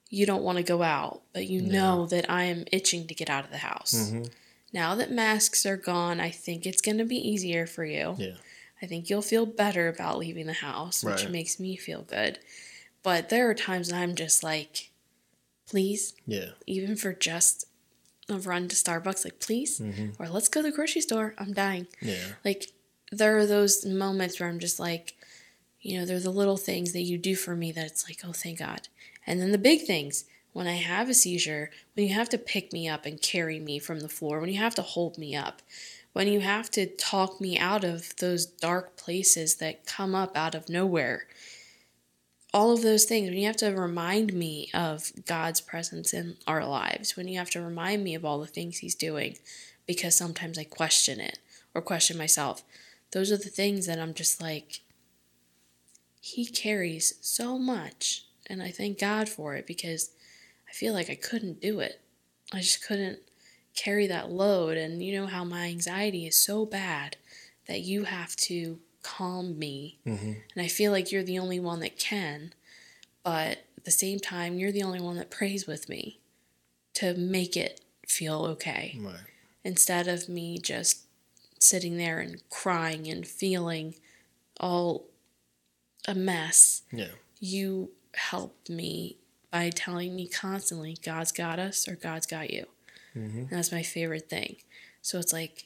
you 0.09 0.25
don't 0.25 0.41
want 0.41 0.57
to 0.57 0.63
go 0.63 0.81
out, 0.81 1.21
but 1.33 1.45
you 1.45 1.61
no. 1.61 1.69
know 1.71 2.05
that 2.07 2.27
I 2.31 2.45
am 2.45 2.65
itching 2.71 3.05
to 3.05 3.13
get 3.13 3.29
out 3.29 3.45
of 3.45 3.51
the 3.51 3.57
house. 3.57 3.93
Mm-hmm. 3.93 4.23
Now 4.73 4.95
that 4.95 5.11
masks 5.11 5.67
are 5.67 5.77
gone, 5.77 6.19
I 6.19 6.31
think 6.31 6.65
it's 6.65 6.81
going 6.81 6.97
to 6.97 7.05
be 7.05 7.17
easier 7.17 7.67
for 7.67 7.85
you. 7.85 8.15
Yeah. 8.17 8.37
I 8.81 8.87
think 8.87 9.07
you'll 9.07 9.21
feel 9.21 9.45
better 9.45 9.87
about 9.87 10.17
leaving 10.17 10.47
the 10.47 10.53
house, 10.53 11.03
which 11.03 11.25
right. 11.25 11.31
makes 11.31 11.59
me 11.59 11.75
feel 11.75 12.01
good. 12.01 12.39
But 13.03 13.29
there 13.29 13.47
are 13.51 13.53
times 13.53 13.93
I'm 13.93 14.15
just 14.15 14.41
like, 14.41 14.89
please. 15.69 16.15
Yeah. 16.25 16.53
Even 16.65 16.95
for 16.95 17.13
just 17.13 17.67
run 18.39 18.67
to 18.67 18.75
Starbucks, 18.75 19.23
like, 19.23 19.39
please. 19.39 19.79
Mm-hmm. 19.79 20.21
Or 20.21 20.29
let's 20.29 20.49
go 20.49 20.61
to 20.61 20.69
the 20.69 20.75
grocery 20.75 21.01
store. 21.01 21.35
I'm 21.37 21.53
dying. 21.53 21.87
Yeah. 22.01 22.33
Like, 22.43 22.71
there 23.11 23.37
are 23.37 23.45
those 23.45 23.85
moments 23.85 24.39
where 24.39 24.49
I'm 24.49 24.59
just 24.59 24.79
like, 24.79 25.15
you 25.81 25.99
know, 25.99 26.05
they're 26.05 26.19
the 26.19 26.29
little 26.29 26.57
things 26.57 26.93
that 26.93 27.01
you 27.01 27.17
do 27.17 27.35
for 27.35 27.55
me 27.55 27.71
that 27.71 27.85
it's 27.85 28.07
like, 28.07 28.19
oh, 28.23 28.33
thank 28.33 28.59
God. 28.59 28.87
And 29.25 29.39
then 29.39 29.51
the 29.51 29.57
big 29.57 29.81
things, 29.81 30.25
when 30.53 30.67
I 30.67 30.75
have 30.75 31.09
a 31.09 31.13
seizure, 31.13 31.71
when 31.93 32.07
you 32.07 32.13
have 32.13 32.29
to 32.29 32.37
pick 32.37 32.71
me 32.71 32.87
up 32.87 33.05
and 33.05 33.21
carry 33.21 33.59
me 33.59 33.79
from 33.79 34.01
the 34.01 34.09
floor, 34.09 34.39
when 34.39 34.49
you 34.49 34.59
have 34.59 34.75
to 34.75 34.81
hold 34.81 35.17
me 35.17 35.35
up, 35.35 35.61
when 36.13 36.27
you 36.27 36.41
have 36.41 36.69
to 36.71 36.85
talk 36.85 37.39
me 37.39 37.57
out 37.57 37.83
of 37.83 38.15
those 38.17 38.45
dark 38.45 38.97
places 38.97 39.55
that 39.55 39.85
come 39.85 40.13
up 40.13 40.35
out 40.35 40.55
of 40.55 40.69
nowhere. 40.69 41.25
All 42.53 42.71
of 42.71 42.81
those 42.81 43.05
things, 43.05 43.29
when 43.29 43.37
you 43.37 43.47
have 43.47 43.57
to 43.57 43.69
remind 43.69 44.33
me 44.33 44.69
of 44.73 45.11
God's 45.25 45.61
presence 45.61 46.13
in 46.13 46.35
our 46.45 46.65
lives, 46.65 47.15
when 47.15 47.27
you 47.27 47.37
have 47.39 47.49
to 47.51 47.61
remind 47.61 48.03
me 48.03 48.13
of 48.13 48.25
all 48.25 48.39
the 48.39 48.47
things 48.47 48.79
He's 48.79 48.95
doing, 48.95 49.37
because 49.87 50.15
sometimes 50.17 50.57
I 50.57 50.65
question 50.65 51.19
it 51.19 51.39
or 51.73 51.81
question 51.81 52.17
myself, 52.17 52.63
those 53.11 53.31
are 53.31 53.37
the 53.37 53.49
things 53.49 53.85
that 53.87 53.99
I'm 53.99 54.13
just 54.13 54.41
like, 54.41 54.81
He 56.19 56.45
carries 56.45 57.15
so 57.21 57.57
much. 57.57 58.25
And 58.47 58.61
I 58.61 58.69
thank 58.69 58.99
God 58.99 59.29
for 59.29 59.55
it 59.55 59.65
because 59.65 60.11
I 60.69 60.73
feel 60.73 60.93
like 60.93 61.09
I 61.09 61.15
couldn't 61.15 61.61
do 61.61 61.79
it. 61.79 62.01
I 62.51 62.59
just 62.59 62.85
couldn't 62.85 63.19
carry 63.75 64.07
that 64.07 64.29
load. 64.29 64.75
And 64.75 65.01
you 65.01 65.19
know 65.19 65.27
how 65.27 65.45
my 65.45 65.67
anxiety 65.67 66.27
is 66.27 66.35
so 66.35 66.65
bad 66.65 67.15
that 67.67 67.81
you 67.81 68.03
have 68.03 68.35
to 68.37 68.79
calm 69.01 69.57
me. 69.57 69.99
Mm-hmm. 70.05 70.33
And 70.55 70.65
I 70.65 70.67
feel 70.67 70.91
like 70.91 71.11
you're 71.11 71.23
the 71.23 71.39
only 71.39 71.59
one 71.59 71.79
that 71.81 71.97
can. 71.97 72.53
But 73.23 73.59
at 73.77 73.85
the 73.85 73.91
same 73.91 74.19
time, 74.19 74.57
you're 74.57 74.71
the 74.71 74.83
only 74.83 75.01
one 75.01 75.17
that 75.17 75.29
prays 75.29 75.67
with 75.67 75.89
me 75.89 76.19
to 76.95 77.13
make 77.13 77.55
it 77.55 77.81
feel 78.07 78.45
okay. 78.45 78.97
Right. 78.99 79.15
Instead 79.63 80.07
of 80.07 80.27
me 80.27 80.57
just 80.57 81.05
sitting 81.59 81.97
there 81.97 82.19
and 82.19 82.41
crying 82.49 83.07
and 83.07 83.25
feeling 83.25 83.95
all 84.59 85.05
a 86.07 86.15
mess. 86.15 86.83
Yeah. 86.91 87.11
You 87.39 87.91
helped 88.15 88.69
me 88.69 89.17
by 89.51 89.69
telling 89.69 90.15
me 90.15 90.27
constantly, 90.27 90.97
God's 91.03 91.31
got 91.31 91.59
us 91.59 91.87
or 91.87 91.95
God's 91.95 92.25
got 92.25 92.51
you. 92.51 92.65
Mm-hmm. 93.15 93.53
that's 93.53 93.73
my 93.73 93.83
favorite 93.83 94.29
thing. 94.29 94.55
So 95.01 95.19
it's 95.19 95.33
like, 95.33 95.65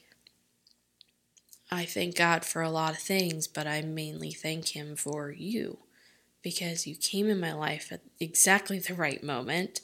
I 1.70 1.84
thank 1.84 2.16
God 2.16 2.44
for 2.44 2.62
a 2.62 2.70
lot 2.70 2.92
of 2.92 2.98
things, 2.98 3.46
but 3.46 3.66
I 3.66 3.82
mainly 3.82 4.32
thank 4.32 4.68
Him 4.68 4.96
for 4.96 5.30
you 5.30 5.78
because 6.42 6.86
you 6.86 6.94
came 6.94 7.28
in 7.28 7.40
my 7.40 7.52
life 7.52 7.90
at 7.90 8.02
exactly 8.20 8.78
the 8.78 8.94
right 8.94 9.22
moment. 9.22 9.80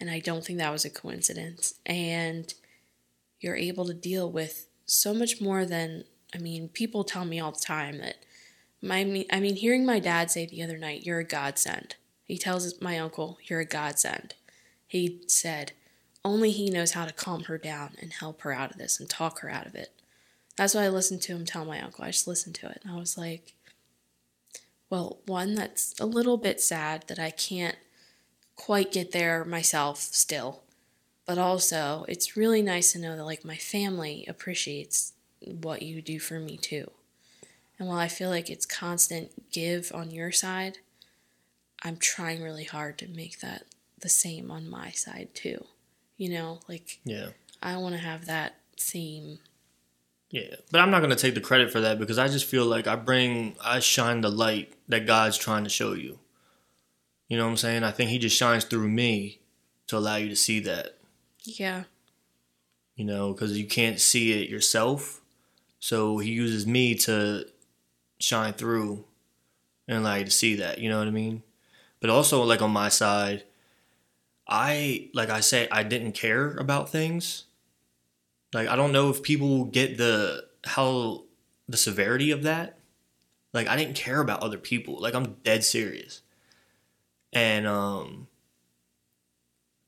And 0.00 0.10
I 0.10 0.20
don't 0.20 0.44
think 0.44 0.58
that 0.58 0.72
was 0.72 0.84
a 0.84 0.90
coincidence. 0.90 1.74
And 1.84 2.54
you're 3.40 3.56
able 3.56 3.84
to 3.86 3.94
deal 3.94 4.30
with 4.30 4.68
so 4.86 5.12
much 5.12 5.40
more 5.40 5.66
than, 5.66 6.04
I 6.34 6.38
mean, 6.38 6.68
people 6.68 7.04
tell 7.04 7.24
me 7.24 7.40
all 7.40 7.52
the 7.52 7.60
time 7.60 7.98
that 7.98 8.24
my, 8.80 9.26
I 9.30 9.40
mean, 9.40 9.56
hearing 9.56 9.84
my 9.84 9.98
dad 9.98 10.30
say 10.30 10.46
the 10.46 10.62
other 10.62 10.78
night, 10.78 11.04
you're 11.04 11.18
a 11.18 11.24
godsend. 11.24 11.96
He 12.24 12.38
tells 12.38 12.80
my 12.80 12.98
uncle, 12.98 13.38
you're 13.44 13.60
a 13.60 13.66
godsend. 13.66 14.34
He 14.86 15.22
said, 15.26 15.72
only 16.24 16.50
he 16.50 16.70
knows 16.70 16.92
how 16.92 17.04
to 17.04 17.12
calm 17.12 17.44
her 17.44 17.58
down 17.58 17.96
and 18.00 18.12
help 18.12 18.42
her 18.42 18.52
out 18.52 18.70
of 18.70 18.78
this 18.78 18.98
and 18.98 19.08
talk 19.08 19.40
her 19.40 19.50
out 19.50 19.66
of 19.66 19.74
it. 19.74 19.97
That's 20.58 20.74
why 20.74 20.82
I 20.82 20.88
listened 20.88 21.22
to 21.22 21.32
him 21.32 21.46
tell 21.46 21.64
my 21.64 21.80
uncle. 21.80 22.04
I 22.04 22.08
just 22.08 22.26
listened 22.26 22.56
to 22.56 22.68
it 22.68 22.80
and 22.82 22.92
I 22.92 22.98
was 22.98 23.16
like, 23.16 23.54
well, 24.90 25.20
one, 25.26 25.54
that's 25.54 25.94
a 26.00 26.06
little 26.06 26.36
bit 26.36 26.60
sad 26.60 27.04
that 27.06 27.18
I 27.18 27.30
can't 27.30 27.76
quite 28.56 28.92
get 28.92 29.12
there 29.12 29.44
myself 29.44 30.00
still. 30.00 30.64
But 31.26 31.38
also, 31.38 32.04
it's 32.08 32.36
really 32.36 32.60
nice 32.60 32.92
to 32.92 32.98
know 32.98 33.16
that 33.16 33.24
like 33.24 33.44
my 33.44 33.56
family 33.56 34.24
appreciates 34.26 35.12
what 35.40 35.82
you 35.82 36.02
do 36.02 36.18
for 36.18 36.40
me 36.40 36.56
too. 36.56 36.90
And 37.78 37.86
while 37.86 37.98
I 37.98 38.08
feel 38.08 38.28
like 38.28 38.50
it's 38.50 38.66
constant 38.66 39.50
give 39.52 39.92
on 39.94 40.10
your 40.10 40.32
side, 40.32 40.78
I'm 41.82 41.96
trying 41.96 42.42
really 42.42 42.64
hard 42.64 42.98
to 42.98 43.06
make 43.08 43.38
that 43.40 43.64
the 44.00 44.08
same 44.08 44.50
on 44.50 44.68
my 44.68 44.90
side 44.90 45.28
too. 45.34 45.64
You 46.16 46.30
know, 46.30 46.60
like 46.68 46.98
yeah, 47.04 47.28
I 47.62 47.76
want 47.76 47.94
to 47.94 48.00
have 48.00 48.26
that 48.26 48.56
same. 48.76 49.38
Yeah, 50.30 50.56
but 50.70 50.80
I'm 50.80 50.90
not 50.90 51.00
gonna 51.00 51.16
take 51.16 51.34
the 51.34 51.40
credit 51.40 51.70
for 51.70 51.80
that 51.80 51.98
because 51.98 52.18
I 52.18 52.28
just 52.28 52.44
feel 52.44 52.66
like 52.66 52.86
I 52.86 52.96
bring, 52.96 53.56
I 53.64 53.80
shine 53.80 54.20
the 54.20 54.30
light 54.30 54.74
that 54.88 55.06
God's 55.06 55.38
trying 55.38 55.64
to 55.64 55.70
show 55.70 55.94
you. 55.94 56.18
You 57.28 57.36
know 57.36 57.44
what 57.44 57.52
I'm 57.52 57.56
saying? 57.56 57.84
I 57.84 57.90
think 57.90 58.10
He 58.10 58.18
just 58.18 58.36
shines 58.36 58.64
through 58.64 58.88
me 58.88 59.40
to 59.86 59.96
allow 59.96 60.16
you 60.16 60.28
to 60.28 60.36
see 60.36 60.60
that. 60.60 60.98
Yeah. 61.44 61.84
You 62.94 63.04
know, 63.04 63.32
because 63.32 63.58
you 63.58 63.66
can't 63.66 64.00
see 64.00 64.42
it 64.42 64.50
yourself, 64.50 65.20
so 65.78 66.18
He 66.18 66.30
uses 66.30 66.66
me 66.66 66.94
to 66.96 67.46
shine 68.18 68.52
through 68.52 69.04
and 69.86 69.98
allow 69.98 70.16
you 70.16 70.24
to 70.24 70.30
see 70.30 70.56
that. 70.56 70.78
You 70.78 70.90
know 70.90 70.98
what 70.98 71.08
I 71.08 71.12
mean? 71.12 71.42
But 72.00 72.10
also, 72.10 72.42
like 72.42 72.62
on 72.62 72.70
my 72.70 72.88
side, 72.88 73.44
I 74.46 75.08
like 75.14 75.30
I 75.30 75.40
say 75.40 75.68
I 75.70 75.82
didn't 75.82 76.12
care 76.12 76.54
about 76.56 76.90
things. 76.90 77.44
Like 78.52 78.68
I 78.68 78.76
don't 78.76 78.92
know 78.92 79.10
if 79.10 79.22
people 79.22 79.64
get 79.64 79.98
the 79.98 80.44
how 80.64 81.24
the 81.68 81.76
severity 81.76 82.30
of 82.30 82.42
that. 82.44 82.78
Like 83.52 83.68
I 83.68 83.76
didn't 83.76 83.96
care 83.96 84.20
about 84.20 84.42
other 84.42 84.58
people. 84.58 85.00
Like 85.00 85.14
I'm 85.14 85.36
dead 85.44 85.64
serious. 85.64 86.22
And 87.32 87.66
um 87.66 88.28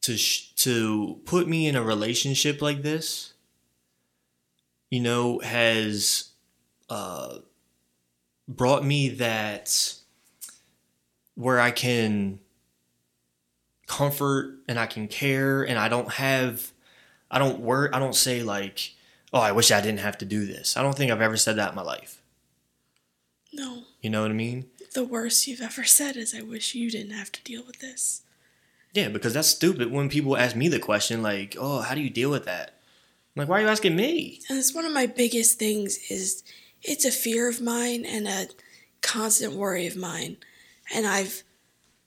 to 0.03 0.17
sh- 0.17 0.53
to 0.57 1.21
put 1.25 1.49
me 1.49 1.67
in 1.67 1.77
a 1.77 1.83
relationship 1.83 2.63
like 2.63 2.83
this 2.83 3.35
you 4.91 5.01
know 5.01 5.39
has 5.41 6.31
uh 6.89 7.39
brought 8.49 8.85
me 8.85 9.09
that 9.09 9.95
where 11.35 11.61
I 11.61 11.71
can 11.71 12.41
comfort 13.87 14.59
and 14.69 14.79
I 14.79 14.87
can 14.87 15.09
care 15.09 15.63
and 15.63 15.79
I 15.79 15.89
don't 15.89 16.13
have 16.13 16.73
I 17.31 17.39
don't 17.39 17.61
work 17.61 17.95
I 17.95 17.99
don't 17.99 18.15
say 18.15 18.43
like 18.43 18.95
oh 19.33 19.41
I 19.41 19.53
wish 19.53 19.71
I 19.71 19.81
didn't 19.81 20.01
have 20.01 20.19
to 20.19 20.25
do 20.25 20.47
this. 20.47 20.77
I 20.77 20.83
don't 20.83 20.97
think 20.97 21.11
I've 21.11 21.21
ever 21.21 21.37
said 21.37 21.57
that 21.57 21.71
in 21.71 21.77
my 21.77 21.83
life. 21.83 22.21
No. 23.53 23.83
You 24.01 24.11
know 24.11 24.23
what 24.23 24.31
I 24.31 24.35
mean? 24.35 24.67
The 24.95 25.05
worst 25.05 25.47
you've 25.47 25.61
ever 25.61 25.85
said 25.85 26.17
is 26.17 26.35
I 26.35 26.43
wish 26.43 26.75
you 26.75 26.91
didn't 26.91 27.13
have 27.13 27.31
to 27.33 27.43
deal 27.43 27.63
with 27.65 27.81
this. 27.81 28.23
Yeah, 28.93 29.09
because 29.09 29.35
that's 29.35 29.49
stupid 29.49 29.93
when 29.93 30.09
people 30.09 30.37
ask 30.37 30.57
me 30.57 30.69
the 30.69 30.81
question, 30.81 31.23
like, 31.23 31.57
oh, 31.59 31.81
how 31.81 31.95
do 31.95 32.01
you 32.01 32.11
deal 32.11 32.31
with 32.31 32.45
that? 32.47 32.75
I'm 33.37 33.41
like, 33.41 33.49
why 33.49 33.61
are 33.61 33.63
you 33.63 33.69
asking 33.69 33.95
me? 33.95 34.41
And 34.49 34.59
it's 34.59 34.75
one 34.75 34.85
of 34.85 34.93
my 34.93 35.07
biggest 35.07 35.59
things 35.59 35.99
is 36.11 36.43
it's 36.83 37.05
a 37.05 37.13
fear 37.13 37.49
of 37.49 37.61
mine 37.61 38.05
and 38.05 38.27
a 38.27 38.49
constant 39.01 39.53
worry 39.53 39.87
of 39.87 39.97
mine. 39.97 40.39
And 40.93 41.07
I've 41.07 41.45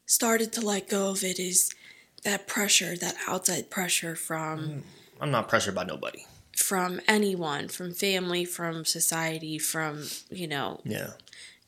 started 0.05 0.51
to 0.53 0.61
let 0.61 0.89
go 0.89 1.09
of 1.11 1.23
it 1.23 1.39
is 1.39 1.73
that 2.25 2.47
pressure, 2.47 2.97
that 2.97 3.15
outside 3.27 3.69
pressure 3.69 4.15
from 4.15 4.59
mm. 4.59 4.81
I'm 5.23 5.31
not 5.31 5.47
pressured 5.49 5.73
by 5.75 5.85
nobody. 5.85 6.25
from 6.55 7.01
anyone, 7.07 7.67
from 7.67 7.93
family, 7.93 8.45
from 8.45 8.85
society, 8.85 9.57
from, 9.57 10.05
you 10.29 10.47
know, 10.47 10.79
Yeah. 10.85 11.11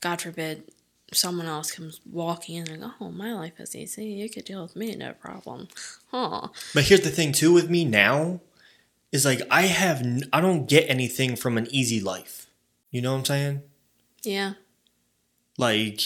God 0.02 0.22
forbid 0.22 0.64
someone 1.12 1.48
else 1.48 1.72
comes 1.72 2.02
walking 2.12 2.56
in 2.58 2.70
and 2.70 2.82
go, 2.84 2.92
Oh, 3.00 3.10
my 3.12 3.34
life 3.34 3.60
is 3.60 3.76
easy, 3.76 4.06
you 4.06 4.30
could 4.30 4.46
deal 4.46 4.62
with 4.62 4.76
me, 4.76 4.94
no 4.96 5.14
problem. 5.14 5.70
Huh. 6.12 6.50
But 6.76 6.84
here's 6.84 7.02
the 7.02 7.10
thing 7.10 7.32
too 7.32 7.52
with 7.54 7.70
me 7.70 7.84
now 7.86 8.42
is 9.12 9.26
like 9.26 9.42
I 9.50 9.64
have 9.64 10.02
n- 10.02 10.30
I 10.34 10.42
don't 10.42 10.68
get 10.68 10.90
anything 10.90 11.36
from 11.36 11.58
an 11.58 11.68
easy 11.72 12.00
life. 12.00 12.48
You 12.92 13.02
know 13.02 13.14
what 13.14 13.20
I'm 13.20 13.26
saying? 13.26 13.62
Yeah. 14.22 14.54
Like 15.58 16.02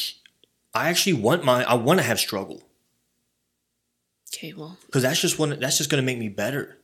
I 0.74 0.90
actually 0.90 1.14
want 1.14 1.44
my 1.44 1.64
I 1.64 1.74
want 1.74 2.00
to 2.00 2.06
have 2.06 2.20
struggle 2.20 2.64
Okay, 4.34 4.54
well, 4.54 4.78
because 4.86 5.02
that's 5.02 5.20
just 5.20 5.40
one 5.40 5.60
that's 5.60 5.78
just 5.80 5.90
going 5.90 6.02
to 6.02 6.06
make 6.06 6.20
me 6.20 6.30
better. 6.30 6.78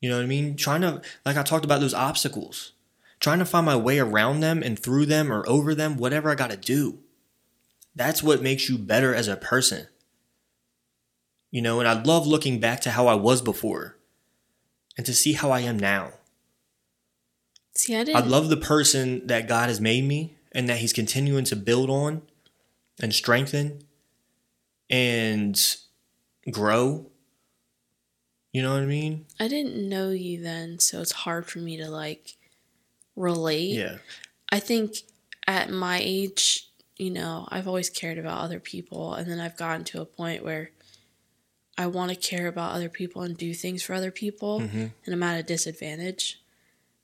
You 0.00 0.08
know 0.08 0.16
what 0.16 0.24
I 0.24 0.26
mean? 0.26 0.56
Trying 0.56 0.80
to 0.80 1.02
like 1.24 1.36
I 1.36 1.42
talked 1.42 1.64
about 1.64 1.80
those 1.80 1.94
obstacles. 1.94 2.72
Trying 3.18 3.38
to 3.40 3.44
find 3.44 3.66
my 3.66 3.76
way 3.76 3.98
around 3.98 4.40
them 4.40 4.62
and 4.62 4.78
through 4.78 5.06
them 5.06 5.30
or 5.30 5.46
over 5.46 5.74
them, 5.74 5.98
whatever 5.98 6.30
I 6.30 6.34
got 6.34 6.50
to 6.50 6.56
do. 6.56 7.00
That's 7.94 8.22
what 8.22 8.42
makes 8.42 8.68
you 8.68 8.78
better 8.78 9.14
as 9.14 9.28
a 9.28 9.36
person. 9.36 9.88
You 11.50 11.60
know, 11.60 11.80
and 11.80 11.88
I 11.88 12.00
love 12.00 12.26
looking 12.26 12.60
back 12.60 12.80
to 12.82 12.90
how 12.90 13.08
I 13.08 13.14
was 13.14 13.42
before 13.42 13.96
and 14.96 15.04
to 15.04 15.12
see 15.12 15.34
how 15.34 15.50
I 15.50 15.60
am 15.60 15.78
now. 15.78 16.12
see, 17.74 17.94
I 17.96 18.04
I 18.14 18.20
love 18.20 18.48
the 18.48 18.56
person 18.56 19.26
that 19.26 19.48
God 19.48 19.68
has 19.68 19.80
made 19.80 20.04
me 20.04 20.36
and 20.52 20.68
that 20.68 20.78
He's 20.78 20.92
continuing 20.92 21.44
to 21.44 21.56
build 21.56 21.90
on 21.90 22.22
and 23.00 23.14
strengthen 23.14 23.82
and 24.88 25.60
grow. 26.50 27.09
You 28.52 28.62
know 28.62 28.72
what 28.72 28.82
I 28.82 28.86
mean? 28.86 29.26
I 29.38 29.46
didn't 29.48 29.88
know 29.88 30.10
you 30.10 30.42
then, 30.42 30.78
so 30.80 31.00
it's 31.00 31.12
hard 31.12 31.46
for 31.46 31.60
me 31.60 31.76
to 31.76 31.88
like 31.88 32.36
relate. 33.16 33.76
Yeah. 33.76 33.98
I 34.50 34.58
think 34.58 34.96
at 35.46 35.70
my 35.70 36.00
age, 36.02 36.68
you 36.96 37.10
know, 37.10 37.46
I've 37.50 37.68
always 37.68 37.88
cared 37.90 38.18
about 38.18 38.40
other 38.40 38.60
people, 38.60 39.14
and 39.14 39.30
then 39.30 39.38
I've 39.40 39.56
gotten 39.56 39.84
to 39.84 40.00
a 40.00 40.04
point 40.04 40.44
where 40.44 40.70
I 41.78 41.86
want 41.86 42.10
to 42.10 42.16
care 42.16 42.46
about 42.48 42.74
other 42.74 42.88
people 42.88 43.22
and 43.22 43.36
do 43.36 43.54
things 43.54 43.82
for 43.82 43.94
other 43.94 44.10
people, 44.10 44.60
Mm-hmm. 44.60 44.86
and 45.06 45.14
I'm 45.14 45.22
at 45.22 45.38
a 45.38 45.42
disadvantage 45.44 46.39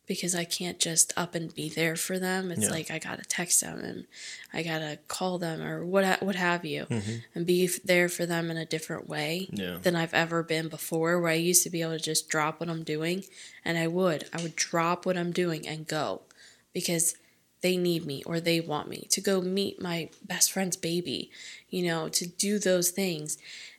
because 0.06 0.34
I 0.34 0.44
can't 0.44 0.78
just 0.78 1.12
up 1.16 1.34
and 1.34 1.52
be 1.54 1.68
there 1.68 1.96
for 1.96 2.18
them. 2.18 2.50
It's 2.52 2.62
Yeah. 2.62 2.70
like 2.70 2.90
I 2.90 2.98
gotta 2.98 3.24
text 3.24 3.60
them 3.60 3.80
and 3.80 4.06
I 4.52 4.62
gotta 4.62 4.98
call 5.08 5.38
them 5.38 5.60
or 5.62 5.84
what 5.84 6.04
ha- 6.04 6.18
what 6.20 6.36
have 6.36 6.64
you, 6.64 6.86
Mhm. 6.86 7.24
and 7.34 7.44
be 7.46 7.64
f- 7.64 7.82
there 7.84 8.08
for 8.08 8.24
them 8.26 8.50
in 8.50 8.56
a 8.56 8.64
different 8.64 9.08
way 9.08 9.48
Yeah. 9.52 9.78
than 9.82 9.96
I've 9.96 10.14
ever 10.14 10.42
been 10.42 10.68
before, 10.68 11.20
where 11.20 11.30
I 11.30 11.34
used 11.34 11.62
to 11.64 11.70
be 11.70 11.82
able 11.82 11.92
to 11.98 11.98
just 12.04 12.28
drop 12.28 12.60
what 12.60 12.68
I'm 12.68 12.84
doing, 12.84 13.24
and 13.64 13.76
I 13.76 13.88
would. 13.88 14.28
I 14.32 14.40
would 14.42 14.54
drop 14.56 15.04
what 15.06 15.16
I'm 15.16 15.32
doing 15.32 15.66
and 15.66 15.86
go 15.86 16.22
because 16.72 17.16
they 17.62 17.76
need 17.76 18.04
me 18.06 18.22
or 18.26 18.38
they 18.38 18.60
want 18.60 18.88
me 18.88 19.08
to 19.10 19.20
go 19.20 19.40
meet 19.40 19.80
my 19.80 20.08
best 20.22 20.52
friend's 20.52 20.76
baby, 20.76 21.30
you 21.68 21.82
know, 21.82 22.08
to 22.10 22.26
do 22.26 22.58
those 22.60 22.90
things. 22.90 23.38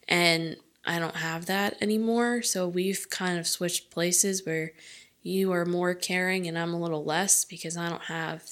And 0.10 0.58
I 0.84 1.00
don't 1.00 1.18
have 1.18 1.46
that 1.46 1.78
anymore. 1.82 2.42
So 2.42 2.68
we've 2.68 3.10
kind 3.10 3.38
of 3.38 3.48
switched 3.48 3.90
places 3.92 4.46
where 4.46 4.74
you 5.22 5.52
are 5.52 5.66
more 5.66 5.94
caring 5.94 6.48
and 6.48 6.58
I'm 6.58 6.74
a 6.74 6.80
little 6.80 7.04
less 7.04 7.44
because 7.46 7.76
I 7.78 7.90
don't 7.90 8.04
have 8.04 8.44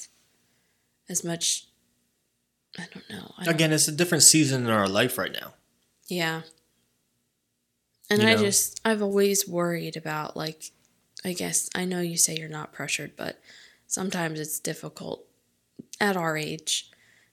as 1.08 1.24
much. 1.24 1.66
I 2.78 2.84
don't 2.92 3.08
know. 3.08 3.32
I 3.38 3.44
don't 3.44 3.54
Again, 3.54 3.72
it's 3.72 3.88
a 3.88 3.92
different 3.92 4.22
season 4.24 4.64
in 4.64 4.70
our 4.70 4.88
life 4.88 5.16
right 5.18 5.32
now. 5.32 5.54
yeah. 6.08 6.42
And 8.08 8.22
You 8.22 8.28
I 8.28 8.34
know? 8.34 8.42
just, 8.42 8.80
I've 8.84 9.02
always 9.02 9.48
worried 9.48 9.96
about, 9.96 10.36
like, 10.36 10.70
I 11.24 11.32
guess, 11.32 11.68
I 11.74 11.84
know 11.84 12.00
you 12.00 12.16
say 12.16 12.36
you're 12.38 12.48
not 12.48 12.72
pressured, 12.72 13.16
but 13.16 13.40
sometimes 13.88 14.38
it's 14.38 14.60
difficult 14.60 15.26
at 16.00 16.16
our 16.16 16.36
age. 16.36 16.88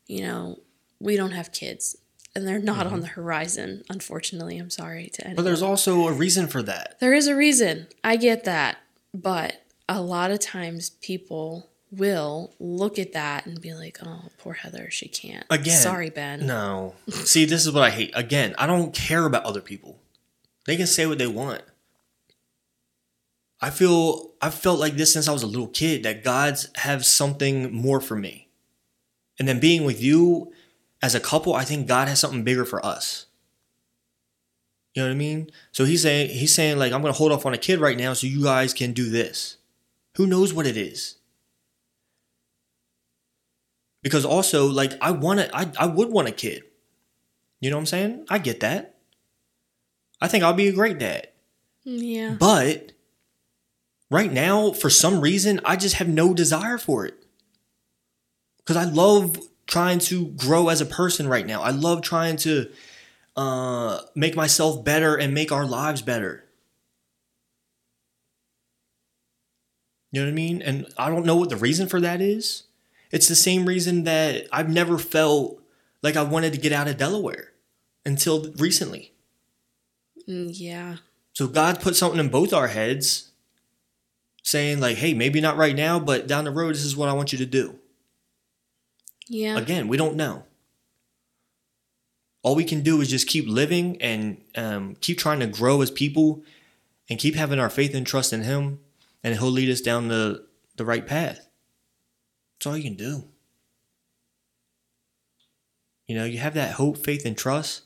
You 0.08 0.22
know, 0.22 0.60
we 1.00 1.16
don't 1.16 1.32
have 1.32 1.52
kids 1.52 1.96
and 2.36 2.48
they're 2.48 2.58
not 2.58 2.88
on 2.88 3.02
the 3.02 3.08
horizon, 3.08 3.84
unfortunately. 3.88 4.58
I'm 4.58 4.72
sorry 4.72 5.10
to. 5.14 5.22
Mm-hmm. 5.22 5.36
But 5.36 5.44
there's 5.44 5.62
also 5.62 6.08
a 6.08 6.12
reason 6.12 6.48
for 6.48 6.64
that. 6.64 7.00
There 7.00 7.14
is 7.14 7.28
a 7.28 7.36
reason. 7.36 7.86
I 8.04 8.16
get 8.16 8.44
that. 8.46 8.78
But 9.14 9.64
a 9.88 10.02
lot 10.02 10.32
of 10.32 10.40
times 10.40 10.90
people 10.90 11.70
will 11.92 12.54
look 12.60 12.98
at 12.98 13.14
that 13.14 13.46
and 13.46 13.62
be 13.62 13.74
like, 13.74 14.00
oh, 14.04 14.24
poor 14.40 14.54
Heather, 14.54 14.90
she 14.90 15.08
can't. 15.08 15.46
Again, 15.50 15.78
Sorry, 15.78 16.10
Ben. 16.10 16.46
No. 16.48 16.96
See, 17.10 17.46
this 17.46 17.66
is 17.66 17.72
what 17.72 17.84
I 17.84 17.92
hate. 17.92 18.12
Again, 18.16 18.56
I 18.58 18.66
don't 18.66 18.94
care 18.94 19.26
about 19.26 19.46
other 19.46 19.62
people. 19.62 20.00
They 20.66 20.76
can 20.76 20.88
say 20.88 21.06
what 21.06 21.18
they 21.18 21.28
want. 21.28 21.62
I 23.62 23.70
feel 23.70 24.32
I 24.42 24.50
felt 24.50 24.80
like 24.80 24.98
this 24.98 25.14
since 25.14 25.28
I 25.28 25.32
was 25.32 25.44
a 25.44 25.48
little 25.48 25.68
kid 25.68 26.04
that 26.04 26.24
God's 26.24 26.68
have 26.76 27.06
something 27.06 27.74
more 27.74 28.02
for 28.02 28.16
me. 28.16 28.50
And 29.40 29.48
then 29.48 29.60
being 29.60 29.86
with 29.86 30.02
you 30.02 30.52
as 31.02 31.16
a 31.16 31.20
couple, 31.20 31.54
I 31.54 31.64
think 31.64 31.88
God 31.88 32.08
has 32.08 32.20
something 32.20 32.44
bigger 32.44 32.66
for 32.66 32.86
us. 32.86 33.28
You 34.94 35.02
know 35.02 35.10
what 35.10 35.16
I 35.16 35.18
mean? 35.18 35.50
So 35.72 35.86
he's 35.86 36.04
saying 36.04 36.30
he's 36.30 36.54
saying 36.54 36.78
like 36.78 36.92
I'm 36.94 37.02
gonna 37.02 37.14
hold 37.14 37.32
off 37.32 37.46
on 37.46 37.54
a 37.54 37.58
kid 37.58 37.80
right 37.80 37.98
now 37.98 38.14
so 38.14 38.28
you 38.28 38.44
guys 38.44 38.74
can 38.74 38.94
do 38.94 39.10
this. 39.10 39.58
Who 40.18 40.28
knows 40.28 40.54
what 40.54 40.68
it 40.68 40.78
is? 40.78 41.16
Because 44.04 44.26
also, 44.26 44.68
like, 44.68 44.94
I 45.02 45.12
want 45.12 45.40
to, 45.40 45.56
I, 45.56 45.72
I 45.80 45.86
would 45.88 46.12
want 46.12 46.28
a 46.28 46.32
kid. 46.32 46.64
You 47.62 47.70
know 47.70 47.78
what 47.78 47.82
I'm 47.82 47.88
saying? 47.88 48.26
I 48.30 48.38
get 48.38 48.60
that. 48.60 48.98
I 50.22 50.28
think 50.28 50.44
I'll 50.44 50.54
be 50.54 50.68
a 50.68 50.74
great 50.74 51.00
dad. 51.00 51.30
Yeah. 51.86 52.36
But 52.38 52.92
right 54.12 54.32
now, 54.32 54.74
for 54.74 54.90
some 54.90 55.22
reason, 55.22 55.62
I 55.64 55.78
just 55.78 55.96
have 55.96 56.10
no 56.10 56.34
desire 56.34 56.78
for 56.78 57.06
it. 57.06 57.16
Because 58.58 58.76
I 58.76 58.84
love 58.84 59.38
trying 59.68 60.00
to 60.00 60.28
grow 60.28 60.68
as 60.68 60.82
a 60.82 60.86
person 60.86 61.28
right 61.28 61.48
now. 61.48 61.62
I 61.62 61.72
love 61.72 62.02
trying 62.02 62.36
to 62.38 62.70
uh, 63.36 64.00
make 64.16 64.36
myself 64.36 64.84
better 64.84 65.16
and 65.16 65.34
make 65.34 65.52
our 65.52 65.66
lives 65.66 66.02
better. 66.02 66.44
You 70.12 70.22
know 70.22 70.28
what 70.28 70.32
I 70.32 70.36
mean? 70.36 70.62
And 70.62 70.86
I 70.98 71.10
don't 71.10 71.26
know 71.26 71.36
what 71.36 71.50
the 71.50 71.58
reason 71.58 71.88
for 71.88 72.00
that 72.00 72.22
is. 72.22 72.64
It's 73.12 73.28
the 73.28 73.36
same 73.36 73.66
reason 73.66 74.04
that 74.04 74.48
I've 74.52 74.70
never 74.70 74.98
felt 74.98 75.62
like 76.04 76.16
I 76.16 76.24
wanted 76.24 76.54
to 76.54 76.60
get 76.60 76.72
out 76.72 76.88
of 76.88 76.98
Delaware 76.98 77.52
until 78.06 78.52
recently. 78.58 79.14
Mm, 80.28 80.52
Yeah. 80.54 80.98
So 81.34 81.48
God 81.48 81.82
put 81.82 81.96
something 81.96 82.20
in 82.20 82.30
both 82.30 82.54
our 82.54 82.68
heads 82.68 83.32
saying, 84.44 84.80
like, 84.80 84.98
hey, 84.98 85.16
maybe 85.16 85.42
not 85.42 85.58
right 85.58 85.76
now, 85.76 86.00
but 86.00 86.28
down 86.28 86.44
the 86.44 86.52
road, 86.52 86.76
this 86.76 86.84
is 86.84 86.96
what 86.96 87.10
I 87.10 87.14
want 87.14 87.32
you 87.32 87.40
to 87.40 87.46
do. 87.46 87.80
Yeah. 89.28 89.58
Again, 89.58 89.88
we 89.88 89.98
don't 89.98 90.16
know. 90.16 90.44
All 92.44 92.56
we 92.56 92.66
can 92.66 92.82
do 92.82 93.02
is 93.02 93.10
just 93.10 93.28
keep 93.28 93.48
living 93.48 94.00
and 94.02 94.42
um, 94.56 94.96
keep 95.00 95.18
trying 95.18 95.40
to 95.40 95.48
grow 95.48 95.82
as 95.82 95.90
people 95.90 96.44
and 97.10 97.18
keep 97.18 97.36
having 97.36 97.60
our 97.60 97.70
faith 97.70 97.96
and 97.96 98.06
trust 98.06 98.34
in 98.34 98.44
Him, 98.44 98.80
and 99.24 99.36
He'll 99.36 99.50
lead 99.50 99.70
us 99.70 99.82
down 99.82 100.10
the, 100.10 100.46
the 100.76 100.86
right 100.86 101.08
path. 101.08 101.48
That's 102.56 102.68
all 102.68 102.78
you 102.78 102.84
can 102.84 102.96
do. 102.96 103.24
You 106.08 106.16
know, 106.16 106.26
you 106.26 106.38
have 106.38 106.54
that 106.54 106.74
hope, 106.74 106.98
faith, 106.98 107.26
and 107.26 107.38
trust. 107.38 107.84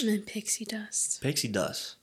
And 0.00 0.08
then 0.08 0.22
pixie 0.22 0.64
dust. 0.64 1.22
Pixie 1.22 1.48
dust. 1.48 1.96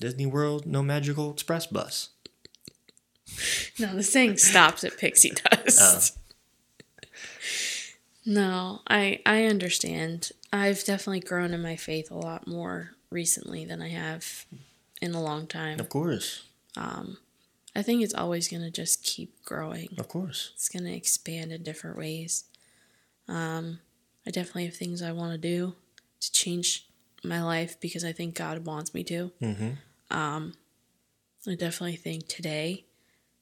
Disney 0.00 0.26
World, 0.26 0.66
no 0.66 0.82
magical 0.82 1.30
express 1.30 1.66
bus. 1.66 2.10
No, 3.78 3.94
the 3.94 4.02
thing 4.02 4.36
stops 4.36 4.82
at 4.82 4.98
pixie 4.98 5.32
dust. 5.50 6.18
No, 8.26 8.80
I 8.88 9.20
I 9.26 9.44
understand. 9.44 10.30
I've 10.52 10.84
definitely 10.84 11.20
grown 11.20 11.52
in 11.52 11.62
my 11.62 11.76
faith 11.76 12.10
a 12.10 12.16
lot 12.16 12.46
more 12.46 12.92
recently 13.10 13.64
than 13.64 13.82
I 13.82 13.88
have 13.88 14.46
in 15.02 15.14
a 15.14 15.22
long 15.22 15.46
time. 15.46 15.80
Of 15.80 15.88
course. 15.88 16.44
Um, 16.76 17.18
I 17.76 17.82
think 17.82 18.02
it's 18.02 18.14
always 18.14 18.48
going 18.48 18.62
to 18.62 18.70
just 18.70 19.02
keep 19.02 19.44
growing. 19.44 19.88
Of 19.98 20.08
course. 20.08 20.52
It's 20.54 20.68
going 20.68 20.84
to 20.84 20.94
expand 20.94 21.52
in 21.52 21.62
different 21.62 21.98
ways. 21.98 22.44
Um, 23.28 23.80
I 24.26 24.30
definitely 24.30 24.66
have 24.66 24.76
things 24.76 25.02
I 25.02 25.12
want 25.12 25.32
to 25.32 25.38
do 25.38 25.74
to 26.20 26.32
change 26.32 26.86
my 27.22 27.42
life 27.42 27.80
because 27.80 28.04
I 28.04 28.12
think 28.12 28.36
God 28.36 28.64
wants 28.64 28.94
me 28.94 29.02
to. 29.04 29.32
Mm-hmm. 29.42 29.70
I 31.46 31.54
definitely 31.56 31.96
think 31.96 32.28
today 32.28 32.84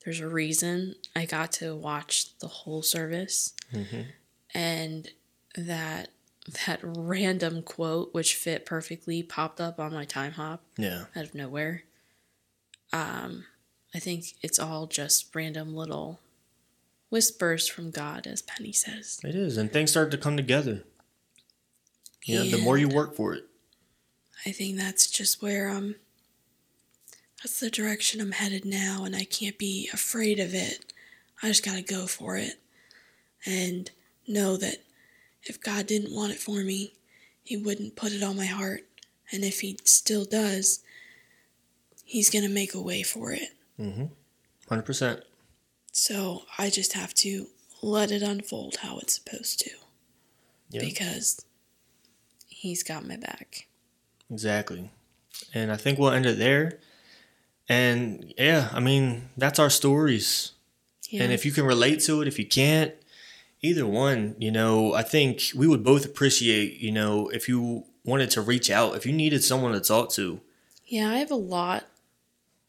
there's 0.04 0.20
a 0.20 0.28
reason 0.28 0.96
I 1.14 1.26
got 1.26 1.52
to 1.52 1.76
watch 1.76 2.38
the 2.38 2.48
whole 2.48 2.82
service 2.82 3.54
Mm-hmm. 3.72 4.02
And 4.54 5.10
that 5.56 6.08
that 6.64 6.80
random 6.82 7.62
quote, 7.62 8.12
which 8.12 8.34
fit 8.34 8.66
perfectly, 8.66 9.22
popped 9.22 9.60
up 9.60 9.78
on 9.78 9.92
my 9.92 10.04
Timehop 10.04 10.58
Yeah. 10.76 11.04
out 11.14 11.24
of 11.24 11.34
nowhere. 11.34 11.84
Um, 12.92 13.44
I 13.94 13.98
think 14.00 14.34
it's 14.42 14.58
all 14.58 14.86
just 14.88 15.34
random 15.34 15.74
little 15.76 16.18
whispers 17.10 17.68
from 17.68 17.90
God, 17.90 18.26
as 18.26 18.42
Penny 18.42 18.72
says. 18.72 19.20
It 19.22 19.34
is. 19.36 19.56
And 19.56 19.72
things 19.72 19.90
start 19.92 20.10
to 20.10 20.18
come 20.18 20.36
together. 20.36 20.82
yeah 22.24 22.42
know, 22.42 22.50
the 22.50 22.58
more 22.58 22.76
you 22.76 22.88
work 22.88 23.14
for 23.14 23.34
it. 23.34 23.44
I 24.44 24.50
think 24.50 24.76
that's 24.76 25.08
just 25.10 25.42
where 25.42 25.68
um 25.70 25.94
that's 27.42 27.60
the 27.60 27.70
direction 27.70 28.20
I'm 28.20 28.32
headed 28.32 28.64
now 28.64 29.04
and 29.04 29.14
I 29.14 29.24
can't 29.24 29.58
be 29.58 29.88
afraid 29.92 30.38
of 30.40 30.54
it. 30.54 30.92
I 31.42 31.48
just 31.48 31.64
got 31.64 31.74
to 31.76 31.82
go 31.82 32.06
for 32.06 32.36
it 32.36 32.60
and 33.44 33.90
know 34.26 34.56
that 34.56 34.76
if 35.44 35.60
God 35.60 35.86
didn't 35.86 36.14
want 36.14 36.32
it 36.32 36.38
for 36.38 36.62
me, 36.62 36.94
he 37.42 37.56
wouldn't 37.56 37.96
put 37.96 38.12
it 38.12 38.22
on 38.22 38.36
my 38.36 38.46
heart 38.46 38.82
and 39.32 39.44
if 39.44 39.60
he 39.60 39.78
still 39.84 40.24
does, 40.26 40.80
he's 42.04 42.28
going 42.30 42.44
to 42.44 42.50
make 42.50 42.74
a 42.74 42.80
way 42.80 43.02
for 43.02 43.32
it. 43.32 43.48
Mm-hmm. 43.80 44.04
100%. 44.72 45.22
So, 45.90 46.42
I 46.58 46.70
just 46.70 46.92
have 46.92 47.14
to 47.14 47.46
let 47.82 48.10
it 48.10 48.22
unfold 48.22 48.76
how 48.82 48.98
it's 48.98 49.14
supposed 49.14 49.58
to 49.60 49.70
Yeah. 50.70 50.80
because 50.82 51.44
he's 52.46 52.82
got 52.82 53.06
my 53.06 53.16
back. 53.16 53.66
Exactly. 54.30 54.90
And 55.52 55.72
I 55.72 55.76
think 55.76 55.98
we'll 55.98 56.10
end 56.10 56.26
it 56.26 56.38
there. 56.38 56.78
And 57.68 58.32
yeah, 58.38 58.68
I 58.72 58.80
mean, 58.80 59.30
that's 59.36 59.58
our 59.58 59.70
stories. 59.70 60.52
Yeah. 61.08 61.24
And 61.24 61.32
if 61.32 61.44
you 61.44 61.52
can 61.52 61.64
relate 61.64 62.00
to 62.00 62.22
it, 62.22 62.28
if 62.28 62.38
you 62.38 62.46
can't, 62.46 62.94
either 63.62 63.86
one, 63.86 64.34
you 64.38 64.50
know, 64.50 64.92
I 64.92 65.02
think 65.02 65.42
we 65.54 65.66
would 65.66 65.84
both 65.84 66.04
appreciate, 66.04 66.78
you 66.80 66.90
know, 66.92 67.28
if 67.28 67.48
you 67.48 67.84
wanted 68.04 68.30
to 68.32 68.42
reach 68.42 68.70
out, 68.70 68.96
if 68.96 69.06
you 69.06 69.12
needed 69.12 69.42
someone 69.44 69.72
to 69.72 69.80
talk 69.80 70.10
to. 70.12 70.40
Yeah, 70.86 71.08
I 71.10 71.18
have 71.18 71.30
a 71.30 71.36
lot 71.36 71.84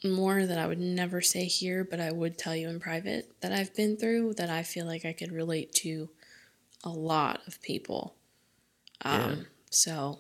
more 0.04 0.46
that 0.46 0.60
I 0.60 0.68
would 0.68 0.80
never 0.80 1.22
say 1.22 1.46
here, 1.46 1.84
but 1.84 2.00
I 2.00 2.12
would 2.12 2.38
tell 2.38 2.56
you 2.56 2.70
in 2.70 2.80
private 2.80 3.32
that 3.42 3.52
I've 3.52 3.74
been 3.76 3.98
through 3.98 4.36
that 4.36 4.50
I 4.50 4.62
feel 4.64 4.86
like 4.86 5.06
I 5.06 5.14
could 5.14 5.32
relate 5.32 5.74
to 5.76 6.10
a 6.84 6.90
lot 6.90 7.42
of 7.48 7.62
people. 7.62 8.16
Um, 9.04 9.20
Yeah. 9.20 9.36
So 9.72 10.20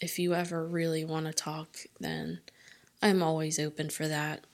if 0.00 0.18
you 0.18 0.34
ever 0.34 0.64
really 0.66 1.04
want 1.04 1.26
to 1.26 1.32
talk, 1.32 1.78
then 1.98 2.40
I'm 3.02 3.22
always 3.22 3.58
open 3.58 3.90
for 3.90 4.06
that. 4.06 4.44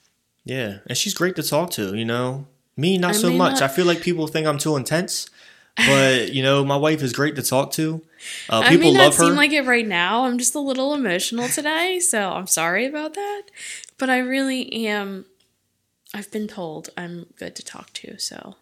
Yeah. 0.45 0.79
And 0.87 0.97
she's 0.97 1.13
great 1.13 1.37
to 1.37 1.43
talk 1.43 1.71
to, 1.73 1.95
you 1.95 2.05
know. 2.07 2.47
Me, 2.77 2.97
not 2.97 3.11
I 3.11 3.19
so 3.19 3.31
much. 3.33 3.55
not- 3.61 3.63
I 3.63 3.69
feel 3.69 3.85
like 3.85 4.01
people 4.01 4.27
think 4.29 4.47
I'm 4.47 4.57
too 4.59 4.77
intense. 4.77 5.29
But, 5.87 6.33
you 6.33 6.43
know, 6.43 6.65
my 6.65 6.77
wife 6.77 7.03
is 7.03 7.13
great 7.13 7.37
to 7.37 7.43
talk 7.43 7.71
to. 7.73 8.03
Uh, 8.51 8.61
I 8.65 8.71
people 8.71 8.87
may 8.89 8.93
not 8.95 9.05
love 9.05 9.17
her. 9.17 9.25
seem 9.27 9.37
like 9.37 9.53
it 9.53 9.65
right 9.65 9.87
now. 9.87 10.25
I'm 10.25 10.39
just 10.39 10.55
a 10.55 10.61
little 10.61 10.93
emotional 10.93 11.49
today, 11.49 12.01
so 12.01 12.33
I'm 12.33 12.49
sorry 12.49 12.85
about 12.85 13.15
that. 13.15 13.43
But 13.97 14.11
I 14.11 14.19
really 14.19 14.87
am. 14.87 15.27
I've 16.13 16.31
been 16.33 16.49
told 16.49 16.91
I'm 16.97 17.27
good 17.37 17.55
to 17.57 17.65
talk 17.65 17.93
to, 17.95 18.19
so 18.19 18.57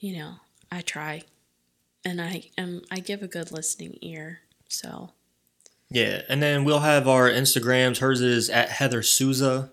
you 0.00 0.16
know 0.16 0.34
I 0.72 0.80
try, 0.80 1.22
and 2.04 2.20
I 2.20 2.44
am. 2.56 2.82
I 2.90 2.98
give 3.00 3.22
a 3.22 3.28
good 3.28 3.52
listening 3.52 3.98
ear. 4.00 4.40
So 4.68 5.10
Yeah, 5.90 6.22
and 6.28 6.42
then 6.42 6.64
we'll 6.64 6.80
have 6.80 7.06
our 7.06 7.28
Instagrams. 7.30 7.98
Hers 7.98 8.20
is 8.20 8.50
at 8.50 8.70
Heather 8.70 9.02
Suza, 9.02 9.70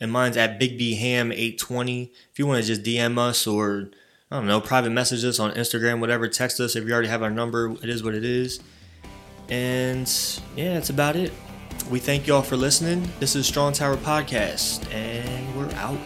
and 0.00 0.12
mine's 0.12 0.36
at 0.36 0.58
Big 0.60 0.78
B 0.78 0.94
Ham 0.96 1.32
eight 1.32 1.58
twenty. 1.58 2.12
If 2.30 2.38
you 2.38 2.46
want 2.46 2.62
to 2.62 2.66
just 2.66 2.82
DM 2.82 3.18
us 3.18 3.46
or 3.46 3.90
I 4.30 4.36
don't 4.36 4.46
know, 4.46 4.60
private 4.60 4.90
message 4.90 5.24
us 5.24 5.40
on 5.40 5.52
Instagram, 5.52 6.00
whatever, 6.00 6.28
text 6.28 6.60
us. 6.60 6.76
If 6.76 6.84
you 6.84 6.92
already 6.92 7.08
have 7.08 7.22
our 7.22 7.30
number, 7.30 7.72
it 7.82 7.88
is 7.88 8.02
what 8.02 8.14
it 8.14 8.24
is. 8.24 8.60
And 9.48 10.06
yeah, 10.54 10.74
that's 10.74 10.90
about 10.90 11.16
it. 11.16 11.32
We 11.90 11.98
thank 11.98 12.26
y'all 12.26 12.42
for 12.42 12.58
listening. 12.58 13.08
This 13.20 13.34
is 13.34 13.46
Strong 13.46 13.72
Tower 13.72 13.96
Podcast, 13.96 14.92
and 14.92 15.56
we're 15.56 15.72
out. 15.76 15.96